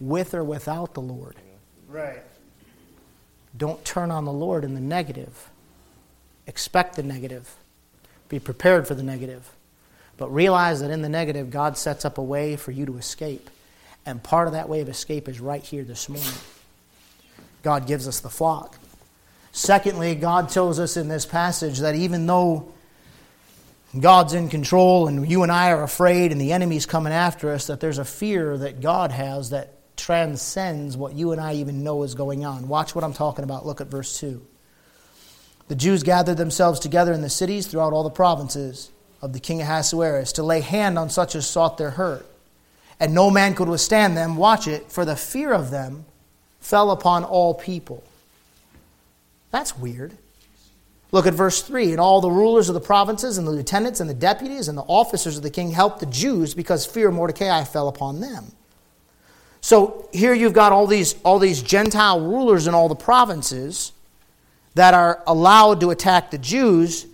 With 0.00 0.34
or 0.34 0.42
without 0.42 0.94
the 0.94 1.00
Lord. 1.00 1.36
Right. 1.88 2.22
Don't 3.56 3.84
turn 3.84 4.10
on 4.10 4.24
the 4.24 4.32
Lord 4.32 4.64
in 4.64 4.74
the 4.74 4.80
negative. 4.80 5.50
Expect 6.46 6.96
the 6.96 7.02
negative. 7.02 7.54
Be 8.28 8.38
prepared 8.38 8.88
for 8.88 8.94
the 8.94 9.02
negative. 9.02 9.50
But 10.16 10.32
realize 10.32 10.80
that 10.80 10.90
in 10.90 11.02
the 11.02 11.08
negative, 11.08 11.50
God 11.50 11.76
sets 11.76 12.04
up 12.04 12.18
a 12.18 12.22
way 12.22 12.56
for 12.56 12.70
you 12.70 12.86
to 12.86 12.96
escape. 12.96 13.50
And 14.04 14.22
part 14.22 14.48
of 14.48 14.54
that 14.54 14.68
way 14.68 14.80
of 14.80 14.88
escape 14.88 15.28
is 15.28 15.40
right 15.40 15.62
here 15.62 15.84
this 15.84 16.08
morning. 16.08 16.32
God 17.62 17.86
gives 17.86 18.08
us 18.08 18.20
the 18.20 18.30
flock. 18.30 18.78
Secondly, 19.52 20.14
God 20.14 20.48
tells 20.48 20.80
us 20.80 20.96
in 20.96 21.08
this 21.08 21.26
passage 21.26 21.78
that 21.80 21.94
even 21.94 22.26
though 22.26 22.72
God's 23.98 24.32
in 24.32 24.48
control 24.48 25.06
and 25.06 25.28
you 25.30 25.42
and 25.42 25.52
I 25.52 25.70
are 25.70 25.82
afraid 25.82 26.32
and 26.32 26.40
the 26.40 26.52
enemy's 26.52 26.86
coming 26.86 27.12
after 27.12 27.52
us, 27.52 27.66
that 27.66 27.80
there's 27.80 27.98
a 27.98 28.04
fear 28.04 28.56
that 28.58 28.80
God 28.80 29.12
has 29.12 29.50
that 29.50 29.74
transcends 29.96 30.96
what 30.96 31.14
you 31.14 31.32
and 31.32 31.40
I 31.40 31.54
even 31.54 31.84
know 31.84 32.02
is 32.02 32.14
going 32.14 32.44
on. 32.44 32.68
Watch 32.68 32.94
what 32.94 33.04
I'm 33.04 33.12
talking 33.12 33.44
about. 33.44 33.66
Look 33.66 33.80
at 33.80 33.88
verse 33.88 34.18
2. 34.18 34.44
The 35.68 35.74
Jews 35.74 36.02
gathered 36.02 36.38
themselves 36.38 36.80
together 36.80 37.12
in 37.12 37.20
the 37.20 37.30
cities 37.30 37.66
throughout 37.66 37.92
all 37.92 38.02
the 38.02 38.10
provinces 38.10 38.90
of 39.20 39.32
the 39.32 39.40
king 39.40 39.60
of 39.60 39.68
Ahasuerus 39.68 40.32
to 40.32 40.42
lay 40.42 40.60
hand 40.60 40.98
on 40.98 41.10
such 41.10 41.34
as 41.34 41.46
sought 41.46 41.78
their 41.78 41.90
hurt. 41.90 42.26
And 42.98 43.14
no 43.14 43.30
man 43.30 43.54
could 43.54 43.68
withstand 43.68 44.16
them. 44.16 44.36
Watch 44.36 44.66
it, 44.66 44.90
for 44.90 45.04
the 45.04 45.16
fear 45.16 45.52
of 45.52 45.70
them 45.70 46.04
fell 46.60 46.90
upon 46.90 47.24
all 47.24 47.54
people. 47.54 48.04
That's 49.50 49.76
weird. 49.76 50.16
Look 51.12 51.26
at 51.26 51.34
verse 51.34 51.62
3. 51.62 51.92
And 51.92 52.00
all 52.00 52.20
the 52.20 52.30
rulers 52.30 52.68
of 52.68 52.74
the 52.74 52.80
provinces, 52.80 53.38
and 53.38 53.46
the 53.46 53.52
lieutenants, 53.52 54.00
and 54.00 54.10
the 54.10 54.14
deputies, 54.14 54.66
and 54.66 54.76
the 54.76 54.82
officers 54.82 55.36
of 55.36 55.42
the 55.42 55.50
king 55.50 55.70
helped 55.70 56.00
the 56.00 56.06
Jews 56.06 56.54
because 56.54 56.84
fear 56.84 57.08
of 57.08 57.14
Mordecai 57.14 57.62
fell 57.64 57.88
upon 57.88 58.20
them. 58.20 58.52
So 59.60 60.08
here 60.12 60.34
you've 60.34 60.54
got 60.54 60.72
all 60.72 60.88
these, 60.88 61.14
all 61.22 61.38
these 61.38 61.62
Gentile 61.62 62.20
rulers 62.20 62.66
in 62.66 62.74
all 62.74 62.88
the 62.88 62.96
provinces 62.96 63.92
that 64.74 64.94
are 64.94 65.22
allowed 65.26 65.80
to 65.80 65.90
attack 65.90 66.30
the 66.30 66.38
Jews, 66.38 67.06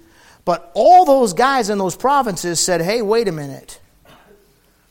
but 0.44 0.70
all 0.72 1.04
those 1.04 1.34
guys 1.34 1.68
in 1.68 1.76
those 1.76 1.96
provinces 1.96 2.58
said, 2.58 2.80
hey, 2.80 3.02
wait 3.02 3.28
a 3.28 3.32
minute. 3.32 3.80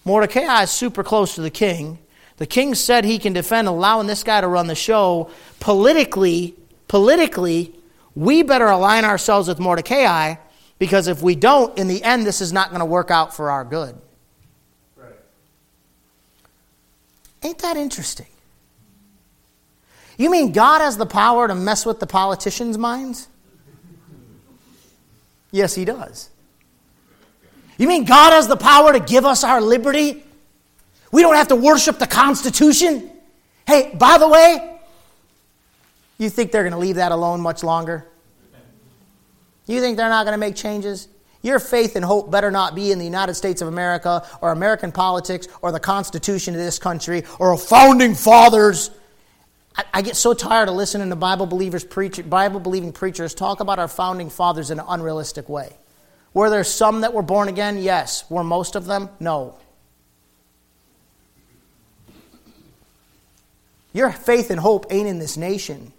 Mordecai 0.05 0.63
is 0.63 0.71
super 0.71 1.03
close 1.03 1.33
to 1.35 1.41
the 1.41 1.49
king. 1.49 1.97
The 2.37 2.45
king 2.45 2.75
said 2.75 3.05
he 3.05 3.17
can 3.17 3.33
defend 3.33 3.67
allowing 3.67 4.05
this 4.05 4.23
guy 4.23 4.41
to 4.41 4.47
run 4.47 4.67
the 4.67 4.75
show. 4.75 5.31
Politically, 5.59 6.53
politically, 6.87 7.73
we 8.17 8.41
better 8.41 8.65
align 8.65 9.05
ourselves 9.05 9.47
with 9.47 9.59
Mordecai 9.59 10.35
because 10.79 11.07
if 11.07 11.21
we 11.21 11.35
don't, 11.35 11.77
in 11.77 11.87
the 11.87 12.03
end, 12.03 12.25
this 12.25 12.41
is 12.41 12.51
not 12.51 12.69
going 12.69 12.79
to 12.79 12.85
work 12.85 13.11
out 13.11 13.35
for 13.35 13.51
our 13.51 13.63
good. 13.63 13.95
Right. 14.95 15.13
Ain't 17.43 17.59
that 17.59 17.77
interesting? 17.77 18.25
You 20.17 20.31
mean 20.31 20.51
God 20.51 20.81
has 20.81 20.97
the 20.97 21.05
power 21.05 21.47
to 21.47 21.53
mess 21.53 21.85
with 21.85 21.99
the 21.99 22.07
politicians' 22.07 22.75
minds? 22.75 23.27
Yes, 25.51 25.75
He 25.75 25.85
does. 25.85 26.31
You 27.77 27.87
mean 27.87 28.03
God 28.03 28.31
has 28.31 28.47
the 28.47 28.57
power 28.57 28.93
to 28.93 28.99
give 28.99 29.25
us 29.25 29.43
our 29.43 29.61
liberty? 29.61 30.23
We 31.11 31.21
don't 31.21 31.35
have 31.35 31.49
to 31.49 31.55
worship 31.55 31.99
the 31.99 32.07
Constitution? 32.07 33.11
Hey, 33.67 33.93
by 33.93 34.17
the 34.17 34.27
way, 34.27 34.76
you 36.17 36.29
think 36.29 36.51
they're 36.51 36.63
going 36.63 36.73
to 36.73 36.79
leave 36.79 36.95
that 36.95 37.11
alone 37.11 37.41
much 37.41 37.63
longer? 37.63 38.07
You 39.67 39.81
think 39.81 39.97
they're 39.97 40.09
not 40.09 40.23
going 40.23 40.33
to 40.33 40.39
make 40.39 40.55
changes? 40.55 41.07
Your 41.41 41.59
faith 41.59 41.95
and 41.95 42.03
hope 42.03 42.31
better 42.31 42.49
not 42.49 42.73
be 42.73 42.91
in 42.91 42.99
the 42.99 43.05
United 43.05 43.35
States 43.35 43.61
of 43.61 43.67
America 43.67 44.25
or 44.41 44.51
American 44.51 44.91
politics 44.91 45.47
or 45.61 45.71
the 45.71 45.79
Constitution 45.79 46.55
of 46.55 46.59
this 46.59 46.79
country 46.79 47.23
or 47.39 47.55
founding 47.57 48.15
fathers. 48.15 48.89
I, 49.75 49.83
I 49.93 50.01
get 50.01 50.15
so 50.15 50.33
tired 50.33 50.67
of 50.67 50.75
listening 50.75 51.09
to 51.09 51.15
Bible 51.15 51.45
believers 51.45 51.83
preach, 51.83 52.27
Bible 52.27 52.59
believing 52.59 52.91
preachers 52.91 53.33
talk 53.33 53.59
about 53.59 53.77
our 53.77 53.87
founding 53.87 54.29
fathers 54.29 54.71
in 54.71 54.79
an 54.79 54.85
unrealistic 54.87 55.47
way. 55.47 55.77
Were 56.33 56.49
there 56.49 56.63
some 56.63 57.01
that 57.01 57.13
were 57.13 57.21
born 57.21 57.47
again? 57.47 57.77
Yes. 57.77 58.29
Were 58.29 58.43
most 58.43 58.75
of 58.75 58.85
them? 58.85 59.09
No. 59.19 59.57
Your 63.93 64.11
faith 64.11 64.51
and 64.51 64.59
hope 64.59 64.85
ain't 64.89 65.07
in 65.07 65.19
this 65.19 65.37
nation. 65.37 65.93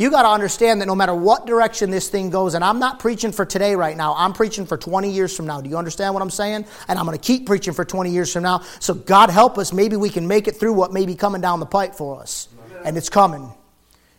You 0.00 0.10
got 0.10 0.22
to 0.22 0.30
understand 0.30 0.80
that 0.80 0.86
no 0.86 0.94
matter 0.94 1.14
what 1.14 1.44
direction 1.44 1.90
this 1.90 2.08
thing 2.08 2.30
goes, 2.30 2.54
and 2.54 2.64
I'm 2.64 2.78
not 2.78 3.00
preaching 3.00 3.32
for 3.32 3.44
today 3.44 3.76
right 3.76 3.94
now, 3.94 4.14
I'm 4.16 4.32
preaching 4.32 4.64
for 4.64 4.78
20 4.78 5.10
years 5.10 5.36
from 5.36 5.44
now. 5.44 5.60
Do 5.60 5.68
you 5.68 5.76
understand 5.76 6.14
what 6.14 6.22
I'm 6.22 6.30
saying? 6.30 6.64
And 6.88 6.98
I'm 6.98 7.04
going 7.04 7.18
to 7.18 7.22
keep 7.22 7.44
preaching 7.44 7.74
for 7.74 7.84
20 7.84 8.08
years 8.08 8.32
from 8.32 8.42
now. 8.42 8.60
So, 8.78 8.94
God 8.94 9.28
help 9.28 9.58
us, 9.58 9.74
maybe 9.74 9.96
we 9.96 10.08
can 10.08 10.26
make 10.26 10.48
it 10.48 10.56
through 10.56 10.72
what 10.72 10.94
may 10.94 11.04
be 11.04 11.16
coming 11.16 11.42
down 11.42 11.60
the 11.60 11.66
pipe 11.66 11.94
for 11.94 12.18
us. 12.18 12.48
And 12.82 12.96
it's 12.96 13.10
coming. 13.10 13.52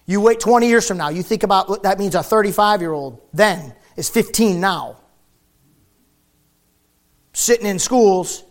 You 0.05 0.21
wait 0.21 0.39
20 0.39 0.67
years 0.67 0.87
from 0.87 0.97
now, 0.97 1.09
you 1.09 1.23
think 1.23 1.41
about 1.41 1.67
what 1.67 1.81
that 1.81 1.97
means 1.97 2.13
a 2.13 2.21
35 2.21 2.81
year 2.81 2.91
old 2.91 3.19
then 3.33 3.73
is 3.95 4.07
15 4.07 4.61
now. 4.61 4.97
Sitting 7.33 7.65
in 7.65 7.79
schools, 7.79 8.43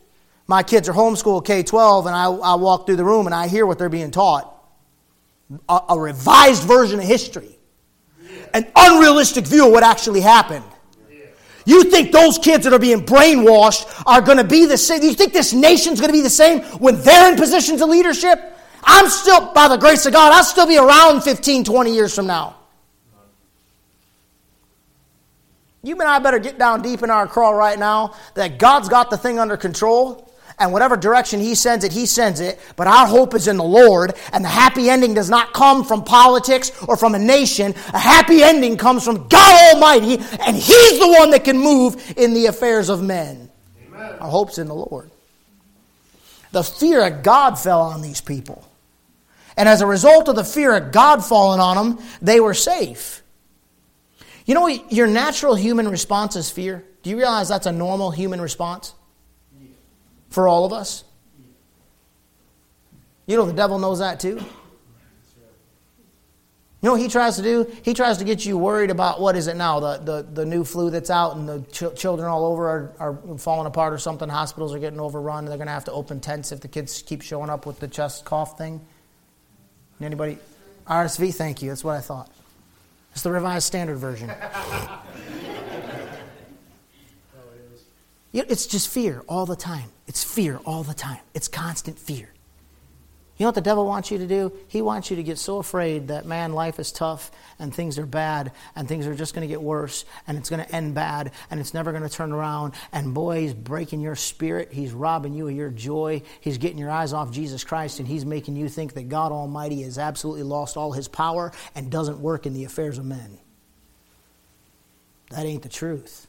my 0.49 0.64
kids 0.64 0.89
are 0.89 0.95
homeschooled 0.95 1.47
K 1.47 1.62
12, 1.62 2.07
and 2.07 2.16
I, 2.16 2.24
I 2.24 2.55
walk 2.57 2.87
through 2.87 2.97
the 2.97 3.05
room 3.05 3.26
and 3.26 3.35
I 3.37 3.47
hear 3.47 3.66
what 3.66 3.78
they're 3.78 3.89
being 3.89 4.11
taught 4.11 4.57
a, 5.68 5.80
a 5.90 6.01
revised 6.01 6.64
version 6.64 6.98
of 6.98 7.05
history, 7.05 7.59
an 8.55 8.66
unrealistic 8.76 9.46
view 9.46 9.66
of 9.66 9.72
what 9.72 9.82
actually 9.82 10.20
happened. 10.20 10.64
You 11.66 11.84
think 11.84 12.11
those 12.11 12.38
kids 12.38 12.64
that 12.64 12.72
are 12.72 12.78
being 12.78 13.05
brainwashed 13.05 14.03
are 14.07 14.20
going 14.20 14.38
to 14.38 14.44
be 14.44 14.66
the 14.66 14.78
same? 14.78 15.03
You 15.03 15.12
think 15.12 15.32
this 15.32 15.53
nation's 15.53 16.01
going 16.01 16.09
to 16.09 16.16
be 16.16 16.22
the 16.22 16.30
same 16.30 16.62
when 16.78 17.01
they're 17.03 17.30
in 17.30 17.38
positions 17.38 17.82
of 17.82 17.88
leadership? 17.88 18.40
I'm 18.82 19.09
still, 19.09 19.53
by 19.53 19.68
the 19.68 19.76
grace 19.76 20.07
of 20.07 20.12
God, 20.12 20.32
I'll 20.32 20.42
still 20.42 20.66
be 20.66 20.78
around 20.78 21.22
15, 21.22 21.64
20 21.64 21.94
years 21.94 22.14
from 22.14 22.26
now. 22.26 22.57
You 25.82 25.94
and 25.94 26.03
I 26.03 26.18
better 26.18 26.38
get 26.38 26.59
down 26.59 26.82
deep 26.82 27.03
in 27.03 27.11
our 27.11 27.26
crawl 27.26 27.55
right 27.55 27.78
now 27.78 28.14
that 28.34 28.59
God's 28.59 28.88
got 28.88 29.11
the 29.11 29.16
thing 29.16 29.38
under 29.38 29.57
control 29.57 30.30
and 30.61 30.73
whatever 30.73 30.97
direction 30.97 31.41
He 31.41 31.55
sends 31.55 31.85
it, 31.85 31.93
He 31.93 32.07
sends 32.07 32.39
it. 32.39 32.61
But 32.77 32.87
our 32.87 33.07
hope 33.07 33.35
is 33.35 33.49
in 33.49 33.57
the 33.57 33.65
Lord, 33.65 34.13
and 34.33 34.45
the 34.45 34.49
happy 34.49 34.91
ending 34.91 35.15
does 35.15 35.31
not 35.31 35.53
come 35.53 35.85
from 35.85 36.05
politics 36.05 36.71
or 36.87 36.97
from 36.97 37.15
a 37.15 37.19
nation. 37.19 37.75
A 37.93 37.99
happy 37.99 38.43
ending 38.43 38.77
comes 38.77 39.05
from 39.05 39.27
God 39.29 39.75
Almighty, 39.75 40.23
and 40.47 40.57
He's 40.57 41.01
the 41.01 41.17
one 41.19 41.31
that 41.31 41.45
can 41.45 41.59
move 41.59 42.13
in 42.17 42.35
the 42.35 42.47
affairs 42.47 42.91
of 42.91 43.03
men. 43.03 43.51
Amen. 43.89 44.17
Our 44.21 44.31
hope's 44.31 44.59
in 44.59 44.69
the 44.69 44.75
Lord. 44.75 45.11
The 46.53 46.63
fear 46.63 47.07
of 47.07 47.23
God 47.23 47.59
fell 47.59 47.81
on 47.81 48.03
these 48.03 48.21
people. 48.21 48.67
And 49.57 49.69
as 49.69 49.81
a 49.81 49.87
result 49.87 50.29
of 50.29 50.37
the 50.37 50.45
fear 50.45 50.75
of 50.77 50.93
God 50.93 51.25
falling 51.25 51.61
on 51.61 51.77
them, 51.77 52.07
they 52.21 52.41
were 52.41 52.55
safe. 52.55 53.23
You 54.47 54.55
know, 54.55 54.67
your 54.67 55.07
natural 55.07 55.55
human 55.55 55.89
response 55.89 56.35
is 56.37 56.51
fear. 56.51 56.85
Do 57.03 57.11
you 57.11 57.17
realize 57.17 57.49
that's 57.49 57.67
a 57.67 57.73
normal 57.73 58.11
human 58.11 58.41
response? 58.41 58.95
For 60.31 60.49
all 60.49 60.64
of 60.64 60.72
us? 60.72 61.05
You 63.26 63.37
know, 63.37 63.47
the 63.47 63.53
devil 63.53 63.78
knows 63.78 63.99
that 64.01 64.18
too. 64.18 64.41
You 66.83 66.87
know 66.87 66.93
what 66.93 67.03
he 67.03 67.09
tries 67.09 67.37
to 67.37 67.43
do? 67.43 67.70
He 67.83 67.93
tries 67.93 68.18
to 68.18 68.24
get 68.24 68.47
you 68.47 68.57
worried 68.57 68.91
about 68.91 69.20
what 69.20 69.37
is 69.37 69.49
it 69.49 69.57
now? 69.57 69.81
The, 69.81 69.99
the, 69.99 70.22
the 70.22 70.47
new 70.47 70.64
flu 70.64 70.89
that's 70.89 71.11
out 71.11 71.37
and 71.37 71.47
the 71.47 71.61
ch- 71.70 71.95
children 71.95 72.26
all 72.26 72.47
over 72.47 72.68
are, 72.68 72.93
are 72.99 73.39
falling 73.39 73.66
apart 73.66 73.93
or 73.93 73.99
something. 73.99 74.31
Hospitals 74.31 74.74
are 74.74 74.78
getting 74.78 74.99
overrun. 74.99 75.45
They're 75.45 75.59
going 75.59 75.66
to 75.66 75.74
have 75.74 75.85
to 75.85 75.93
open 75.93 76.20
tents 76.20 76.53
if 76.53 76.61
the 76.61 76.68
kids 76.68 77.03
keep 77.03 77.20
showing 77.20 77.51
up 77.51 77.66
with 77.66 77.81
the 77.81 77.89
chest 77.89 78.24
cough 78.24 78.57
thing. 78.57 78.81
Anybody? 80.01 80.39
RSV, 80.87 81.35
thank 81.35 81.61
you. 81.61 81.68
That's 81.68 81.85
what 81.85 81.97
I 81.97 82.01
thought. 82.01 82.31
It's 83.12 83.22
the 83.22 83.31
Revised 83.31 83.66
Standard 83.66 83.99
Version. 83.99 84.33
It's 88.33 88.66
just 88.66 88.89
fear 88.89 89.22
all 89.28 89.47
the 89.47 89.57
time. 89.57 89.91
It's 90.07 90.22
fear 90.22 90.61
all 90.64 90.83
the 90.83 90.95
time. 90.95 91.20
It's 91.35 91.49
constant 91.49 91.99
fear. 91.99 92.33
You 93.41 93.45
know 93.45 93.49
what 93.49 93.55
the 93.55 93.62
devil 93.62 93.87
wants 93.87 94.11
you 94.11 94.18
to 94.18 94.26
do? 94.26 94.53
He 94.68 94.83
wants 94.83 95.09
you 95.09 95.16
to 95.16 95.22
get 95.22 95.39
so 95.39 95.57
afraid 95.57 96.09
that, 96.09 96.26
man, 96.26 96.53
life 96.53 96.78
is 96.78 96.93
tough 96.93 97.31
and 97.59 97.74
things 97.74 97.99
are 97.99 98.05
bad 98.05 98.53
and 98.76 98.87
things 98.87 99.07
are 99.07 99.14
just 99.14 99.35
going 99.35 99.49
to 99.49 99.51
get 99.51 99.62
worse 99.62 100.05
and 100.26 100.37
it's 100.37 100.51
going 100.51 100.62
to 100.62 100.76
end 100.76 100.95
bad 100.95 101.33
and 101.51 101.59
it's 101.59 101.72
never 101.72 101.91
going 101.91 102.03
to 102.03 102.11
turn 102.11 102.33
around. 102.33 102.74
And 102.93 103.14
boy, 103.14 103.41
he's 103.41 103.55
breaking 103.55 104.03
your 104.03 104.14
spirit. 104.14 104.74
He's 104.74 104.93
robbing 104.93 105.33
you 105.33 105.49
of 105.49 105.55
your 105.55 105.70
joy. 105.70 106.20
He's 106.43 106.59
getting 106.59 106.76
your 106.76 106.91
eyes 106.91 107.14
off 107.14 107.33
Jesus 107.33 107.64
Christ 107.64 107.99
and 107.99 108.07
he's 108.07 108.26
making 108.26 108.57
you 108.57 108.68
think 108.68 108.93
that 108.93 109.09
God 109.09 109.33
Almighty 109.33 109.85
has 109.85 109.97
absolutely 109.97 110.43
lost 110.43 110.76
all 110.76 110.93
his 110.93 111.09
power 111.09 111.51
and 111.74 111.91
doesn't 111.91 112.20
work 112.20 112.45
in 112.45 112.53
the 112.53 112.64
affairs 112.64 112.99
of 112.99 113.07
men. 113.07 113.39
That 115.31 115.47
ain't 115.47 115.62
the 115.62 115.70
truth. 115.70 116.26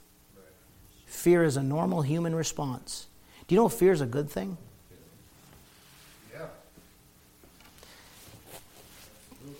Fear 1.12 1.44
is 1.44 1.58
a 1.58 1.62
normal 1.62 2.02
human 2.02 2.34
response. 2.34 3.06
Do 3.48 3.54
you 3.54 3.62
know 3.62 3.68
fear 3.68 3.92
is 3.92 4.00
a 4.02 4.06
good 4.06 4.30
thing? 4.30 4.58
Yeah. 6.34 6.46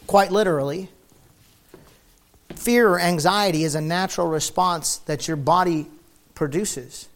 Quite 0.08 0.32
literally, 0.32 0.88
fear 2.56 2.90
or 2.90 3.00
anxiety 3.00 3.66
is 3.66 3.76
a 3.76 3.82
natural 3.82 4.28
response 4.28 4.98
that 5.00 5.28
your 5.28 5.38
body 5.38 5.88
produces. 6.36 7.10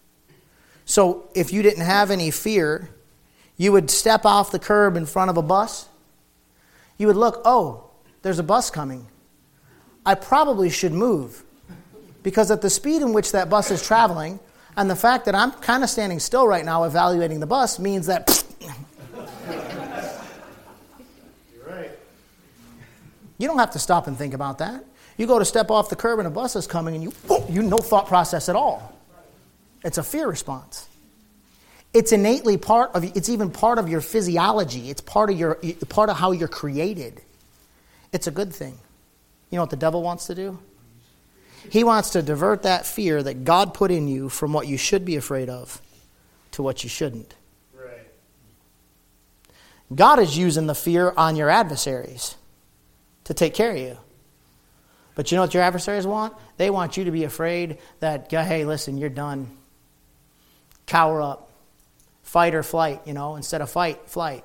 So 0.86 1.28
if 1.34 1.54
you 1.54 1.64
didn't 1.64 1.86
have 1.86 2.12
any 2.12 2.30
fear, 2.30 2.90
you 3.58 3.72
would 3.72 3.90
step 3.90 4.26
off 4.26 4.52
the 4.52 4.60
curb 4.60 4.98
in 4.98 5.06
front 5.06 5.30
of 5.30 5.38
a 5.38 5.42
bus. 5.42 5.88
You 6.98 7.08
would 7.08 7.16
look, 7.16 7.42
oh, 7.46 7.86
there's 8.22 8.38
a 8.38 8.44
bus 8.44 8.70
coming. 8.70 9.08
I 10.06 10.14
probably 10.14 10.70
should 10.70 10.92
move 10.92 11.42
because 12.26 12.50
at 12.50 12.60
the 12.60 12.72
speed 12.72 13.04
in 13.04 13.14
which 13.14 13.34
that 13.34 13.52
bus 13.52 13.70
is 13.70 13.86
traveling, 13.86 14.40
and 14.76 14.90
the 14.90 14.96
fact 14.96 15.26
that 15.26 15.36
I'm 15.36 15.52
kind 15.52 15.84
of 15.84 15.92
standing 15.92 16.20
still 16.20 16.48
right 16.48 16.66
now 16.66 16.84
evaluating 16.86 17.40
the 17.40 17.46
bus 17.46 17.78
means 17.78 18.08
that. 18.08 18.44
You're 18.60 18.74
right. 21.66 21.92
You 23.38 23.48
don't 23.48 23.60
have 23.60 23.72
to 23.72 23.80
stop 23.80 24.08
and 24.08 24.18
think 24.18 24.34
about 24.34 24.58
that. 24.58 24.84
You 25.18 25.28
go 25.28 25.38
to 25.38 25.46
step 25.46 25.70
off 25.70 25.90
the 25.90 25.96
curb 25.96 26.18
and 26.18 26.28
a 26.28 26.32
bus 26.32 26.56
is 26.56 26.66
coming 26.66 26.96
and 26.96 27.04
you, 27.04 27.14
you 27.50 27.62
no 27.62 27.78
thought 27.78 28.08
process 28.08 28.50
at 28.50 28.56
all. 28.56 28.98
It's 29.84 30.00
a 30.00 30.04
fear 30.04 30.28
response. 30.28 30.90
It's 31.94 32.12
innately 32.12 32.58
part 32.58 32.90
of, 32.96 33.04
it's 33.04 33.30
even 33.30 33.52
part 33.52 33.78
of 33.78 33.88
your 33.88 34.02
physiology. 34.02 34.90
It's 34.90 35.02
part 35.02 35.30
of, 35.30 35.38
your, 35.38 35.60
part 35.90 36.10
of 36.10 36.18
how 36.18 36.32
you're 36.32 36.48
created. 36.48 37.22
It's 38.12 38.26
a 38.26 38.32
good 38.32 38.52
thing. 38.52 38.80
You 39.52 39.58
know 39.58 39.62
what 39.62 39.70
the 39.70 39.78
devil 39.78 40.02
wants 40.02 40.26
to 40.28 40.34
do? 40.34 40.58
He 41.70 41.84
wants 41.84 42.12
to 42.12 42.22
divert 42.22 42.64
that 42.64 42.86
fear 42.86 43.22
that 43.22 43.44
God 43.44 43.74
put 43.74 43.92
in 43.92 44.08
you 44.08 44.30
from 44.30 44.54
what 44.54 44.68
you 44.68 44.78
should 44.78 45.06
be 45.06 45.16
afraid 45.16 45.50
of 45.50 45.82
to 46.52 46.64
what 46.64 46.84
you 46.84 46.90
shouldn't. 46.90 47.34
Right. 47.74 48.08
God 49.94 50.20
is 50.20 50.38
using 50.38 50.68
the 50.68 50.76
fear 50.76 51.14
on 51.16 51.36
your 51.36 51.50
adversaries 51.50 52.36
to 53.26 53.34
take 53.34 53.54
care 53.54 53.72
of 53.72 53.78
you. 53.78 53.98
But 55.16 55.32
you 55.32 55.38
know 55.38 55.42
what 55.42 55.54
your 55.54 55.64
adversaries 55.64 56.06
want? 56.06 56.34
They 56.58 56.70
want 56.70 56.98
you 56.98 57.06
to 57.06 57.12
be 57.12 57.24
afraid 57.24 57.78
that, 58.00 58.30
hey, 58.30 58.66
listen, 58.66 58.98
you're 58.98 59.10
done. 59.10 59.58
Cower 60.86 61.22
up. 61.22 61.52
Fight 62.24 62.54
or 62.54 62.64
flight, 62.64 63.02
you 63.06 63.14
know, 63.14 63.36
instead 63.36 63.62
of 63.62 63.70
fight, 63.70 64.10
flight. 64.10 64.44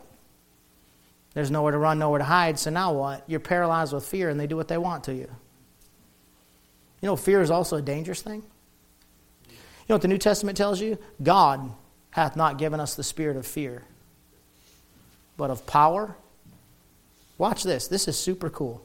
There's 1.35 1.51
nowhere 1.51 1.73
to 1.73 1.79
run, 1.79 1.99
nowhere 1.99 2.19
to 2.19 2.25
hide, 2.25 2.59
so 2.59 2.71
now 2.71 2.93
what? 2.93 3.25
You're 3.27 3.41
paralyzed 3.41 3.93
with 3.93 4.05
fear 4.05 4.29
and 4.29 4.39
they 4.39 4.47
do 4.47 4.57
what 4.57 4.69
they 4.69 4.79
want 4.79 5.05
to 5.05 5.15
you. 5.15 5.31
You 7.01 7.07
know, 7.07 7.17
fear 7.17 7.41
is 7.41 7.51
also 7.51 7.77
a 7.77 7.83
dangerous 7.83 8.23
thing. 8.23 8.43
You 9.49 9.57
know 9.89 9.95
what 9.95 10.03
the 10.03 10.09
New 10.09 10.19
Testament 10.19 10.57
tells 10.57 10.81
you? 10.81 10.99
God 11.23 11.73
hath 12.11 12.37
not 12.37 12.59
given 12.59 12.81
us 12.81 12.95
the 12.95 13.03
spirit 13.03 13.37
of 13.37 13.47
fear, 13.47 13.83
but 15.37 15.51
of 15.51 15.67
power. 15.67 16.17
Watch 17.39 17.63
this. 17.63 17.89
This 17.89 18.07
is 18.07 18.19
super 18.19 18.51
cool. 18.51 18.83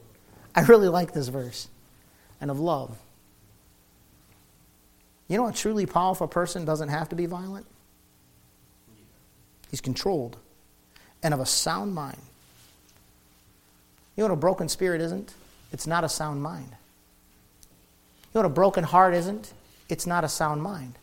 I 0.54 0.62
really 0.62 0.88
like 0.88 1.12
this 1.12 1.28
verse. 1.28 1.68
And 2.40 2.50
of 2.50 2.58
love. 2.58 2.96
You 5.28 5.36
know, 5.36 5.46
a 5.46 5.52
truly 5.52 5.86
powerful 5.86 6.28
person 6.28 6.64
doesn't 6.64 6.88
have 6.88 7.08
to 7.10 7.16
be 7.16 7.26
violent? 7.26 7.66
He's 9.70 9.80
controlled 9.80 10.36
and 11.22 11.34
of 11.34 11.40
a 11.40 11.46
sound 11.46 11.94
mind. 11.94 12.20
You 14.16 14.22
know 14.22 14.28
what 14.28 14.34
a 14.34 14.40
broken 14.40 14.68
spirit 14.68 15.00
isn't? 15.00 15.34
It's 15.72 15.86
not 15.86 16.04
a 16.04 16.08
sound 16.08 16.42
mind 16.42 16.72
know 18.36 18.42
what 18.42 18.52
a 18.52 18.54
broken 18.54 18.84
heart 18.84 19.14
isn't? 19.14 19.52
It's 19.88 20.06
not 20.06 20.24
a 20.24 20.28
sound 20.28 20.62
mind. 20.62 20.98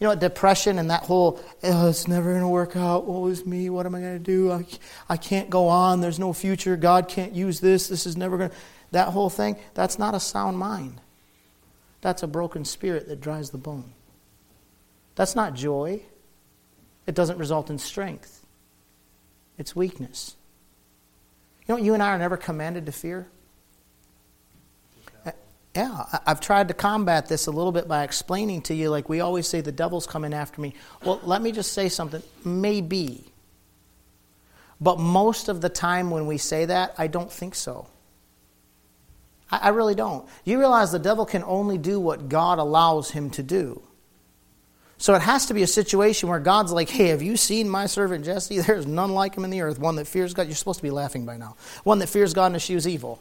You 0.00 0.08
know 0.08 0.14
depression 0.14 0.78
and 0.78 0.90
that 0.90 1.04
whole, 1.04 1.40
oh, 1.62 1.88
it's 1.88 2.08
never 2.08 2.30
going 2.30 2.42
to 2.42 2.48
work 2.48 2.76
out. 2.76 3.06
What 3.06 3.22
was 3.22 3.46
me? 3.46 3.70
What 3.70 3.86
am 3.86 3.94
I 3.94 4.00
going 4.00 4.14
to 4.14 4.18
do? 4.18 4.50
I, 4.50 4.66
I 5.08 5.16
can't 5.16 5.48
go 5.48 5.68
on. 5.68 6.00
There's 6.00 6.18
no 6.18 6.32
future. 6.32 6.76
God 6.76 7.08
can't 7.08 7.32
use 7.32 7.60
this. 7.60 7.88
This 7.88 8.06
is 8.06 8.16
never 8.16 8.36
going 8.36 8.50
to. 8.50 8.56
That 8.90 9.08
whole 9.08 9.30
thing, 9.30 9.56
that's 9.74 9.98
not 9.98 10.14
a 10.14 10.20
sound 10.20 10.58
mind. 10.58 11.00
That's 12.00 12.22
a 12.22 12.26
broken 12.26 12.64
spirit 12.64 13.08
that 13.08 13.20
dries 13.20 13.50
the 13.50 13.58
bone. 13.58 13.92
That's 15.14 15.34
not 15.34 15.54
joy. 15.54 16.02
It 17.06 17.14
doesn't 17.14 17.38
result 17.38 17.70
in 17.70 17.78
strength, 17.78 18.44
it's 19.58 19.74
weakness. 19.74 20.36
You 21.66 21.76
know, 21.76 21.80
you 21.82 21.94
and 21.94 22.02
I 22.02 22.08
are 22.08 22.18
never 22.18 22.36
commanded 22.36 22.86
to 22.86 22.92
fear. 22.92 23.26
Yeah, 25.74 26.04
I've 26.24 26.40
tried 26.40 26.68
to 26.68 26.74
combat 26.74 27.26
this 27.26 27.46
a 27.46 27.50
little 27.50 27.72
bit 27.72 27.88
by 27.88 28.04
explaining 28.04 28.62
to 28.62 28.74
you, 28.74 28.90
like 28.90 29.08
we 29.08 29.20
always 29.20 29.48
say, 29.48 29.60
the 29.60 29.72
devil's 29.72 30.06
coming 30.06 30.32
after 30.32 30.60
me. 30.60 30.74
Well, 31.04 31.20
let 31.24 31.42
me 31.42 31.50
just 31.50 31.72
say 31.72 31.88
something. 31.88 32.22
Maybe. 32.44 33.24
But 34.80 35.00
most 35.00 35.48
of 35.48 35.60
the 35.60 35.68
time 35.68 36.10
when 36.10 36.26
we 36.26 36.38
say 36.38 36.66
that, 36.66 36.94
I 36.96 37.08
don't 37.08 37.30
think 37.30 37.56
so. 37.56 37.88
I, 39.50 39.58
I 39.62 39.68
really 39.70 39.96
don't. 39.96 40.28
You 40.44 40.60
realize 40.60 40.92
the 40.92 41.00
devil 41.00 41.26
can 41.26 41.42
only 41.42 41.78
do 41.78 41.98
what 41.98 42.28
God 42.28 42.60
allows 42.60 43.10
him 43.10 43.30
to 43.30 43.42
do. 43.42 43.82
So 44.96 45.14
it 45.14 45.22
has 45.22 45.46
to 45.46 45.54
be 45.54 45.64
a 45.64 45.66
situation 45.66 46.28
where 46.28 46.38
God's 46.38 46.70
like, 46.70 46.88
hey, 46.88 47.08
have 47.08 47.20
you 47.20 47.36
seen 47.36 47.68
my 47.68 47.86
servant 47.86 48.24
Jesse? 48.24 48.60
There's 48.60 48.86
none 48.86 49.12
like 49.12 49.34
him 49.34 49.44
in 49.44 49.50
the 49.50 49.62
earth. 49.62 49.80
One 49.80 49.96
that 49.96 50.06
fears 50.06 50.34
God. 50.34 50.46
You're 50.46 50.54
supposed 50.54 50.78
to 50.78 50.84
be 50.84 50.92
laughing 50.92 51.26
by 51.26 51.36
now. 51.36 51.56
One 51.82 51.98
that 51.98 52.08
fears 52.08 52.32
God 52.32 52.46
and 52.46 52.56
eschews 52.56 52.86
evil. 52.86 53.20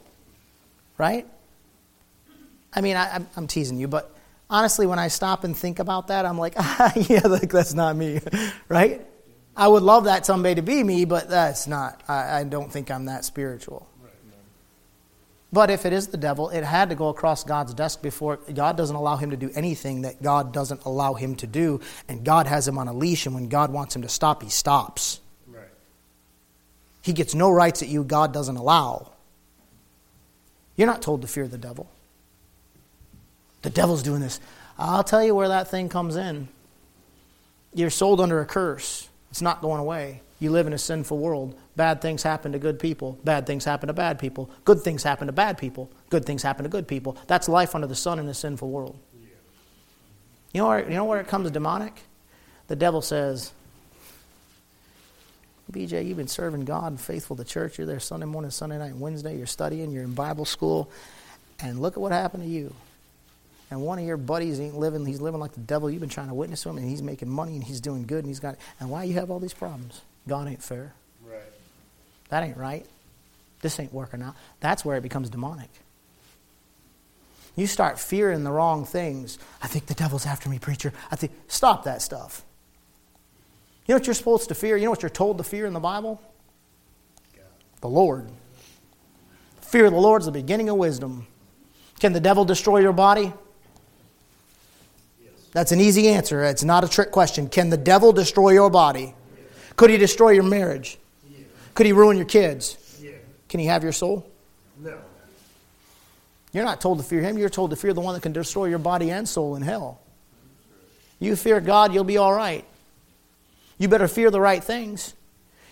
Right? 1.00 1.26
I 2.76 2.82
mean, 2.82 2.96
I, 2.96 3.22
am 3.38 3.48
teasing 3.48 3.78
you, 3.78 3.88
but 3.88 4.14
honestly, 4.50 4.88
when 4.88 5.00
I 5.00 5.08
stop 5.08 5.44
and 5.44 5.56
think 5.56 5.80
about 5.80 6.08
that, 6.08 6.26
I'm 6.26 6.38
like, 6.38 6.54
ah, 6.58 6.94
yeah, 6.96 7.28
like, 7.28 7.52
that's 7.52 7.74
not 7.74 7.96
me. 7.96 8.20
right? 8.70 9.06
I 9.56 9.68
would 9.68 9.84
love 9.84 10.06
that 10.06 10.26
someday 10.26 10.56
to 10.56 10.62
be 10.62 10.84
me, 10.84 11.06
but 11.06 11.30
that's 11.30 11.68
not. 11.68 12.02
I, 12.08 12.40
I 12.40 12.44
don't 12.44 12.72
think 12.72 12.90
I'm 12.90 13.06
that 13.06 13.26
spiritual. 13.26 13.88
But 15.54 15.70
if 15.70 15.86
it 15.86 15.94
is 15.94 16.08
the 16.08 16.18
devil, 16.18 16.50
it 16.50 16.64
had 16.64 16.90
to 16.90 16.96
go 16.96 17.10
across 17.10 17.44
God's 17.44 17.76
desk 17.76 18.02
before. 18.02 18.38
God 18.38 18.76
doesn't 18.76 18.96
allow 18.96 19.18
him 19.18 19.30
to 19.30 19.38
do 19.38 19.52
anything 19.54 20.02
that 20.02 20.20
God 20.20 20.52
doesn't 20.52 20.84
allow 20.84 21.14
him 21.14 21.36
to 21.36 21.48
do. 21.48 21.80
And 22.10 22.26
God 22.26 22.48
has 22.48 22.68
him 22.68 22.80
on 22.80 22.88
a 22.88 22.94
leash, 22.94 23.28
and 23.28 23.36
when 23.36 23.50
God 23.50 23.72
wants 23.72 23.96
him 23.96 24.02
to 24.02 24.10
stop, 24.10 24.42
he 24.42 24.50
stops. 24.50 25.22
Right. 25.46 25.68
He 27.04 27.14
gets 27.14 27.36
no 27.36 27.52
rights 27.52 27.82
that 27.82 27.88
you 27.88 28.04
God 28.04 28.34
doesn't 28.34 28.58
allow. 28.58 29.12
You're 30.76 30.88
not 30.88 31.04
told 31.04 31.22
to 31.22 31.28
fear 31.28 31.48
the 31.48 31.60
devil. 31.60 31.88
The 33.64 33.70
devil's 33.70 34.04
doing 34.04 34.22
this. 34.22 34.40
I'll 34.78 35.04
tell 35.04 35.24
you 35.24 35.34
where 35.34 35.48
that 35.48 35.70
thing 35.70 35.90
comes 35.90 36.16
in. 36.16 36.48
You're 37.74 37.90
sold 37.90 38.22
under 38.22 38.40
a 38.40 38.46
curse. 38.46 39.10
It's 39.32 39.42
not 39.42 39.62
going 39.62 39.80
away. 39.80 40.22
You 40.40 40.52
live 40.52 40.68
in 40.68 40.74
a 40.74 40.78
sinful 40.78 41.18
world. 41.18 41.58
Bad 41.76 42.02
things 42.02 42.22
happen 42.22 42.52
to 42.52 42.60
good 42.60 42.78
people. 42.78 43.18
Bad 43.24 43.48
things 43.48 43.66
happen 43.66 43.88
to 43.88 43.94
bad 43.94 44.20
people. 44.20 44.50
Good 44.66 44.82
things 44.82 45.02
happen 45.02 45.28
to 45.28 45.34
bad 45.34 45.58
people. 45.58 45.90
Good 46.10 46.26
things 46.26 46.44
happen 46.44 46.64
to 46.64 46.70
good 46.70 46.88
people. 46.88 47.18
That's 47.28 47.50
life 47.50 47.74
under 47.74 47.88
the 47.88 47.96
sun 47.96 48.20
in 48.20 48.28
a 48.28 48.34
sinful 48.34 48.70
world. 48.70 48.98
You 50.54 50.62
know 50.62 50.68
where, 50.68 50.84
you 50.84 50.96
know 50.96 51.06
where 51.06 51.20
it 51.20 51.28
comes 51.28 51.50
demonic? 51.50 51.94
The 52.68 52.76
devil 52.76 53.02
says, 53.02 53.54
BJ, 55.72 56.06
you've 56.06 56.18
been 56.18 56.28
serving 56.28 56.66
God 56.66 56.88
and 56.88 57.02
faithful 57.02 57.36
to 57.38 57.44
church. 57.44 57.78
You're 57.78 57.88
there 57.88 58.00
Sunday 58.00 58.28
morning, 58.28 58.52
Sunday 58.52 58.78
night, 58.78 58.96
Wednesday. 58.96 59.38
You're 59.38 59.48
studying. 59.48 59.92
You're 59.92 60.04
in 60.04 60.14
Bible 60.14 60.46
school. 60.46 60.92
And 61.60 61.82
look 61.82 61.94
at 61.94 62.02
what 62.02 62.12
happened 62.12 62.44
to 62.44 62.50
you 62.50 62.76
and 63.74 63.82
one 63.82 63.98
of 63.98 64.06
your 64.06 64.18
buddies 64.18 64.60
ain't 64.60 64.78
living, 64.78 65.04
he's 65.04 65.20
living 65.20 65.40
like 65.40 65.54
the 65.54 65.60
devil. 65.60 65.90
You've 65.90 66.00
been 66.00 66.08
trying 66.08 66.28
to 66.28 66.36
witness 66.36 66.62
to 66.62 66.70
him, 66.70 66.78
and 66.78 66.88
he's 66.88 67.02
making 67.02 67.28
money, 67.28 67.56
and 67.56 67.64
he's 67.64 67.82
doing 67.82 68.06
good, 68.06 68.20
and 68.20 68.28
he's 68.28 68.40
got, 68.40 68.56
and 68.80 68.88
why 68.92 69.04
you 69.04 69.16
have 69.16 69.32
all 69.32 69.40
these 69.40 69.56
problems? 69.56 70.02
God 70.28 70.48
ain't 70.48 70.62
fair. 70.62 70.94
Right. 71.28 71.42
That 72.30 72.44
ain't 72.44 72.56
right. 72.56 72.86
This 73.64 73.80
ain't 73.80 73.92
working 73.92 74.22
out. 74.22 74.36
That's 74.60 74.86
where 74.86 74.96
it 74.96 75.02
becomes 75.02 75.32
demonic. 75.32 75.72
You 77.56 77.66
start 77.66 77.98
fearing 77.98 78.44
the 78.44 78.52
wrong 78.52 78.86
things. 78.86 79.40
I 79.64 79.66
think 79.66 79.88
the 79.88 79.96
devil's 79.96 80.28
after 80.28 80.50
me, 80.50 80.60
preacher. 80.60 80.94
I 81.10 81.16
think, 81.16 81.32
stop 81.48 81.86
that 81.86 82.04
stuff. 82.04 82.46
You 83.88 83.96
know 83.96 83.98
what 83.98 84.06
you're 84.06 84.14
supposed 84.14 84.50
to 84.50 84.56
fear? 84.56 84.78
You 84.78 84.84
know 84.84 84.92
what 84.92 85.02
you're 85.02 85.10
told 85.10 85.40
to 85.40 85.44
fear 85.44 85.66
in 85.66 85.74
the 85.74 85.80
Bible? 85.80 86.22
God. 87.36 87.46
The 87.82 87.90
Lord. 87.90 88.30
Fear 89.62 89.86
of 89.86 89.94
the 89.94 90.00
Lord 90.00 90.22
is 90.22 90.28
the 90.28 90.32
beginning 90.32 90.70
of 90.70 90.78
wisdom. 90.78 91.26
Can 92.00 92.14
the 92.14 92.20
devil 92.20 92.46
destroy 92.46 92.78
your 92.78 92.94
body? 92.94 93.34
That's 95.54 95.72
an 95.72 95.80
easy 95.80 96.10
answer. 96.10 96.44
It's 96.44 96.64
not 96.64 96.84
a 96.84 96.88
trick 96.88 97.12
question. 97.12 97.48
Can 97.48 97.70
the 97.70 97.78
devil 97.78 98.12
destroy 98.12 98.52
your 98.52 98.70
body? 98.70 99.14
Could 99.76 99.90
he 99.90 99.98
destroy 99.98 100.32
your 100.32 100.44
marriage? 100.44 100.98
Could 101.76 101.86
he 101.86 101.94
ruin 101.94 102.18
your 102.18 102.26
kids? 102.26 102.78
Can 103.50 103.60
he 103.60 103.68
have 103.68 103.84
your 103.84 103.92
soul? 103.92 104.30
No. 104.80 104.98
You're 106.52 106.66
not 106.66 106.82
told 106.82 106.98
to 106.98 107.04
fear 107.04 107.22
him. 107.22 107.38
You're 107.38 107.50
told 107.50 107.70
to 107.70 107.76
fear 107.76 107.94
the 107.94 108.02
one 108.02 108.16
that 108.16 108.22
can 108.22 108.34
destroy 108.34 108.66
your 108.66 108.80
body 108.80 109.12
and 109.12 109.30
soul 109.30 109.56
in 109.56 109.62
hell. 109.62 110.02
You 111.20 111.36
fear 111.36 111.62
God, 111.62 111.94
you'll 111.94 112.04
be 112.04 112.18
all 112.18 112.34
right. 112.34 112.66
You 113.78 113.88
better 113.88 114.08
fear 114.08 114.32
the 114.32 114.42
right 114.42 114.64
things. 114.64 115.14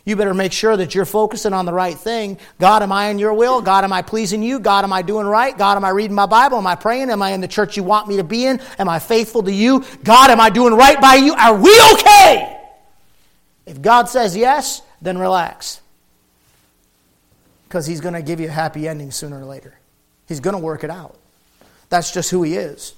You 0.04 0.16
better 0.16 0.34
make 0.34 0.52
sure 0.52 0.76
that 0.76 0.96
you're 0.96 1.06
focusing 1.06 1.54
on 1.54 1.66
the 1.66 1.74
right 1.74 1.98
thing. 1.98 2.40
God, 2.60 2.82
am 2.82 2.92
I 2.92 3.10
in 3.10 3.20
your 3.20 3.34
will? 3.34 3.62
God, 3.62 3.84
am 3.84 3.94
I 3.94 4.02
pleasing 4.02 4.42
you? 4.42 4.60
God, 4.60 4.84
am 4.84 4.92
I 4.92 5.04
doing 5.04 5.28
right? 5.28 5.56
God, 5.56 5.78
am 5.78 5.86
I 5.86 5.90
reading 5.90 6.16
my 6.16 6.26
Bible? 6.26 6.58
Am 6.58 6.66
I 6.66 6.76
praying? 6.76 7.12
Am 7.12 7.22
I 7.22 7.32
in 7.32 7.42
the 7.42 7.48
church 7.48 7.78
you 7.78 7.84
want 7.84 8.08
me 8.08 8.18
to 8.18 8.24
be 8.24 8.46
in? 8.46 8.60
Am 8.80 8.90
I 8.90 8.98
faithful 9.00 9.44
to 9.44 9.52
you? 9.52 9.86
God, 10.04 10.32
am 10.32 10.40
I 10.40 10.50
doing 10.50 10.74
right 10.74 11.00
by 11.00 11.16
you? 11.16 11.34
Are 11.36 11.56
we 11.56 11.80
okay? 11.94 12.58
If 13.68 13.82
God 13.82 14.10
says 14.10 14.36
yes, 14.36 14.82
then 15.02 15.18
relax. 15.18 15.82
Because 17.68 17.86
He's 17.86 18.02
going 18.02 18.16
to 18.16 18.24
give 18.24 18.40
you 18.40 18.48
a 18.48 18.52
happy 18.52 18.88
ending 18.88 19.12
sooner 19.12 19.40
or 19.40 19.46
later. 19.46 19.76
He's 20.28 20.40
going 20.40 20.56
to 20.56 20.62
work 20.62 20.84
it 20.84 20.90
out. 20.90 21.16
That's 21.90 22.12
just 22.12 22.32
who 22.32 22.42
He 22.42 22.56
is. 22.56 22.96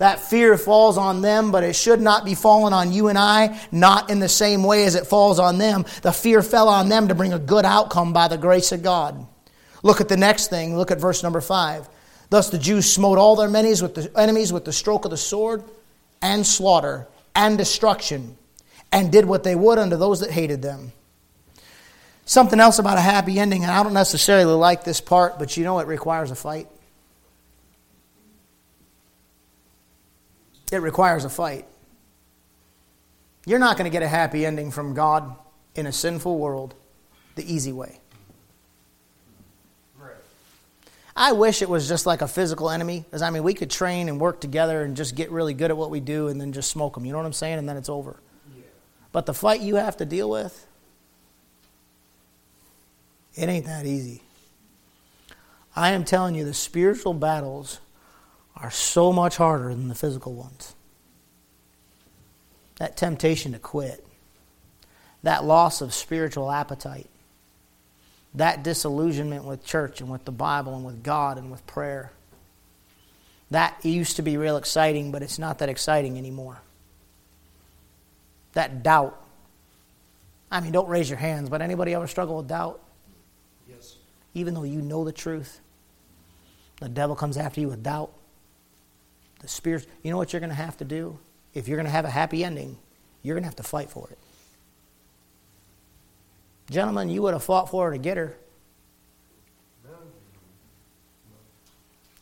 That 0.00 0.18
fear 0.18 0.56
falls 0.56 0.96
on 0.96 1.20
them, 1.20 1.50
but 1.50 1.62
it 1.62 1.76
should 1.76 2.00
not 2.00 2.24
be 2.24 2.34
falling 2.34 2.72
on 2.72 2.90
you 2.90 3.08
and 3.08 3.18
I, 3.18 3.60
not 3.70 4.08
in 4.08 4.18
the 4.18 4.30
same 4.30 4.64
way 4.64 4.86
as 4.86 4.94
it 4.94 5.06
falls 5.06 5.38
on 5.38 5.58
them. 5.58 5.84
The 6.00 6.10
fear 6.10 6.42
fell 6.42 6.70
on 6.70 6.88
them 6.88 7.08
to 7.08 7.14
bring 7.14 7.34
a 7.34 7.38
good 7.38 7.66
outcome 7.66 8.14
by 8.14 8.26
the 8.28 8.38
grace 8.38 8.72
of 8.72 8.82
God. 8.82 9.26
Look 9.82 10.00
at 10.00 10.08
the 10.08 10.16
next 10.16 10.48
thing. 10.48 10.74
Look 10.74 10.90
at 10.90 10.98
verse 10.98 11.22
number 11.22 11.42
five. 11.42 11.86
Thus 12.30 12.48
the 12.48 12.56
Jews 12.56 12.90
smote 12.90 13.18
all 13.18 13.36
their 13.36 13.46
enemies 13.46 13.82
with 13.82 13.94
the, 13.94 14.10
enemies 14.18 14.54
with 14.54 14.64
the 14.64 14.72
stroke 14.72 15.04
of 15.04 15.10
the 15.10 15.18
sword 15.18 15.64
and 16.22 16.46
slaughter 16.46 17.06
and 17.34 17.58
destruction, 17.58 18.38
and 18.90 19.12
did 19.12 19.26
what 19.26 19.44
they 19.44 19.54
would 19.54 19.78
unto 19.78 19.96
those 19.98 20.20
that 20.20 20.30
hated 20.30 20.62
them. 20.62 20.92
Something 22.24 22.58
else 22.58 22.78
about 22.78 22.96
a 22.96 23.02
happy 23.02 23.38
ending, 23.38 23.64
and 23.64 23.70
I 23.70 23.82
don't 23.82 23.92
necessarily 23.92 24.54
like 24.54 24.82
this 24.82 25.02
part, 25.02 25.38
but 25.38 25.58
you 25.58 25.64
know 25.64 25.78
it 25.78 25.86
requires 25.86 26.30
a 26.30 26.34
fight. 26.34 26.68
It 30.70 30.78
requires 30.78 31.24
a 31.24 31.28
fight. 31.28 31.66
You're 33.46 33.58
not 33.58 33.76
going 33.76 33.90
to 33.90 33.90
get 33.90 34.02
a 34.02 34.08
happy 34.08 34.46
ending 34.46 34.70
from 34.70 34.94
God 34.94 35.34
in 35.74 35.86
a 35.86 35.92
sinful 35.92 36.38
world 36.38 36.74
the 37.34 37.52
easy 37.52 37.72
way. 37.72 38.00
I 41.16 41.32
wish 41.32 41.60
it 41.60 41.68
was 41.68 41.88
just 41.88 42.06
like 42.06 42.22
a 42.22 42.28
physical 42.28 42.70
enemy, 42.70 43.00
because 43.00 43.20
I 43.20 43.30
mean, 43.30 43.42
we 43.42 43.52
could 43.52 43.70
train 43.70 44.08
and 44.08 44.18
work 44.20 44.40
together 44.40 44.82
and 44.82 44.96
just 44.96 45.14
get 45.14 45.30
really 45.30 45.52
good 45.52 45.70
at 45.70 45.76
what 45.76 45.90
we 45.90 46.00
do 46.00 46.28
and 46.28 46.40
then 46.40 46.52
just 46.52 46.70
smoke 46.70 46.94
them. 46.94 47.04
You 47.04 47.12
know 47.12 47.18
what 47.18 47.26
I'm 47.26 47.32
saying? 47.32 47.58
And 47.58 47.68
then 47.68 47.76
it's 47.76 47.88
over. 47.88 48.20
Yeah. 48.56 48.62
But 49.12 49.26
the 49.26 49.34
fight 49.34 49.60
you 49.60 49.74
have 49.74 49.96
to 49.98 50.06
deal 50.06 50.30
with, 50.30 50.66
it 53.34 53.48
ain't 53.48 53.66
that 53.66 53.84
easy. 53.84 54.22
I 55.76 55.90
am 55.90 56.04
telling 56.04 56.34
you, 56.34 56.44
the 56.44 56.54
spiritual 56.54 57.12
battles 57.12 57.80
are 58.60 58.70
so 58.70 59.12
much 59.12 59.36
harder 59.36 59.70
than 59.70 59.88
the 59.88 59.94
physical 59.94 60.34
ones. 60.34 60.74
That 62.76 62.96
temptation 62.96 63.52
to 63.52 63.58
quit, 63.58 64.06
that 65.22 65.44
loss 65.44 65.80
of 65.80 65.94
spiritual 65.94 66.50
appetite, 66.50 67.08
that 68.34 68.62
disillusionment 68.62 69.44
with 69.44 69.64
church 69.64 70.00
and 70.00 70.10
with 70.10 70.24
the 70.24 70.32
Bible 70.32 70.76
and 70.76 70.84
with 70.84 71.02
God 71.02 71.38
and 71.38 71.50
with 71.50 71.66
prayer. 71.66 72.12
That 73.50 73.84
used 73.84 74.16
to 74.16 74.22
be 74.22 74.36
real 74.36 74.56
exciting, 74.56 75.10
but 75.10 75.22
it's 75.22 75.38
not 75.38 75.58
that 75.58 75.68
exciting 75.68 76.16
anymore. 76.16 76.60
That 78.52 78.82
doubt. 78.82 79.20
I 80.50 80.60
mean, 80.60 80.72
don't 80.72 80.88
raise 80.88 81.08
your 81.08 81.18
hands, 81.18 81.48
but 81.48 81.62
anybody 81.62 81.94
ever 81.94 82.06
struggle 82.06 82.36
with 82.36 82.48
doubt? 82.48 82.80
Yes. 83.68 83.96
Even 84.34 84.54
though 84.54 84.64
you 84.64 84.80
know 84.80 85.04
the 85.04 85.12
truth, 85.12 85.60
the 86.80 86.88
devil 86.88 87.16
comes 87.16 87.36
after 87.36 87.60
you 87.60 87.68
with 87.68 87.82
doubt 87.82 88.12
the 89.40 89.48
spirit, 89.48 89.86
you 90.02 90.10
know 90.10 90.16
what 90.16 90.32
you're 90.32 90.40
going 90.40 90.50
to 90.50 90.56
have 90.56 90.76
to 90.78 90.84
do? 90.84 91.18
If 91.54 91.66
you're 91.66 91.76
going 91.76 91.86
to 91.86 91.92
have 91.92 92.04
a 92.04 92.10
happy 92.10 92.44
ending, 92.44 92.78
you're 93.22 93.34
going 93.34 93.42
to 93.42 93.48
have 93.48 93.56
to 93.56 93.62
fight 93.62 93.90
for 93.90 94.08
it. 94.10 94.18
Gentlemen, 96.70 97.10
you 97.10 97.22
would 97.22 97.32
have 97.34 97.42
fought 97.42 97.68
for 97.68 97.86
her 97.86 97.92
to 97.92 97.98
get 97.98 98.16
her. 98.16 98.36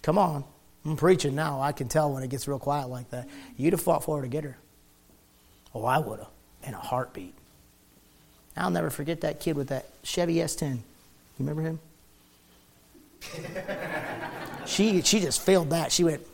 Come 0.03 0.16
on. 0.16 0.45
I'm 0.87 0.97
preaching 0.97 1.35
now. 1.35 1.61
I 1.61 1.73
can 1.73 1.89
tell 1.89 2.11
when 2.12 2.23
it 2.23 2.31
gets 2.31 2.49
real 2.49 2.59
quiet 2.59 2.89
like 2.89 3.11
that. 3.11 3.29
You'd 3.59 3.75
have 3.75 3.83
fought 3.83 4.05
for 4.05 4.16
her 4.16 4.23
to 4.23 4.29
get 4.29 4.45
her. 4.45 4.57
Oh, 5.75 5.85
I 5.85 5.99
would 5.99 6.21
have. 6.21 6.29
In 6.66 6.73
a 6.73 6.79
heartbeat. 6.79 7.35
I'll 8.57 8.71
never 8.71 8.91
forget 8.91 9.21
that 9.21 9.39
kid 9.39 9.55
with 9.55 9.69
that 9.69 9.87
Chevy 10.03 10.37
S10. 10.37 10.77
You 10.77 10.83
remember 11.39 11.62
him? 11.62 11.81
she, 14.66 15.03
she 15.03 15.21
just 15.21 15.43
failed 15.43 15.71
that. 15.71 15.93
She 15.93 16.05
went, 16.05 16.27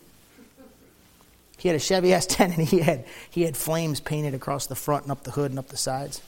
he 1.65 1.69
had 1.71 1.77
a 1.77 1.81
Chevy 1.81 2.11
S10 2.11 2.59
and 2.59 2.69
he 2.69 2.81
had, 2.81 3.07
he 3.31 3.41
had 3.41 3.57
flames 3.57 3.99
painted 3.99 4.35
across 4.35 4.67
the 4.67 4.75
front 4.75 5.05
and 5.05 5.13
up 5.13 5.25
the 5.25 5.31
hood 5.31 5.51
and 5.51 5.59
up 5.59 5.69
the 5.69 5.79
sides. 5.79 6.21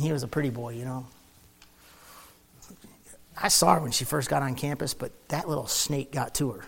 He 0.00 0.10
was 0.10 0.24
a 0.24 0.26
pretty 0.26 0.50
boy, 0.50 0.70
you 0.70 0.84
know. 0.84 1.06
I 3.40 3.46
saw 3.46 3.76
her 3.76 3.80
when 3.80 3.92
she 3.92 4.04
first 4.04 4.28
got 4.28 4.42
on 4.42 4.56
campus, 4.56 4.94
but 4.94 5.12
that 5.28 5.48
little 5.48 5.68
snake 5.68 6.10
got 6.10 6.34
to 6.34 6.50
her. 6.50 6.64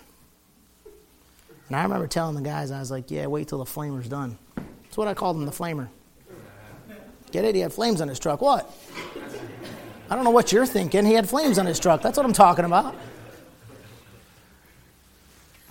And 1.67 1.77
I 1.77 1.83
remember 1.83 2.07
telling 2.07 2.37
the 2.37 2.43
guys, 2.43 2.71
I 2.71 2.79
was 2.79 2.93
like, 2.93 3.11
yeah, 3.11 3.27
wait 3.27 3.49
till 3.49 3.59
the 3.59 3.65
flamer's 3.65 4.07
done. 4.07 4.39
That's 4.55 4.97
what 4.97 5.09
I 5.09 5.15
called 5.15 5.37
him, 5.37 5.47
the 5.47 5.51
flamer. 5.51 5.89
Get 7.33 7.45
it? 7.45 7.57
He 7.57 7.61
had 7.63 7.73
flames 7.73 8.01
on 8.01 8.07
his 8.07 8.21
truck. 8.21 8.41
What? 8.41 8.73
I 10.09 10.15
don't 10.15 10.23
know 10.23 10.31
what 10.31 10.53
you're 10.53 10.65
thinking. 10.65 11.05
He 11.07 11.15
had 11.15 11.29
flames 11.29 11.59
on 11.59 11.67
his 11.67 11.81
truck. 11.81 12.03
That's 12.03 12.17
what 12.17 12.25
I'm 12.25 12.33
talking 12.33 12.65
about. 12.65 12.95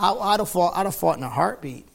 I, 0.03 0.11
I'd, 0.11 0.41
have 0.41 0.49
fought, 0.49 0.75
I'd 0.75 0.85
have 0.85 0.95
fought 0.95 1.17
in 1.17 1.23
a 1.23 1.29
heartbeat. 1.29 1.87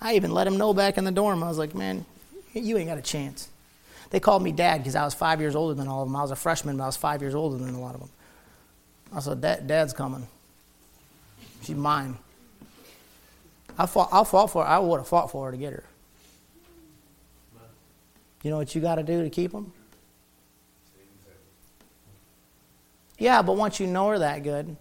I 0.00 0.14
even 0.14 0.32
let 0.32 0.46
him 0.46 0.56
know 0.56 0.72
back 0.72 0.96
in 0.96 1.04
the 1.04 1.12
dorm. 1.12 1.42
I 1.42 1.48
was 1.48 1.58
like, 1.58 1.74
man, 1.74 2.06
you 2.54 2.78
ain't 2.78 2.88
got 2.88 2.96
a 2.96 3.02
chance. 3.02 3.50
They 4.08 4.20
called 4.20 4.42
me 4.42 4.50
dad 4.50 4.78
because 4.78 4.96
I 4.96 5.04
was 5.04 5.12
five 5.12 5.42
years 5.42 5.54
older 5.54 5.74
than 5.74 5.86
all 5.86 6.02
of 6.02 6.08
them. 6.08 6.16
I 6.16 6.22
was 6.22 6.30
a 6.30 6.36
freshman, 6.36 6.78
but 6.78 6.84
I 6.84 6.86
was 6.86 6.96
five 6.96 7.20
years 7.20 7.34
older 7.34 7.62
than 7.62 7.74
a 7.74 7.78
lot 7.78 7.94
of 7.94 8.00
them. 8.00 8.08
I 9.14 9.20
said, 9.20 9.42
Dad, 9.42 9.66
Dad's 9.66 9.92
coming. 9.92 10.26
She's 11.62 11.76
mine. 11.76 12.16
I 13.78 13.84
fought, 13.84 14.08
I'll 14.10 14.24
fought 14.24 14.50
for 14.50 14.64
her. 14.64 14.68
I 14.68 14.78
would 14.78 14.96
have 14.96 15.08
fought 15.08 15.30
for 15.30 15.44
her 15.44 15.52
to 15.52 15.58
get 15.58 15.74
her. 15.74 15.84
You 18.42 18.50
know 18.50 18.56
what 18.56 18.74
you 18.74 18.80
got 18.80 18.94
to 18.94 19.02
do 19.02 19.22
to 19.22 19.28
keep 19.28 19.52
them? 19.52 19.74
Yeah, 23.18 23.42
but 23.42 23.58
once 23.58 23.78
you 23.78 23.86
know 23.86 24.08
her 24.08 24.20
that 24.20 24.42
good, 24.42 24.74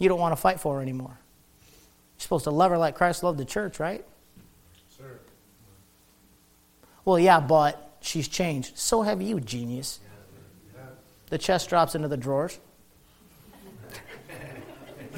you 0.00 0.08
don't 0.08 0.18
want 0.18 0.32
to 0.32 0.36
fight 0.36 0.58
for 0.58 0.76
her 0.76 0.82
anymore. 0.82 1.16
You're 1.60 2.22
supposed 2.22 2.44
to 2.44 2.50
love 2.50 2.72
her 2.72 2.78
like 2.78 2.96
Christ 2.96 3.22
loved 3.22 3.38
the 3.38 3.44
church, 3.44 3.78
right? 3.78 4.04
Sir. 4.96 5.20
Well, 7.04 7.18
yeah, 7.18 7.38
but 7.38 7.98
she's 8.00 8.26
changed. 8.26 8.78
So 8.78 9.02
have 9.02 9.22
you, 9.22 9.38
genius. 9.38 10.00
The 11.28 11.38
chest 11.38 11.68
drops 11.68 11.94
into 11.94 12.08
the 12.08 12.16
drawers. 12.16 12.58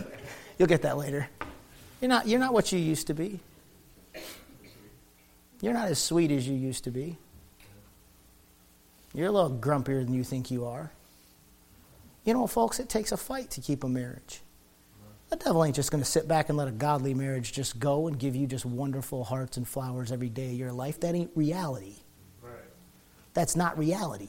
You'll 0.59 0.68
get 0.68 0.83
that 0.83 0.99
later. 0.99 1.28
You're 2.01 2.09
not, 2.09 2.26
you're 2.26 2.41
not 2.41 2.53
what 2.53 2.72
you 2.72 2.78
used 2.78 3.07
to 3.07 3.14
be. 3.14 3.41
You're 5.61 5.72
not 5.72 5.89
as 5.89 6.01
sweet 6.01 6.33
as 6.33 6.47
you 6.47 6.57
used 6.57 6.85
to 6.85 6.91
be. 6.91 7.16
You're 9.14 9.28
a 9.28 9.30
little 9.30 9.57
grumpier 9.57 10.05
than 10.05 10.12
you 10.12 10.24
think 10.24 10.51
you 10.51 10.66
are. 10.66 10.91
You 12.24 12.35
know, 12.35 12.47
folks, 12.49 12.80
it 12.80 12.89
takes 12.89 13.12
a 13.12 13.16
fight 13.16 13.51
to 13.53 13.61
keep 13.61 13.85
a 13.85 13.89
marriage. 13.89 14.43
The 15.33 15.39
devil 15.39 15.64
ain't 15.64 15.74
just 15.74 15.91
going 15.91 16.05
to 16.05 16.09
sit 16.09 16.28
back 16.28 16.51
and 16.51 16.59
let 16.59 16.68
a 16.68 16.72
godly 16.72 17.14
marriage 17.14 17.55
just 17.55 17.80
go 17.80 18.07
and 18.07 18.18
give 18.18 18.37
you 18.37 18.47
just 18.47 18.66
wonderful 18.66 19.24
hearts 19.24 19.57
and 19.57 19.66
flowers 19.66 20.12
every 20.12 20.28
day 20.28 20.49
of 20.49 20.53
your 20.53 20.72
life. 20.72 21.01
That 21.01 21.14
ain't 21.14 21.30
reality. 21.35 21.95
Right. 22.43 22.53
That's 23.33 23.57
not 23.57 23.78
reality. 23.78 24.28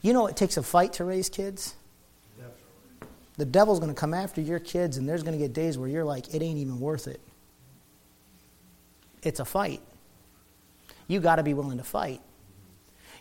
You 0.00 0.12
know, 0.12 0.28
it 0.28 0.36
takes 0.36 0.56
a 0.56 0.62
fight 0.62 0.92
to 0.94 1.04
raise 1.04 1.28
kids. 1.28 1.74
Definitely. 2.36 3.08
The 3.38 3.44
devil's 3.44 3.80
going 3.80 3.92
to 3.92 4.00
come 4.00 4.14
after 4.14 4.40
your 4.40 4.60
kids, 4.60 4.98
and 4.98 5.08
there's 5.08 5.24
going 5.24 5.36
to 5.36 5.44
get 5.44 5.52
days 5.52 5.76
where 5.76 5.88
you're 5.88 6.04
like, 6.04 6.32
it 6.32 6.42
ain't 6.42 6.58
even 6.58 6.78
worth 6.78 7.08
it. 7.08 7.20
It's 9.24 9.40
a 9.40 9.44
fight. 9.44 9.80
You 11.08 11.18
got 11.18 11.36
to 11.36 11.42
be 11.42 11.54
willing 11.54 11.78
to 11.78 11.84
fight. 11.84 12.20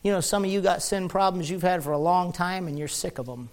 You 0.03 0.11
know, 0.11 0.21
some 0.21 0.45
of 0.45 0.51
you 0.51 0.61
got 0.61 0.83
sin 0.83 1.09
problems 1.09 1.49
you've 1.49 1.63
had 1.63 1.83
for 1.83 1.91
a 1.91 1.97
long 1.97 2.31
time, 2.31 2.67
and 2.67 2.77
you're 2.77 2.87
sick 2.87 3.17
of 3.17 3.25
them. 3.25 3.49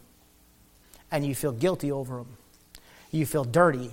And 1.10 1.24
you 1.24 1.34
feel 1.34 1.52
guilty 1.52 1.90
over 1.90 2.18
them. 2.18 2.37
You 3.10 3.26
feel 3.26 3.44
dirty. 3.44 3.90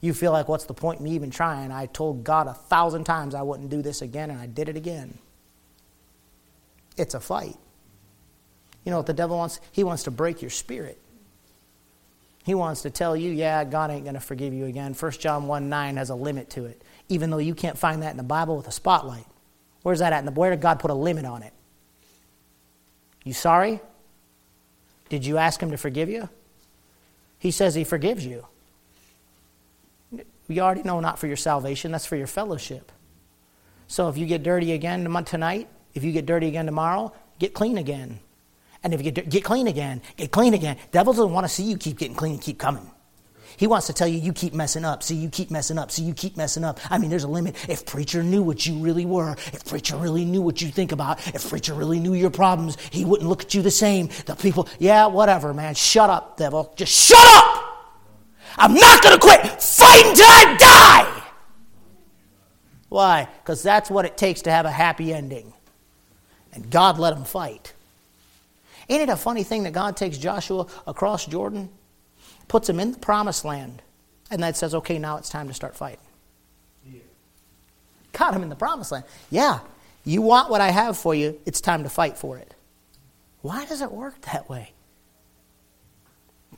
You 0.00 0.12
feel 0.12 0.32
like, 0.32 0.48
what's 0.48 0.64
the 0.64 0.74
point 0.74 0.98
in 0.98 1.04
me 1.04 1.12
even 1.12 1.30
trying? 1.30 1.70
I 1.70 1.86
told 1.86 2.24
God 2.24 2.48
a 2.48 2.54
thousand 2.54 3.04
times 3.04 3.34
I 3.34 3.42
wouldn't 3.42 3.70
do 3.70 3.82
this 3.82 4.02
again, 4.02 4.30
and 4.30 4.40
I 4.40 4.46
did 4.46 4.68
it 4.68 4.76
again. 4.76 5.16
It's 6.96 7.14
a 7.14 7.20
fight. 7.20 7.56
You 8.84 8.90
know 8.90 8.96
what 8.96 9.06
the 9.06 9.14
devil 9.14 9.38
wants? 9.38 9.60
He 9.70 9.84
wants 9.84 10.02
to 10.04 10.10
break 10.10 10.42
your 10.42 10.50
spirit. 10.50 10.98
He 12.44 12.54
wants 12.54 12.82
to 12.82 12.90
tell 12.90 13.16
you, 13.16 13.30
yeah, 13.30 13.62
God 13.62 13.90
ain't 13.90 14.02
going 14.02 14.14
to 14.14 14.20
forgive 14.20 14.52
you 14.52 14.66
again. 14.66 14.94
1 14.94 15.12
John 15.12 15.46
1 15.46 15.68
9 15.68 15.96
has 15.96 16.10
a 16.10 16.14
limit 16.14 16.50
to 16.50 16.64
it, 16.64 16.82
even 17.08 17.30
though 17.30 17.38
you 17.38 17.54
can't 17.54 17.78
find 17.78 18.02
that 18.02 18.10
in 18.10 18.16
the 18.16 18.24
Bible 18.24 18.56
with 18.56 18.66
a 18.66 18.72
spotlight. 18.72 19.26
Where's 19.82 20.00
that 20.00 20.12
at? 20.12 20.34
Where 20.34 20.50
did 20.50 20.60
God 20.60 20.80
put 20.80 20.90
a 20.90 20.94
limit 20.94 21.24
on 21.24 21.42
it? 21.42 21.52
You 23.24 23.32
sorry? 23.32 23.80
Did 25.08 25.24
you 25.24 25.38
ask 25.38 25.62
Him 25.62 25.70
to 25.70 25.76
forgive 25.76 26.08
you? 26.08 26.28
He 27.42 27.50
says 27.50 27.74
He 27.74 27.82
forgives 27.82 28.24
you. 28.24 28.46
You 30.46 30.60
already 30.60 30.84
know 30.84 31.00
not 31.00 31.18
for 31.18 31.26
your 31.26 31.36
salvation, 31.36 31.90
that's 31.90 32.06
for 32.06 32.14
your 32.14 32.28
fellowship. 32.28 32.92
So 33.88 34.08
if 34.08 34.16
you 34.16 34.26
get 34.26 34.44
dirty 34.44 34.70
again 34.70 35.12
tonight, 35.24 35.68
if 35.92 36.04
you 36.04 36.12
get 36.12 36.24
dirty 36.24 36.46
again 36.46 36.66
tomorrow, 36.66 37.12
get 37.40 37.52
clean 37.52 37.78
again. 37.78 38.20
And 38.84 38.94
if 38.94 39.02
you 39.02 39.10
get, 39.10 39.28
get 39.28 39.42
clean 39.42 39.66
again, 39.66 40.02
get 40.16 40.30
clean 40.30 40.54
again. 40.54 40.76
Devil 40.92 41.14
doesn't 41.14 41.32
want 41.32 41.44
to 41.44 41.48
see 41.48 41.64
you 41.64 41.76
keep 41.76 41.98
getting 41.98 42.14
clean 42.14 42.34
and 42.34 42.40
keep 42.40 42.60
coming. 42.60 42.88
He 43.56 43.66
wants 43.66 43.86
to 43.86 43.92
tell 43.92 44.08
you 44.08 44.18
you 44.18 44.32
keep 44.32 44.54
messing 44.54 44.84
up. 44.84 45.02
See, 45.02 45.14
you 45.14 45.28
keep 45.28 45.50
messing 45.50 45.78
up. 45.78 45.90
See, 45.90 46.02
you 46.02 46.14
keep 46.14 46.36
messing 46.36 46.64
up. 46.64 46.80
I 46.90 46.98
mean, 46.98 47.10
there's 47.10 47.24
a 47.24 47.28
limit. 47.28 47.56
If 47.68 47.86
preacher 47.86 48.22
knew 48.22 48.42
what 48.42 48.66
you 48.66 48.78
really 48.78 49.06
were, 49.06 49.32
if 49.52 49.64
preacher 49.64 49.96
really 49.96 50.24
knew 50.24 50.42
what 50.42 50.60
you 50.60 50.68
think 50.68 50.92
about, 50.92 51.26
if 51.34 51.48
preacher 51.48 51.74
really 51.74 52.00
knew 52.00 52.14
your 52.14 52.30
problems, 52.30 52.76
he 52.90 53.04
wouldn't 53.04 53.28
look 53.28 53.42
at 53.42 53.54
you 53.54 53.62
the 53.62 53.70
same. 53.70 54.08
The 54.26 54.34
people, 54.34 54.68
yeah, 54.78 55.06
whatever, 55.06 55.52
man. 55.54 55.74
Shut 55.74 56.10
up, 56.10 56.36
devil. 56.36 56.72
Just 56.76 56.92
shut 56.92 57.18
up. 57.18 57.64
I'm 58.56 58.74
not 58.74 59.02
going 59.02 59.14
to 59.14 59.20
quit 59.20 59.40
fighting 59.62 60.14
till 60.14 60.26
I 60.26 60.56
die. 60.58 61.22
Why? 62.88 63.28
Because 63.42 63.62
that's 63.62 63.90
what 63.90 64.04
it 64.04 64.16
takes 64.18 64.42
to 64.42 64.50
have 64.50 64.66
a 64.66 64.70
happy 64.70 65.14
ending. 65.14 65.54
And 66.52 66.70
God 66.70 66.98
let 66.98 67.16
him 67.16 67.24
fight. 67.24 67.72
Ain't 68.88 69.02
it 69.02 69.08
a 69.08 69.16
funny 69.16 69.42
thing 69.44 69.62
that 69.62 69.72
God 69.72 69.96
takes 69.96 70.18
Joshua 70.18 70.66
across 70.86 71.24
Jordan, 71.24 71.70
puts 72.48 72.68
him 72.68 72.80
in 72.80 72.92
the 72.92 72.98
promised 72.98 73.44
land, 73.44 73.82
and 74.30 74.42
then 74.42 74.54
says, 74.54 74.74
okay, 74.74 74.98
now 74.98 75.16
it's 75.16 75.28
time 75.28 75.48
to 75.48 75.54
start 75.54 75.76
fighting? 75.76 75.98
Yeah. 76.86 77.00
Got 78.12 78.34
him 78.34 78.42
in 78.42 78.48
the 78.48 78.56
promised 78.56 78.92
land. 78.92 79.04
Yeah, 79.30 79.60
you 80.04 80.22
want 80.22 80.50
what 80.50 80.60
I 80.60 80.70
have 80.70 80.96
for 80.96 81.14
you, 81.14 81.38
it's 81.46 81.60
time 81.60 81.82
to 81.82 81.88
fight 81.88 82.16
for 82.16 82.38
it. 82.38 82.54
Why 83.42 83.64
does 83.66 83.82
it 83.82 83.90
work 83.90 84.20
that 84.22 84.48
way? 84.48 84.72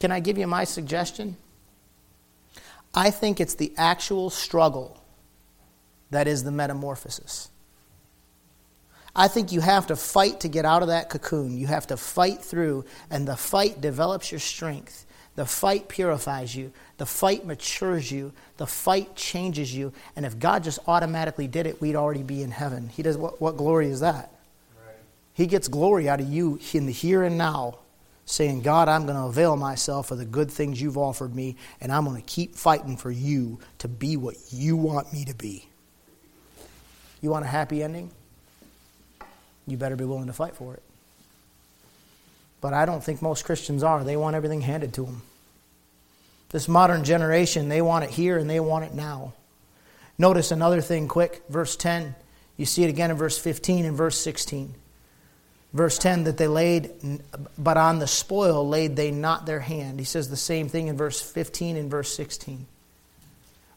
Can 0.01 0.11
I 0.11 0.21
give 0.21 0.39
you 0.39 0.47
my 0.47 0.65
suggestion? 0.65 1.37
I 2.95 3.11
think 3.11 3.41
it's 3.41 3.55
the 3.55 3.73
actual 3.77 4.31
struggle 4.31 5.01
that 6.11 6.29
is 6.29 6.45
the 6.45 6.53
metamorphosis. 6.53 7.51
I 9.17 9.29
think 9.29 9.53
you 9.53 9.61
have 9.61 9.87
to 9.89 9.97
fight 9.97 10.41
to 10.41 10.49
get 10.49 10.65
out 10.65 10.83
of 10.83 10.89
that 10.89 11.09
cocoon. 11.09 11.57
You 11.57 11.69
have 11.69 11.87
to 11.89 11.97
fight 11.97 12.43
through, 12.43 12.85
and 13.11 13.27
the 13.27 13.37
fight 13.37 13.81
develops 13.81 14.31
your 14.33 14.41
strength. 14.41 15.04
The 15.37 15.47
fight 15.47 15.89
purifies 15.89 16.55
you. 16.55 16.73
The 16.99 17.07
fight 17.07 17.45
matures 17.45 18.11
you. 18.11 18.33
The 18.57 18.67
fight 18.67 19.17
changes 19.17 19.75
you. 19.75 19.93
And 20.15 20.25
if 20.25 20.39
God 20.39 20.63
just 20.63 20.79
automatically 20.87 21.49
did 21.49 21.67
it, 21.67 21.81
we'd 21.81 21.97
already 21.97 22.23
be 22.23 22.43
in 22.43 22.53
heaven. 22.53 22.89
He 22.89 23.03
does 23.03 23.17
what, 23.17 23.41
what 23.41 23.57
glory 23.57 23.89
is 23.89 24.01
that? 24.01 24.33
Right. 24.87 24.95
He 25.33 25.47
gets 25.47 25.67
glory 25.67 26.09
out 26.09 26.21
of 26.21 26.29
you 26.29 26.61
in 26.73 26.87
the 26.87 26.93
here 26.93 27.25
and 27.25 27.37
now, 27.37 27.79
saying, 28.27 28.63
God, 28.63 28.89
I'm 28.89 29.07
going 29.07 29.17
to 29.17 29.25
avail 29.25 29.57
myself 29.57 30.13
of 30.13 30.19
the 30.19 30.25
good 30.25 30.51
things 30.51 30.81
you've 30.81 30.97
offered 30.97 31.35
me, 31.35 31.57
and 31.81 31.91
I'm 31.91 32.05
going 32.05 32.17
to 32.17 32.27
keep 32.27 32.55
fighting 32.55 32.97
for 32.97 33.11
you 33.11 33.59
to 33.79 33.89
be 33.89 34.17
what 34.17 34.37
you 34.51 34.77
want 34.77 35.13
me 35.13 35.25
to 35.25 35.35
be. 35.35 35.69
You 37.21 37.31
want 37.31 37.45
a 37.45 37.49
happy 37.49 37.83
ending? 37.83 38.13
You 39.67 39.77
better 39.77 39.97
be 39.97 40.05
willing 40.05 40.29
to 40.29 40.33
fight 40.33 40.55
for 40.55 40.75
it. 40.75 40.83
But 42.65 42.73
I 42.73 42.87
don't 42.87 43.05
think 43.05 43.21
most 43.21 43.45
Christians 43.45 43.83
are. 43.83 44.03
They 44.05 44.17
want 44.17 44.37
everything 44.37 44.63
handed 44.63 44.95
to 44.95 45.05
them. 45.05 45.21
This 46.49 46.67
modern 46.67 47.05
generation, 47.05 47.69
they 47.69 47.83
want 47.83 48.05
it 48.05 48.11
here 48.11 48.39
and 48.39 48.49
they 48.49 48.59
want 48.59 48.87
it 48.87 48.95
now. 48.95 49.35
Notice 50.17 50.51
another 50.51 50.81
thing 50.81 51.07
quick, 51.07 51.43
verse 51.51 51.77
10. 51.77 52.15
You 52.57 52.65
see 52.65 52.83
it 52.83 52.89
again 52.89 53.11
in 53.11 53.19
verse 53.19 53.37
15 53.37 53.85
and 53.85 53.95
verse 53.95 54.19
16. 54.19 54.75
Verse 55.75 55.99
10 55.99 56.25
that 56.25 56.39
they 56.39 56.47
laid, 56.47 56.91
but 57.59 57.77
on 57.77 57.99
the 57.99 58.07
spoil 58.07 58.67
laid 58.67 58.97
they 58.97 59.11
not 59.11 59.45
their 59.45 59.61
hand. 59.61 59.99
He 59.99 60.07
says 60.07 60.31
the 60.31 60.35
same 60.35 60.71
thing 60.71 60.87
in 60.87 60.97
verse 60.97 61.21
15 61.21 61.77
and 61.77 61.91
verse 61.91 62.17
16. 62.17 62.67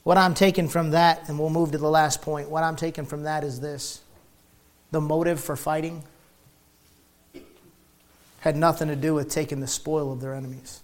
What 0.04 0.18
I'm 0.18 0.34
taking 0.34 0.70
from 0.70 0.92
that, 0.92 1.28
and 1.28 1.38
we'll 1.38 1.50
move 1.50 1.74
to 1.74 1.78
the 1.78 1.92
last 1.92 2.22
point, 2.22 2.50
what 2.50 2.64
I'm 2.64 2.78
taking 2.78 3.06
from 3.06 3.24
that 3.24 3.44
is 3.44 3.60
this 3.60 4.00
the 4.92 5.02
motive 5.02 5.42
for 5.42 5.58
fighting 5.58 6.04
had 8.40 8.56
nothing 8.56 8.88
to 8.88 8.96
do 8.96 9.14
with 9.14 9.30
taking 9.30 9.60
the 9.60 9.68
spoil 9.68 10.12
of 10.12 10.22
their 10.22 10.34
enemies. 10.34 10.82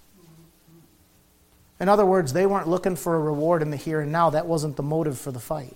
In 1.80 1.89
other 1.89 2.06
words, 2.06 2.34
they 2.34 2.45
weren't 2.45 2.68
looking 2.68 2.95
for 2.95 3.16
a 3.16 3.20
reward 3.20 3.62
in 3.62 3.70
the 3.70 3.78
here 3.78 4.01
and 4.01 4.12
now. 4.12 4.30
That 4.30 4.47
wasn't 4.47 4.76
the 4.78 4.84
motive 4.84 5.18
for 5.18 5.32
the 5.32 5.39
fight. 5.39 5.76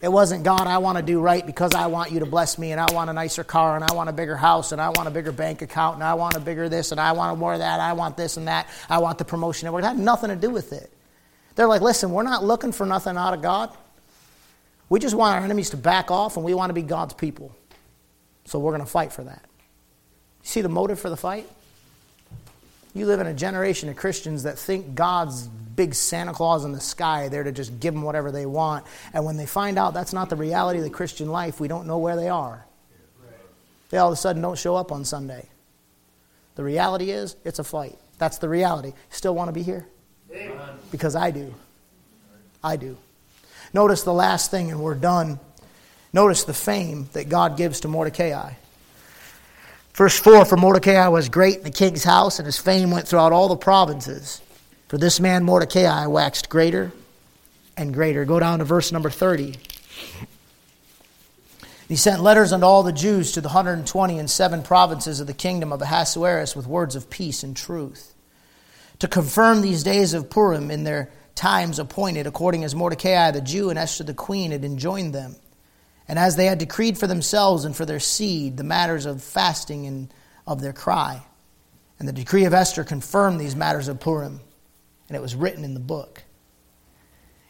It 0.00 0.10
wasn't, 0.10 0.44
God, 0.44 0.66
I 0.66 0.78
want 0.78 0.96
to 0.96 1.04
do 1.04 1.20
right 1.20 1.44
because 1.44 1.74
I 1.74 1.88
want 1.88 2.10
you 2.10 2.20
to 2.20 2.26
bless 2.26 2.56
me, 2.58 2.72
and 2.72 2.80
I 2.80 2.90
want 2.90 3.10
a 3.10 3.12
nicer 3.12 3.44
car, 3.44 3.74
and 3.74 3.84
I 3.84 3.92
want 3.92 4.08
a 4.08 4.14
bigger 4.14 4.36
house, 4.36 4.72
and 4.72 4.80
I 4.80 4.88
want 4.88 5.08
a 5.08 5.10
bigger 5.10 5.32
bank 5.32 5.60
account, 5.60 5.96
and 5.96 6.02
I 6.02 6.14
want 6.14 6.36
a 6.36 6.40
bigger 6.40 6.70
this, 6.70 6.90
and 6.90 6.98
I 6.98 7.12
want 7.12 7.38
more 7.38 7.52
of 7.52 7.58
that, 7.58 7.80
I 7.80 7.92
want 7.92 8.16
this 8.16 8.38
and 8.38 8.48
that, 8.48 8.66
I 8.88 8.98
want 8.98 9.18
the 9.18 9.26
promotion. 9.26 9.68
It 9.68 9.84
had 9.84 9.98
nothing 9.98 10.30
to 10.30 10.36
do 10.36 10.48
with 10.48 10.72
it. 10.72 10.90
They're 11.54 11.66
like, 11.66 11.82
listen, 11.82 12.12
we're 12.12 12.22
not 12.22 12.42
looking 12.42 12.72
for 12.72 12.86
nothing 12.86 13.18
out 13.18 13.34
of 13.34 13.42
God. 13.42 13.76
We 14.88 15.00
just 15.00 15.14
want 15.14 15.36
our 15.36 15.44
enemies 15.44 15.68
to 15.70 15.76
back 15.76 16.10
off, 16.10 16.36
and 16.36 16.46
we 16.46 16.54
want 16.54 16.70
to 16.70 16.74
be 16.74 16.82
God's 16.82 17.12
people. 17.12 17.54
So 18.46 18.58
we're 18.58 18.72
going 18.72 18.84
to 18.84 18.90
fight 18.90 19.12
for 19.12 19.24
that. 19.24 19.44
See 20.42 20.60
the 20.60 20.68
motive 20.68 20.98
for 20.98 21.10
the 21.10 21.16
fight? 21.16 21.48
You 22.94 23.06
live 23.06 23.20
in 23.20 23.26
a 23.26 23.34
generation 23.34 23.88
of 23.88 23.96
Christians 23.96 24.42
that 24.42 24.58
think 24.58 24.94
God's 24.94 25.46
big 25.46 25.94
Santa 25.94 26.32
Claus 26.32 26.64
in 26.64 26.72
the 26.72 26.80
sky, 26.80 27.28
there 27.28 27.44
to 27.44 27.52
just 27.52 27.78
give 27.78 27.94
them 27.94 28.02
whatever 28.02 28.32
they 28.32 28.46
want. 28.46 28.84
And 29.14 29.24
when 29.24 29.36
they 29.36 29.46
find 29.46 29.78
out 29.78 29.94
that's 29.94 30.12
not 30.12 30.28
the 30.28 30.36
reality 30.36 30.78
of 30.78 30.84
the 30.84 30.90
Christian 30.90 31.28
life, 31.28 31.60
we 31.60 31.68
don't 31.68 31.86
know 31.86 31.98
where 31.98 32.16
they 32.16 32.28
are. 32.28 32.66
They 33.90 33.98
all 33.98 34.08
of 34.08 34.12
a 34.12 34.16
sudden 34.16 34.42
don't 34.42 34.58
show 34.58 34.76
up 34.76 34.92
on 34.92 35.04
Sunday. 35.04 35.48
The 36.56 36.64
reality 36.64 37.10
is, 37.10 37.36
it's 37.44 37.58
a 37.58 37.64
fight. 37.64 37.96
That's 38.18 38.38
the 38.38 38.48
reality. 38.48 38.92
Still 39.10 39.34
want 39.34 39.48
to 39.48 39.52
be 39.52 39.62
here? 39.62 39.86
Because 40.90 41.16
I 41.16 41.30
do. 41.30 41.54
I 42.62 42.76
do. 42.76 42.96
Notice 43.72 44.02
the 44.02 44.12
last 44.12 44.50
thing, 44.50 44.70
and 44.70 44.80
we're 44.80 44.94
done. 44.94 45.40
Notice 46.12 46.44
the 46.44 46.54
fame 46.54 47.08
that 47.12 47.28
God 47.28 47.56
gives 47.56 47.80
to 47.80 47.88
Mordecai. 47.88 48.52
Verse 50.00 50.18
4 50.18 50.46
For 50.46 50.56
Mordecai 50.56 51.08
was 51.08 51.28
great 51.28 51.58
in 51.58 51.64
the 51.64 51.70
king's 51.70 52.04
house, 52.04 52.38
and 52.38 52.46
his 52.46 52.56
fame 52.56 52.90
went 52.90 53.06
throughout 53.06 53.32
all 53.32 53.48
the 53.48 53.56
provinces. 53.56 54.40
For 54.88 54.96
this 54.96 55.20
man 55.20 55.44
Mordecai 55.44 56.06
waxed 56.06 56.48
greater 56.48 56.90
and 57.76 57.92
greater. 57.92 58.24
Go 58.24 58.40
down 58.40 58.60
to 58.60 58.64
verse 58.64 58.92
number 58.92 59.10
30. 59.10 59.56
He 61.86 61.96
sent 61.96 62.22
letters 62.22 62.50
unto 62.50 62.64
all 62.64 62.82
the 62.82 62.94
Jews 62.94 63.32
to 63.32 63.42
the 63.42 63.48
120 63.48 64.18
and 64.18 64.30
seven 64.30 64.62
provinces 64.62 65.20
of 65.20 65.26
the 65.26 65.34
kingdom 65.34 65.70
of 65.70 65.82
Ahasuerus 65.82 66.56
with 66.56 66.66
words 66.66 66.96
of 66.96 67.10
peace 67.10 67.42
and 67.42 67.54
truth. 67.54 68.14
To 69.00 69.06
confirm 69.06 69.60
these 69.60 69.82
days 69.82 70.14
of 70.14 70.30
Purim 70.30 70.70
in 70.70 70.84
their 70.84 71.10
times 71.34 71.78
appointed, 71.78 72.26
according 72.26 72.64
as 72.64 72.74
Mordecai 72.74 73.32
the 73.32 73.42
Jew 73.42 73.68
and 73.68 73.78
Esther 73.78 74.04
the 74.04 74.14
queen 74.14 74.52
had 74.52 74.64
enjoined 74.64 75.14
them. 75.14 75.36
And 76.10 76.18
as 76.18 76.34
they 76.34 76.46
had 76.46 76.58
decreed 76.58 76.98
for 76.98 77.06
themselves 77.06 77.64
and 77.64 77.76
for 77.76 77.86
their 77.86 78.00
seed 78.00 78.56
the 78.56 78.64
matters 78.64 79.06
of 79.06 79.22
fasting 79.22 79.86
and 79.86 80.12
of 80.44 80.60
their 80.60 80.72
cry. 80.72 81.22
And 82.00 82.08
the 82.08 82.12
decree 82.12 82.46
of 82.46 82.52
Esther 82.52 82.82
confirmed 82.82 83.38
these 83.38 83.54
matters 83.54 83.86
of 83.86 84.00
Purim, 84.00 84.40
and 85.06 85.16
it 85.16 85.20
was 85.20 85.36
written 85.36 85.62
in 85.62 85.72
the 85.72 85.78
book. 85.78 86.24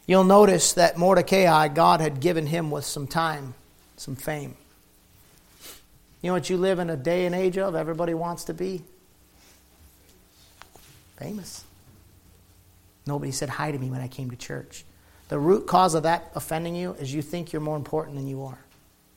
You'll 0.06 0.24
notice 0.24 0.74
that 0.74 0.98
Mordecai, 0.98 1.68
God 1.68 2.02
had 2.02 2.20
given 2.20 2.44
him 2.44 2.70
with 2.70 2.84
some 2.84 3.06
time 3.06 3.54
some 3.96 4.14
fame. 4.14 4.58
You 6.20 6.28
know 6.28 6.34
what 6.34 6.50
you 6.50 6.58
live 6.58 6.80
in 6.80 6.90
a 6.90 6.98
day 6.98 7.24
and 7.24 7.34
age 7.34 7.56
of? 7.56 7.74
Everybody 7.74 8.12
wants 8.12 8.44
to 8.44 8.52
be 8.52 8.82
famous. 11.16 11.64
Nobody 13.06 13.32
said 13.32 13.48
hi 13.48 13.72
to 13.72 13.78
me 13.78 13.88
when 13.88 14.02
I 14.02 14.08
came 14.08 14.30
to 14.30 14.36
church. 14.36 14.84
The 15.30 15.38
root 15.38 15.68
cause 15.68 15.94
of 15.94 16.02
that 16.02 16.32
offending 16.34 16.74
you 16.74 16.94
is 16.94 17.14
you 17.14 17.22
think 17.22 17.52
you're 17.52 17.62
more 17.62 17.76
important 17.76 18.16
than 18.16 18.26
you 18.26 18.42
are. 18.42 18.58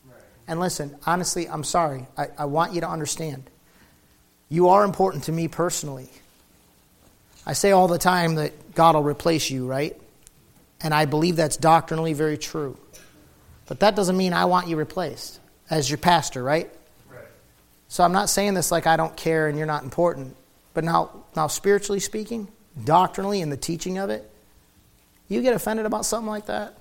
Right. 0.05 0.15
And 0.47 0.59
listen, 0.59 0.95
honestly, 1.07 1.49
I'm 1.49 1.63
sorry. 1.63 2.05
I, 2.15 2.27
I 2.37 2.45
want 2.45 2.73
you 2.73 2.81
to 2.81 2.87
understand. 2.87 3.49
You 4.47 4.69
are 4.69 4.85
important 4.85 5.23
to 5.23 5.31
me 5.31 5.47
personally. 5.47 6.07
I 7.47 7.53
say 7.53 7.71
all 7.71 7.87
the 7.87 7.97
time 7.97 8.35
that 8.35 8.75
God 8.75 8.93
will 8.93 9.03
replace 9.03 9.49
you, 9.49 9.65
right? 9.65 9.99
And 10.81 10.93
I 10.93 11.05
believe 11.05 11.35
that's 11.35 11.57
doctrinally 11.57 12.13
very 12.13 12.37
true. 12.37 12.77
But 13.65 13.79
that 13.79 13.95
doesn't 13.95 14.15
mean 14.15 14.33
I 14.33 14.45
want 14.45 14.67
you 14.67 14.75
replaced 14.75 15.39
as 15.67 15.89
your 15.89 15.97
pastor, 15.97 16.43
right? 16.43 16.69
Right. 17.09 17.25
So 17.87 18.03
I'm 18.03 18.11
not 18.11 18.29
saying 18.29 18.53
this 18.53 18.71
like 18.71 18.85
I 18.85 18.97
don't 18.97 19.17
care 19.17 19.47
and 19.47 19.57
you're 19.57 19.65
not 19.65 19.81
important. 19.81 20.35
But 20.75 20.83
now, 20.83 21.23
now 21.35 21.47
spiritually 21.47 21.99
speaking, 21.99 22.49
doctrinally 22.83 23.41
in 23.41 23.49
the 23.49 23.57
teaching 23.57 23.97
of 23.97 24.11
it, 24.11 24.29
you 25.27 25.41
get 25.41 25.53
offended 25.53 25.85
about 25.85 26.05
something 26.05 26.29
like 26.29 26.47
that? 26.47 26.77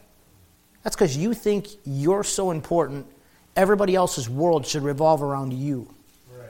That's 0.83 0.97
because 0.97 1.17
you 1.17 1.33
think 1.35 1.69
you're 1.85 2.25
so 2.25 2.51
important, 2.51 3.07
everybody 3.57 3.95
else's 3.95 4.29
world 4.29 4.67
should 4.67 4.83
revolve 4.83 5.23
around 5.23 5.53
you. 5.53 5.89
Right. 6.37 6.49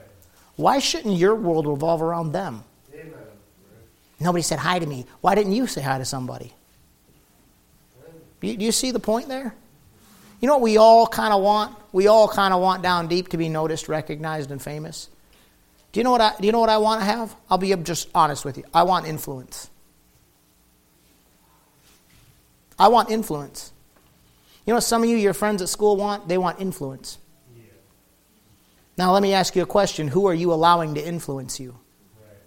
Why 0.55 0.79
shouldn't 0.79 1.17
your 1.17 1.35
world 1.35 1.67
revolve 1.67 2.01
around 2.01 2.31
them? 2.31 2.63
Amen. 2.93 3.11
Right. 3.11 3.23
Nobody 4.19 4.41
said 4.41 4.59
hi 4.59 4.79
to 4.79 4.85
me. 4.85 5.05
Why 5.21 5.35
didn't 5.35 5.53
you 5.53 5.67
say 5.67 5.81
hi 5.81 5.97
to 5.99 6.05
somebody? 6.05 6.53
Do 8.41 8.49
you 8.49 8.73
see 8.73 8.91
the 8.91 8.99
point 8.99 9.29
there? 9.29 9.55
You 10.41 10.47
know 10.47 10.55
what 10.55 10.61
we 10.63 10.75
all 10.75 11.07
kind 11.07 11.33
of 11.33 11.41
want? 11.41 11.77
We 11.93 12.07
all 12.07 12.27
kind 12.27 12.53
of 12.53 12.59
want 12.59 12.83
down 12.83 13.07
deep 13.07 13.29
to 13.29 13.37
be 13.37 13.47
noticed, 13.47 13.87
recognized, 13.87 14.51
and 14.51 14.61
famous. 14.61 15.07
Do 15.93 15.99
you 16.01 16.03
know 16.03 16.11
what 16.11 16.19
I, 16.19 16.33
do 16.37 16.45
you 16.45 16.51
know 16.51 16.59
what 16.59 16.69
I 16.69 16.79
want 16.79 16.99
to 16.99 17.05
have? 17.05 17.33
I'll 17.49 17.57
be 17.57 17.73
just 17.77 18.09
honest 18.13 18.43
with 18.43 18.57
you. 18.57 18.65
I 18.73 18.83
want 18.83 19.07
influence. 19.07 19.69
I 22.77 22.87
want 22.87 23.09
influence. 23.09 23.71
You 24.65 24.71
know 24.71 24.75
what 24.75 24.83
some 24.83 25.03
of 25.03 25.09
you, 25.09 25.17
your 25.17 25.33
friends 25.33 25.61
at 25.61 25.69
school, 25.69 25.97
want? 25.97 26.27
They 26.27 26.37
want 26.37 26.59
influence. 26.59 27.17
Yeah. 27.55 27.63
Now, 28.97 29.11
let 29.11 29.21
me 29.21 29.33
ask 29.33 29.55
you 29.55 29.63
a 29.63 29.67
question 29.67 30.07
Who 30.07 30.27
are 30.27 30.33
you 30.33 30.53
allowing 30.53 30.95
to 30.95 31.05
influence 31.05 31.59
you? 31.59 31.75
Right. 32.21 32.37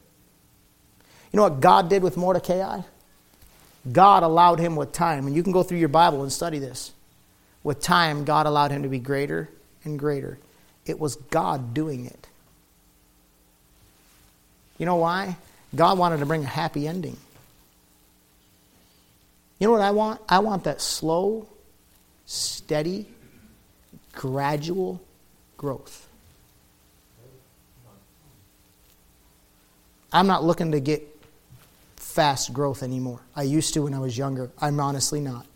You 1.33 1.37
know 1.37 1.43
what 1.43 1.61
God 1.61 1.91
did 1.91 2.03
with 2.03 2.17
Mordecai? 2.17 2.81
God 3.93 4.23
allowed 4.23 4.59
him 4.59 4.77
with 4.77 4.93
time. 4.93 5.27
And 5.27 5.37
you 5.37 5.43
can 5.43 5.53
go 5.53 5.63
through 5.63 5.79
your 5.79 5.89
Bible 5.89 6.23
and 6.23 6.33
study 6.33 6.59
this. 6.59 6.93
With 7.63 7.81
time, 7.81 8.25
God 8.25 8.47
allowed 8.47 8.71
him 8.71 8.83
to 8.83 8.89
be 8.89 8.99
greater 8.99 9.49
and 9.85 9.99
greater. 9.99 10.39
It 10.87 10.99
was 10.99 11.17
God 11.17 11.75
doing 11.75 12.07
it. 12.07 12.29
You 14.79 14.87
know 14.87 14.97
why? 14.97 15.37
God 15.75 15.99
wanted 15.99 16.19
to 16.19 16.27
bring 16.27 16.45
a 16.45 16.49
happy 16.49 16.87
ending. 16.87 17.17
You 19.59 19.67
know 19.67 19.73
what 19.73 19.81
I 19.81 19.91
want? 19.91 20.21
I 20.29 20.41
want 20.41 20.65
that 20.65 20.81
slow, 20.81 21.49
steady, 22.27 23.07
gradual 24.13 25.01
growth. 25.57 26.09
I'm 30.13 30.27
not 30.27 30.45
looking 30.45 30.73
to 30.73 30.81
get 30.81 31.07
fast 31.97 32.53
growth 32.53 32.83
anymore. 32.83 33.21
I 33.35 33.43
used 33.43 33.75
to 33.75 33.83
when 33.83 33.95
I 33.95 33.99
was 33.99 34.17
younger. 34.17 34.51
I'm 34.61 34.81
honestly 34.81 35.21
not. 35.21 35.47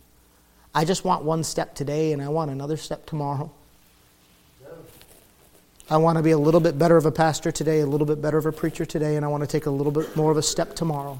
I 0.73 0.85
just 0.85 1.03
want 1.03 1.23
one 1.23 1.43
step 1.43 1.75
today 1.75 2.13
and 2.13 2.21
I 2.21 2.29
want 2.29 2.51
another 2.51 2.77
step 2.77 3.05
tomorrow. 3.05 3.51
I 5.89 5.97
want 5.97 6.17
to 6.17 6.23
be 6.23 6.31
a 6.31 6.37
little 6.37 6.61
bit 6.61 6.77
better 6.77 6.95
of 6.95 7.05
a 7.05 7.11
pastor 7.11 7.51
today, 7.51 7.81
a 7.81 7.85
little 7.85 8.07
bit 8.07 8.21
better 8.21 8.37
of 8.37 8.45
a 8.45 8.51
preacher 8.51 8.85
today, 8.85 9.17
and 9.17 9.25
I 9.25 9.27
want 9.27 9.41
to 9.41 9.47
take 9.47 9.65
a 9.65 9.69
little 9.69 9.91
bit 9.91 10.15
more 10.15 10.31
of 10.31 10.37
a 10.37 10.41
step 10.41 10.73
tomorrow. 10.73 11.19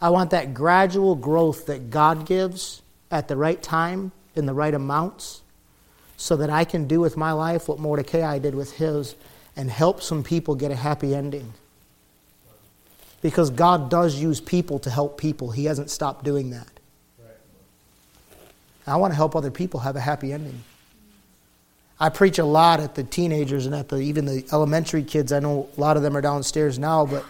I 0.00 0.10
want 0.10 0.30
that 0.30 0.54
gradual 0.54 1.14
growth 1.14 1.66
that 1.66 1.90
God 1.90 2.26
gives 2.26 2.82
at 3.10 3.28
the 3.28 3.36
right 3.36 3.62
time 3.62 4.12
in 4.34 4.46
the 4.46 4.54
right 4.54 4.74
amounts 4.74 5.42
so 6.16 6.36
that 6.36 6.50
I 6.50 6.64
can 6.64 6.86
do 6.86 7.00
with 7.00 7.16
my 7.16 7.32
life 7.32 7.68
what 7.68 7.78
Mordecai 7.78 8.38
did 8.38 8.54
with 8.54 8.72
his 8.72 9.14
and 9.56 9.70
help 9.70 10.02
some 10.02 10.22
people 10.22 10.54
get 10.54 10.70
a 10.70 10.76
happy 10.76 11.14
ending. 11.14 11.54
Because 13.22 13.50
God 13.50 13.90
does 13.90 14.16
use 14.16 14.40
people 14.40 14.78
to 14.80 14.90
help 14.90 15.18
people, 15.18 15.50
He 15.50 15.64
hasn't 15.64 15.90
stopped 15.90 16.24
doing 16.24 16.50
that. 16.50 16.68
I 18.86 18.96
want 18.96 19.12
to 19.12 19.16
help 19.16 19.34
other 19.34 19.50
people 19.50 19.80
have 19.80 19.96
a 19.96 20.00
happy 20.00 20.32
ending. 20.32 20.62
I 21.98 22.10
preach 22.10 22.38
a 22.38 22.44
lot 22.44 22.78
at 22.78 22.94
the 22.94 23.02
teenagers 23.02 23.66
and 23.66 23.74
at 23.74 23.88
the 23.88 23.96
even 23.96 24.26
the 24.26 24.46
elementary 24.52 25.02
kids. 25.02 25.32
I 25.32 25.40
know 25.40 25.68
a 25.76 25.80
lot 25.80 25.96
of 25.96 26.02
them 26.02 26.16
are 26.16 26.20
downstairs 26.20 26.78
now, 26.78 27.06
but 27.06 27.24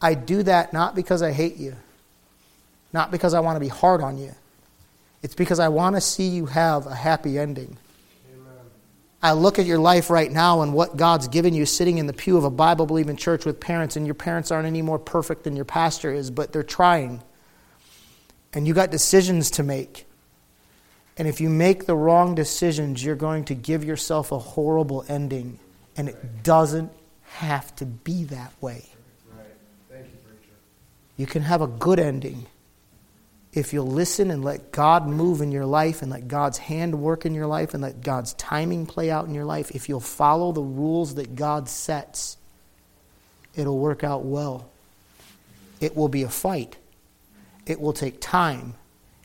I 0.00 0.14
do 0.14 0.42
that 0.42 0.72
not 0.72 0.94
because 0.94 1.22
I 1.22 1.32
hate 1.32 1.58
you, 1.58 1.76
not 2.92 3.10
because 3.10 3.34
I 3.34 3.40
want 3.40 3.56
to 3.56 3.60
be 3.60 3.68
hard 3.68 4.02
on 4.02 4.18
you. 4.18 4.34
It's 5.22 5.34
because 5.34 5.60
I 5.60 5.68
want 5.68 5.96
to 5.96 6.00
see 6.00 6.28
you 6.28 6.46
have 6.46 6.86
a 6.86 6.94
happy 6.94 7.38
ending. 7.38 7.76
Amen. 8.32 8.54
I 9.22 9.32
look 9.32 9.58
at 9.58 9.66
your 9.66 9.78
life 9.78 10.08
right 10.08 10.30
now 10.30 10.62
and 10.62 10.72
what 10.72 10.96
God's 10.96 11.28
given 11.28 11.54
you 11.54 11.66
sitting 11.66 11.98
in 11.98 12.06
the 12.06 12.12
pew 12.12 12.36
of 12.36 12.44
a 12.44 12.50
Bible 12.50 12.86
believing 12.86 13.16
church 13.16 13.44
with 13.44 13.60
parents, 13.60 13.96
and 13.96 14.06
your 14.06 14.14
parents 14.14 14.50
aren't 14.50 14.66
any 14.66 14.82
more 14.82 14.98
perfect 14.98 15.44
than 15.44 15.56
your 15.56 15.66
pastor 15.66 16.12
is, 16.12 16.30
but 16.30 16.52
they're 16.52 16.62
trying. 16.62 17.22
And 18.52 18.66
you 18.66 18.74
got 18.74 18.90
decisions 18.90 19.50
to 19.52 19.62
make. 19.62 20.06
And 21.16 21.28
if 21.28 21.40
you 21.40 21.50
make 21.50 21.84
the 21.84 21.94
wrong 21.94 22.34
decisions, 22.34 23.04
you're 23.04 23.14
going 23.14 23.44
to 23.44 23.54
give 23.54 23.84
yourself 23.84 24.32
a 24.32 24.38
horrible 24.38 25.04
ending. 25.06 25.58
And 25.96 26.08
it 26.08 26.42
doesn't 26.42 26.90
have 27.24 27.76
to 27.76 27.84
be 27.84 28.24
that 28.24 28.54
way. 28.62 28.86
You, 29.90 30.04
you 31.18 31.26
can 31.26 31.42
have 31.42 31.60
a 31.60 31.66
good 31.66 32.00
ending 32.00 32.46
if 33.52 33.72
you'll 33.72 33.86
listen 33.86 34.30
and 34.30 34.44
let 34.44 34.70
God 34.70 35.08
move 35.08 35.40
in 35.40 35.50
your 35.50 35.66
life 35.66 36.02
and 36.02 36.10
let 36.10 36.28
God's 36.28 36.58
hand 36.58 37.00
work 37.00 37.26
in 37.26 37.34
your 37.34 37.46
life 37.46 37.74
and 37.74 37.82
let 37.82 38.00
God's 38.00 38.32
timing 38.34 38.86
play 38.86 39.10
out 39.10 39.26
in 39.26 39.34
your 39.34 39.44
life. 39.44 39.72
If 39.72 39.88
you'll 39.88 40.00
follow 40.00 40.52
the 40.52 40.62
rules 40.62 41.16
that 41.16 41.34
God 41.34 41.68
sets, 41.68 42.36
it'll 43.56 43.78
work 43.78 44.04
out 44.04 44.24
well. 44.24 44.70
It 45.80 45.96
will 45.96 46.08
be 46.08 46.22
a 46.22 46.28
fight. 46.28 46.76
It 47.66 47.80
will 47.80 47.92
take 47.92 48.20
time. 48.20 48.74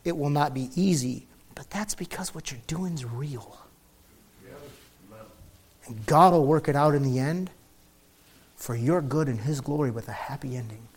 It 0.03 0.17
will 0.17 0.29
not 0.29 0.53
be 0.53 0.69
easy. 0.75 1.27
But 1.53 1.69
that's 1.69 1.93
because 1.93 2.33
what 2.33 2.51
you're 2.51 2.61
doing 2.67 2.93
is 2.93 3.05
real. 3.05 3.57
And 5.85 6.03
God 6.07 6.33
will 6.33 6.45
work 6.45 6.67
it 6.67 6.75
out 6.75 6.95
in 6.95 7.03
the 7.03 7.19
end 7.19 7.51
for 8.55 8.75
your 8.75 9.01
good 9.01 9.27
and 9.27 9.41
His 9.41 9.61
glory 9.61 9.91
with 9.91 10.07
a 10.07 10.13
happy 10.13 10.55
ending. 10.55 10.87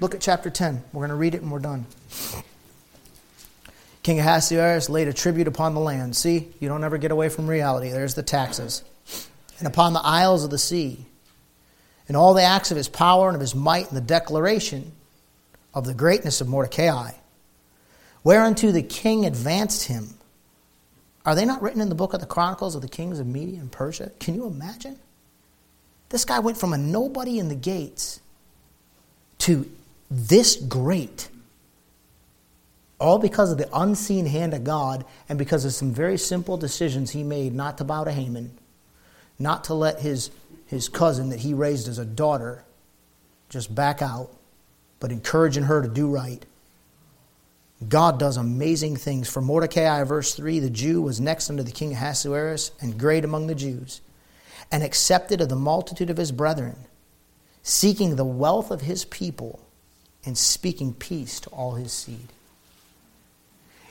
Look 0.00 0.14
at 0.14 0.20
chapter 0.20 0.50
10. 0.50 0.82
We're 0.92 1.00
going 1.00 1.10
to 1.10 1.14
read 1.14 1.34
it 1.34 1.42
and 1.42 1.52
we're 1.52 1.58
done. 1.58 1.86
King 4.02 4.18
Ahasuerus 4.18 4.88
laid 4.88 5.08
a 5.08 5.12
tribute 5.12 5.46
upon 5.46 5.74
the 5.74 5.80
land. 5.80 6.16
See, 6.16 6.48
you 6.58 6.68
don't 6.68 6.82
ever 6.82 6.96
get 6.96 7.10
away 7.10 7.28
from 7.28 7.46
reality. 7.46 7.90
There's 7.90 8.14
the 8.14 8.22
taxes. 8.22 8.82
And 9.58 9.68
upon 9.68 9.92
the 9.92 10.00
isles 10.02 10.42
of 10.42 10.50
the 10.50 10.58
sea. 10.58 11.04
And 12.08 12.16
all 12.16 12.32
the 12.32 12.42
acts 12.42 12.70
of 12.70 12.78
his 12.78 12.88
power 12.88 13.28
and 13.28 13.34
of 13.34 13.40
his 13.40 13.54
might 13.54 13.88
and 13.88 13.96
the 13.96 14.00
declaration 14.00 14.92
of 15.74 15.84
the 15.84 15.94
greatness 15.94 16.40
of 16.40 16.48
Mordecai 16.48 17.12
whereunto 18.24 18.70
the 18.70 18.82
king 18.82 19.26
advanced 19.26 19.86
him. 19.86 20.14
Are 21.24 21.34
they 21.34 21.44
not 21.44 21.62
written 21.62 21.80
in 21.80 21.88
the 21.88 21.94
book 21.94 22.14
of 22.14 22.20
the 22.20 22.26
Chronicles 22.26 22.74
of 22.74 22.82
the 22.82 22.88
kings 22.88 23.18
of 23.18 23.26
Media 23.26 23.60
and 23.60 23.70
Persia? 23.70 24.10
Can 24.20 24.34
you 24.34 24.46
imagine? 24.46 24.98
This 26.08 26.24
guy 26.24 26.38
went 26.38 26.58
from 26.58 26.72
a 26.72 26.78
nobody 26.78 27.38
in 27.38 27.48
the 27.48 27.54
gates 27.54 28.20
to 29.38 29.70
this 30.10 30.56
great. 30.56 31.28
All 32.98 33.18
because 33.18 33.52
of 33.52 33.58
the 33.58 33.68
unseen 33.72 34.26
hand 34.26 34.52
of 34.52 34.64
God 34.64 35.04
and 35.28 35.38
because 35.38 35.64
of 35.64 35.72
some 35.72 35.92
very 35.92 36.18
simple 36.18 36.56
decisions 36.56 37.10
he 37.10 37.22
made 37.22 37.54
not 37.54 37.78
to 37.78 37.84
bow 37.84 38.04
to 38.04 38.12
Haman, 38.12 38.50
not 39.38 39.64
to 39.64 39.74
let 39.74 40.00
his, 40.00 40.30
his 40.66 40.88
cousin 40.88 41.30
that 41.30 41.40
he 41.40 41.54
raised 41.54 41.88
as 41.88 41.98
a 41.98 42.04
daughter 42.04 42.64
just 43.48 43.74
back 43.74 44.02
out, 44.02 44.30
but 44.98 45.10
encouraging 45.10 45.64
her 45.64 45.80
to 45.80 45.88
do 45.88 46.08
right. 46.08 46.44
God 47.88 48.18
does 48.18 48.36
amazing 48.36 48.96
things. 48.96 49.30
For 49.30 49.40
Mordecai, 49.40 50.04
verse 50.04 50.34
3, 50.34 50.58
the 50.58 50.68
Jew 50.68 51.00
was 51.00 51.20
next 51.20 51.48
unto 51.48 51.62
the 51.62 51.72
king 51.72 51.92
Ahasuerus 51.92 52.72
and 52.80 52.98
great 52.98 53.24
among 53.24 53.46
the 53.46 53.54
Jews, 53.54 54.02
and 54.70 54.82
accepted 54.82 55.40
of 55.40 55.48
the 55.48 55.56
multitude 55.56 56.10
of 56.10 56.18
his 56.18 56.32
brethren, 56.32 56.76
seeking 57.62 58.16
the 58.16 58.24
wealth 58.24 58.70
of 58.70 58.82
his 58.82 59.06
people 59.06 59.58
and 60.24 60.36
speaking 60.36 60.92
peace 60.94 61.40
to 61.40 61.50
all 61.50 61.72
his 61.72 61.92
seed. 61.92 62.28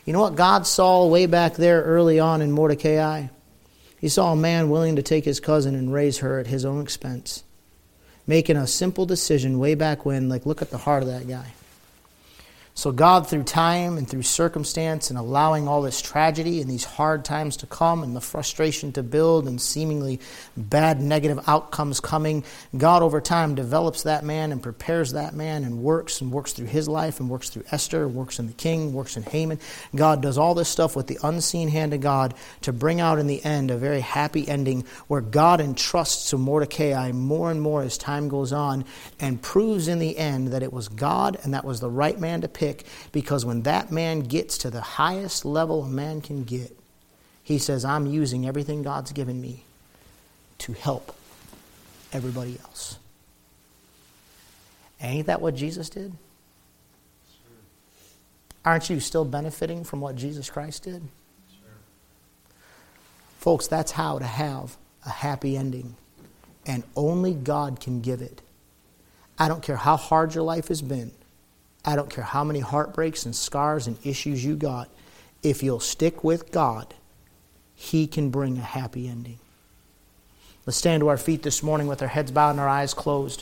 You 0.06 0.14
know 0.14 0.22
what 0.22 0.36
God 0.36 0.66
saw 0.66 1.06
way 1.08 1.26
back 1.26 1.56
there 1.56 1.84
early 1.84 2.20
on 2.20 2.42
in 2.42 2.52
Mordecai? 2.52 3.28
He 4.00 4.10
saw 4.10 4.32
a 4.32 4.36
man 4.36 4.70
willing 4.70 4.96
to 4.96 5.04
take 5.04 5.26
his 5.26 5.40
cousin 5.40 5.76
and 5.76 5.94
raise 5.94 6.20
her 6.20 6.40
at 6.40 6.48
his 6.48 6.66
own 6.66 6.82
expense, 6.82 7.44
making 8.26 8.58
a 8.58 8.66
simple 8.66 9.06
decision 9.06 9.60
way 9.60 9.76
back 9.76 10.06
when, 10.06 10.30
like, 10.30 10.46
look 10.46 10.62
at 10.62 10.72
the 10.72 10.78
heart 10.78 11.04
of 11.04 11.10
that 11.10 11.28
guy. 11.28 11.54
So, 12.80 12.94
God, 12.94 13.28
through 13.28 13.44
time 13.44 13.98
and 13.98 14.10
through 14.10 14.22
circumstance 14.22 15.10
and 15.10 15.20
allowing 15.20 15.68
all 15.68 15.82
this 15.82 16.02
tragedy 16.02 16.62
and 16.62 16.72
these 16.72 16.86
hard 16.86 17.26
times 17.26 17.58
to 17.58 17.66
come 17.66 18.04
and 18.04 18.16
the 18.16 18.22
frustration 18.22 18.94
to 18.94 19.04
build 19.04 19.50
and 19.50 19.60
seemingly 19.60 20.22
bad 20.56 21.02
negative 21.02 21.42
outcomes 21.46 22.00
coming, 22.00 22.46
God, 22.78 23.04
over 23.04 23.20
time, 23.20 23.54
develops 23.54 24.04
that 24.04 24.24
man 24.24 24.54
and 24.54 24.64
prepares 24.64 25.12
that 25.12 25.34
man 25.34 25.66
and 25.66 25.84
works 25.84 26.22
and 26.22 26.32
works 26.32 26.54
through 26.54 26.68
his 26.68 26.88
life 26.88 27.20
and 27.20 27.30
works 27.30 27.50
through 27.50 27.66
Esther, 27.70 28.08
works 28.08 28.40
in 28.40 28.48
the 28.48 28.54
king, 28.54 28.94
works 28.94 29.18
in 29.18 29.24
Haman. 29.24 29.60
God 29.94 30.22
does 30.22 30.38
all 30.38 30.56
this 30.56 30.70
stuff 30.70 30.96
with 30.96 31.08
the 31.08 31.20
unseen 31.22 31.68
hand 31.68 31.94
of 31.94 32.00
God 32.00 32.34
to 32.62 32.72
bring 32.72 33.02
out 33.02 33.20
in 33.20 33.28
the 33.28 33.44
end 33.44 33.72
a 33.72 33.78
very 33.78 34.00
happy 34.00 34.48
ending 34.48 34.86
where 35.08 35.20
God 35.20 35.60
entrusts 35.60 36.30
to 36.30 36.38
Mordecai 36.38 37.12
more 37.12 37.52
and 37.52 37.62
more 37.62 37.82
as 37.84 37.98
time 37.98 38.30
goes 38.30 38.54
on 38.54 38.86
and 39.20 39.42
proves 39.42 39.90
in 39.90 40.00
the 40.00 40.18
end 40.18 40.54
that 40.54 40.64
it 40.64 40.72
was 40.72 40.88
God 40.88 41.38
and 41.44 41.54
that 41.54 41.66
was 41.66 41.82
the 41.82 41.90
right 41.90 42.18
man 42.18 42.40
to 42.40 42.48
pick 42.48 42.69
because 43.12 43.46
when 43.46 43.64
that 43.64 43.92
man 43.92 44.22
gets 44.22 44.58
to 44.60 44.70
the 44.70 44.82
highest 44.82 45.46
level 45.46 45.84
a 45.84 45.90
man 45.90 46.22
can 46.22 46.44
get, 46.44 46.78
he 47.44 47.58
says, 47.58 47.84
I'm 47.84 48.06
using 48.06 48.48
everything 48.48 48.84
God's 48.84 49.12
given 49.12 49.42
me 49.42 49.64
to 50.60 50.74
help 50.74 51.16
everybody 52.12 52.58
else. 52.64 53.00
Ain't 55.02 55.28
that 55.28 55.42
what 55.42 55.56
Jesus 55.56 55.90
did? 55.90 56.14
Aren't 58.66 58.90
you 58.90 59.00
still 59.00 59.26
benefiting 59.26 59.84
from 59.84 60.02
what 60.02 60.16
Jesus 60.16 60.50
Christ 60.50 60.84
did? 60.84 61.02
Folks, 63.40 63.68
that's 63.68 63.92
how 63.94 64.20
to 64.20 64.26
have 64.26 64.78
a 65.06 65.10
happy 65.10 65.56
ending. 65.56 65.96
And 66.66 66.84
only 66.96 67.34
God 67.34 67.80
can 67.80 68.02
give 68.02 68.22
it. 68.22 68.42
I 69.40 69.48
don't 69.48 69.64
care 69.64 69.78
how 69.78 69.96
hard 69.96 70.36
your 70.36 70.44
life 70.44 70.68
has 70.68 70.82
been. 70.82 71.12
I 71.90 71.96
don't 71.96 72.12
care 72.12 72.24
how 72.24 72.44
many 72.44 72.60
heartbreaks 72.60 73.26
and 73.26 73.36
scars 73.36 73.88
and 73.88 73.98
issues 74.04 74.46
you 74.46 74.56
got. 74.56 74.90
If 75.42 75.64
you'll 75.64 75.80
stick 75.80 76.24
with 76.24 76.52
God, 76.52 76.94
He 77.74 78.06
can 78.06 78.30
bring 78.30 78.60
a 78.60 78.62
happy 78.62 79.08
ending. 79.08 79.40
Let's 80.68 80.78
stand 80.78 81.02
to 81.02 81.08
our 81.08 81.18
feet 81.18 81.42
this 81.42 81.64
morning 81.64 81.88
with 81.88 82.04
our 82.04 82.08
heads 82.08 82.30
bowed 82.30 82.52
and 82.52 82.60
our 82.60 82.70
eyes 82.70 82.94
closed. 82.94 83.38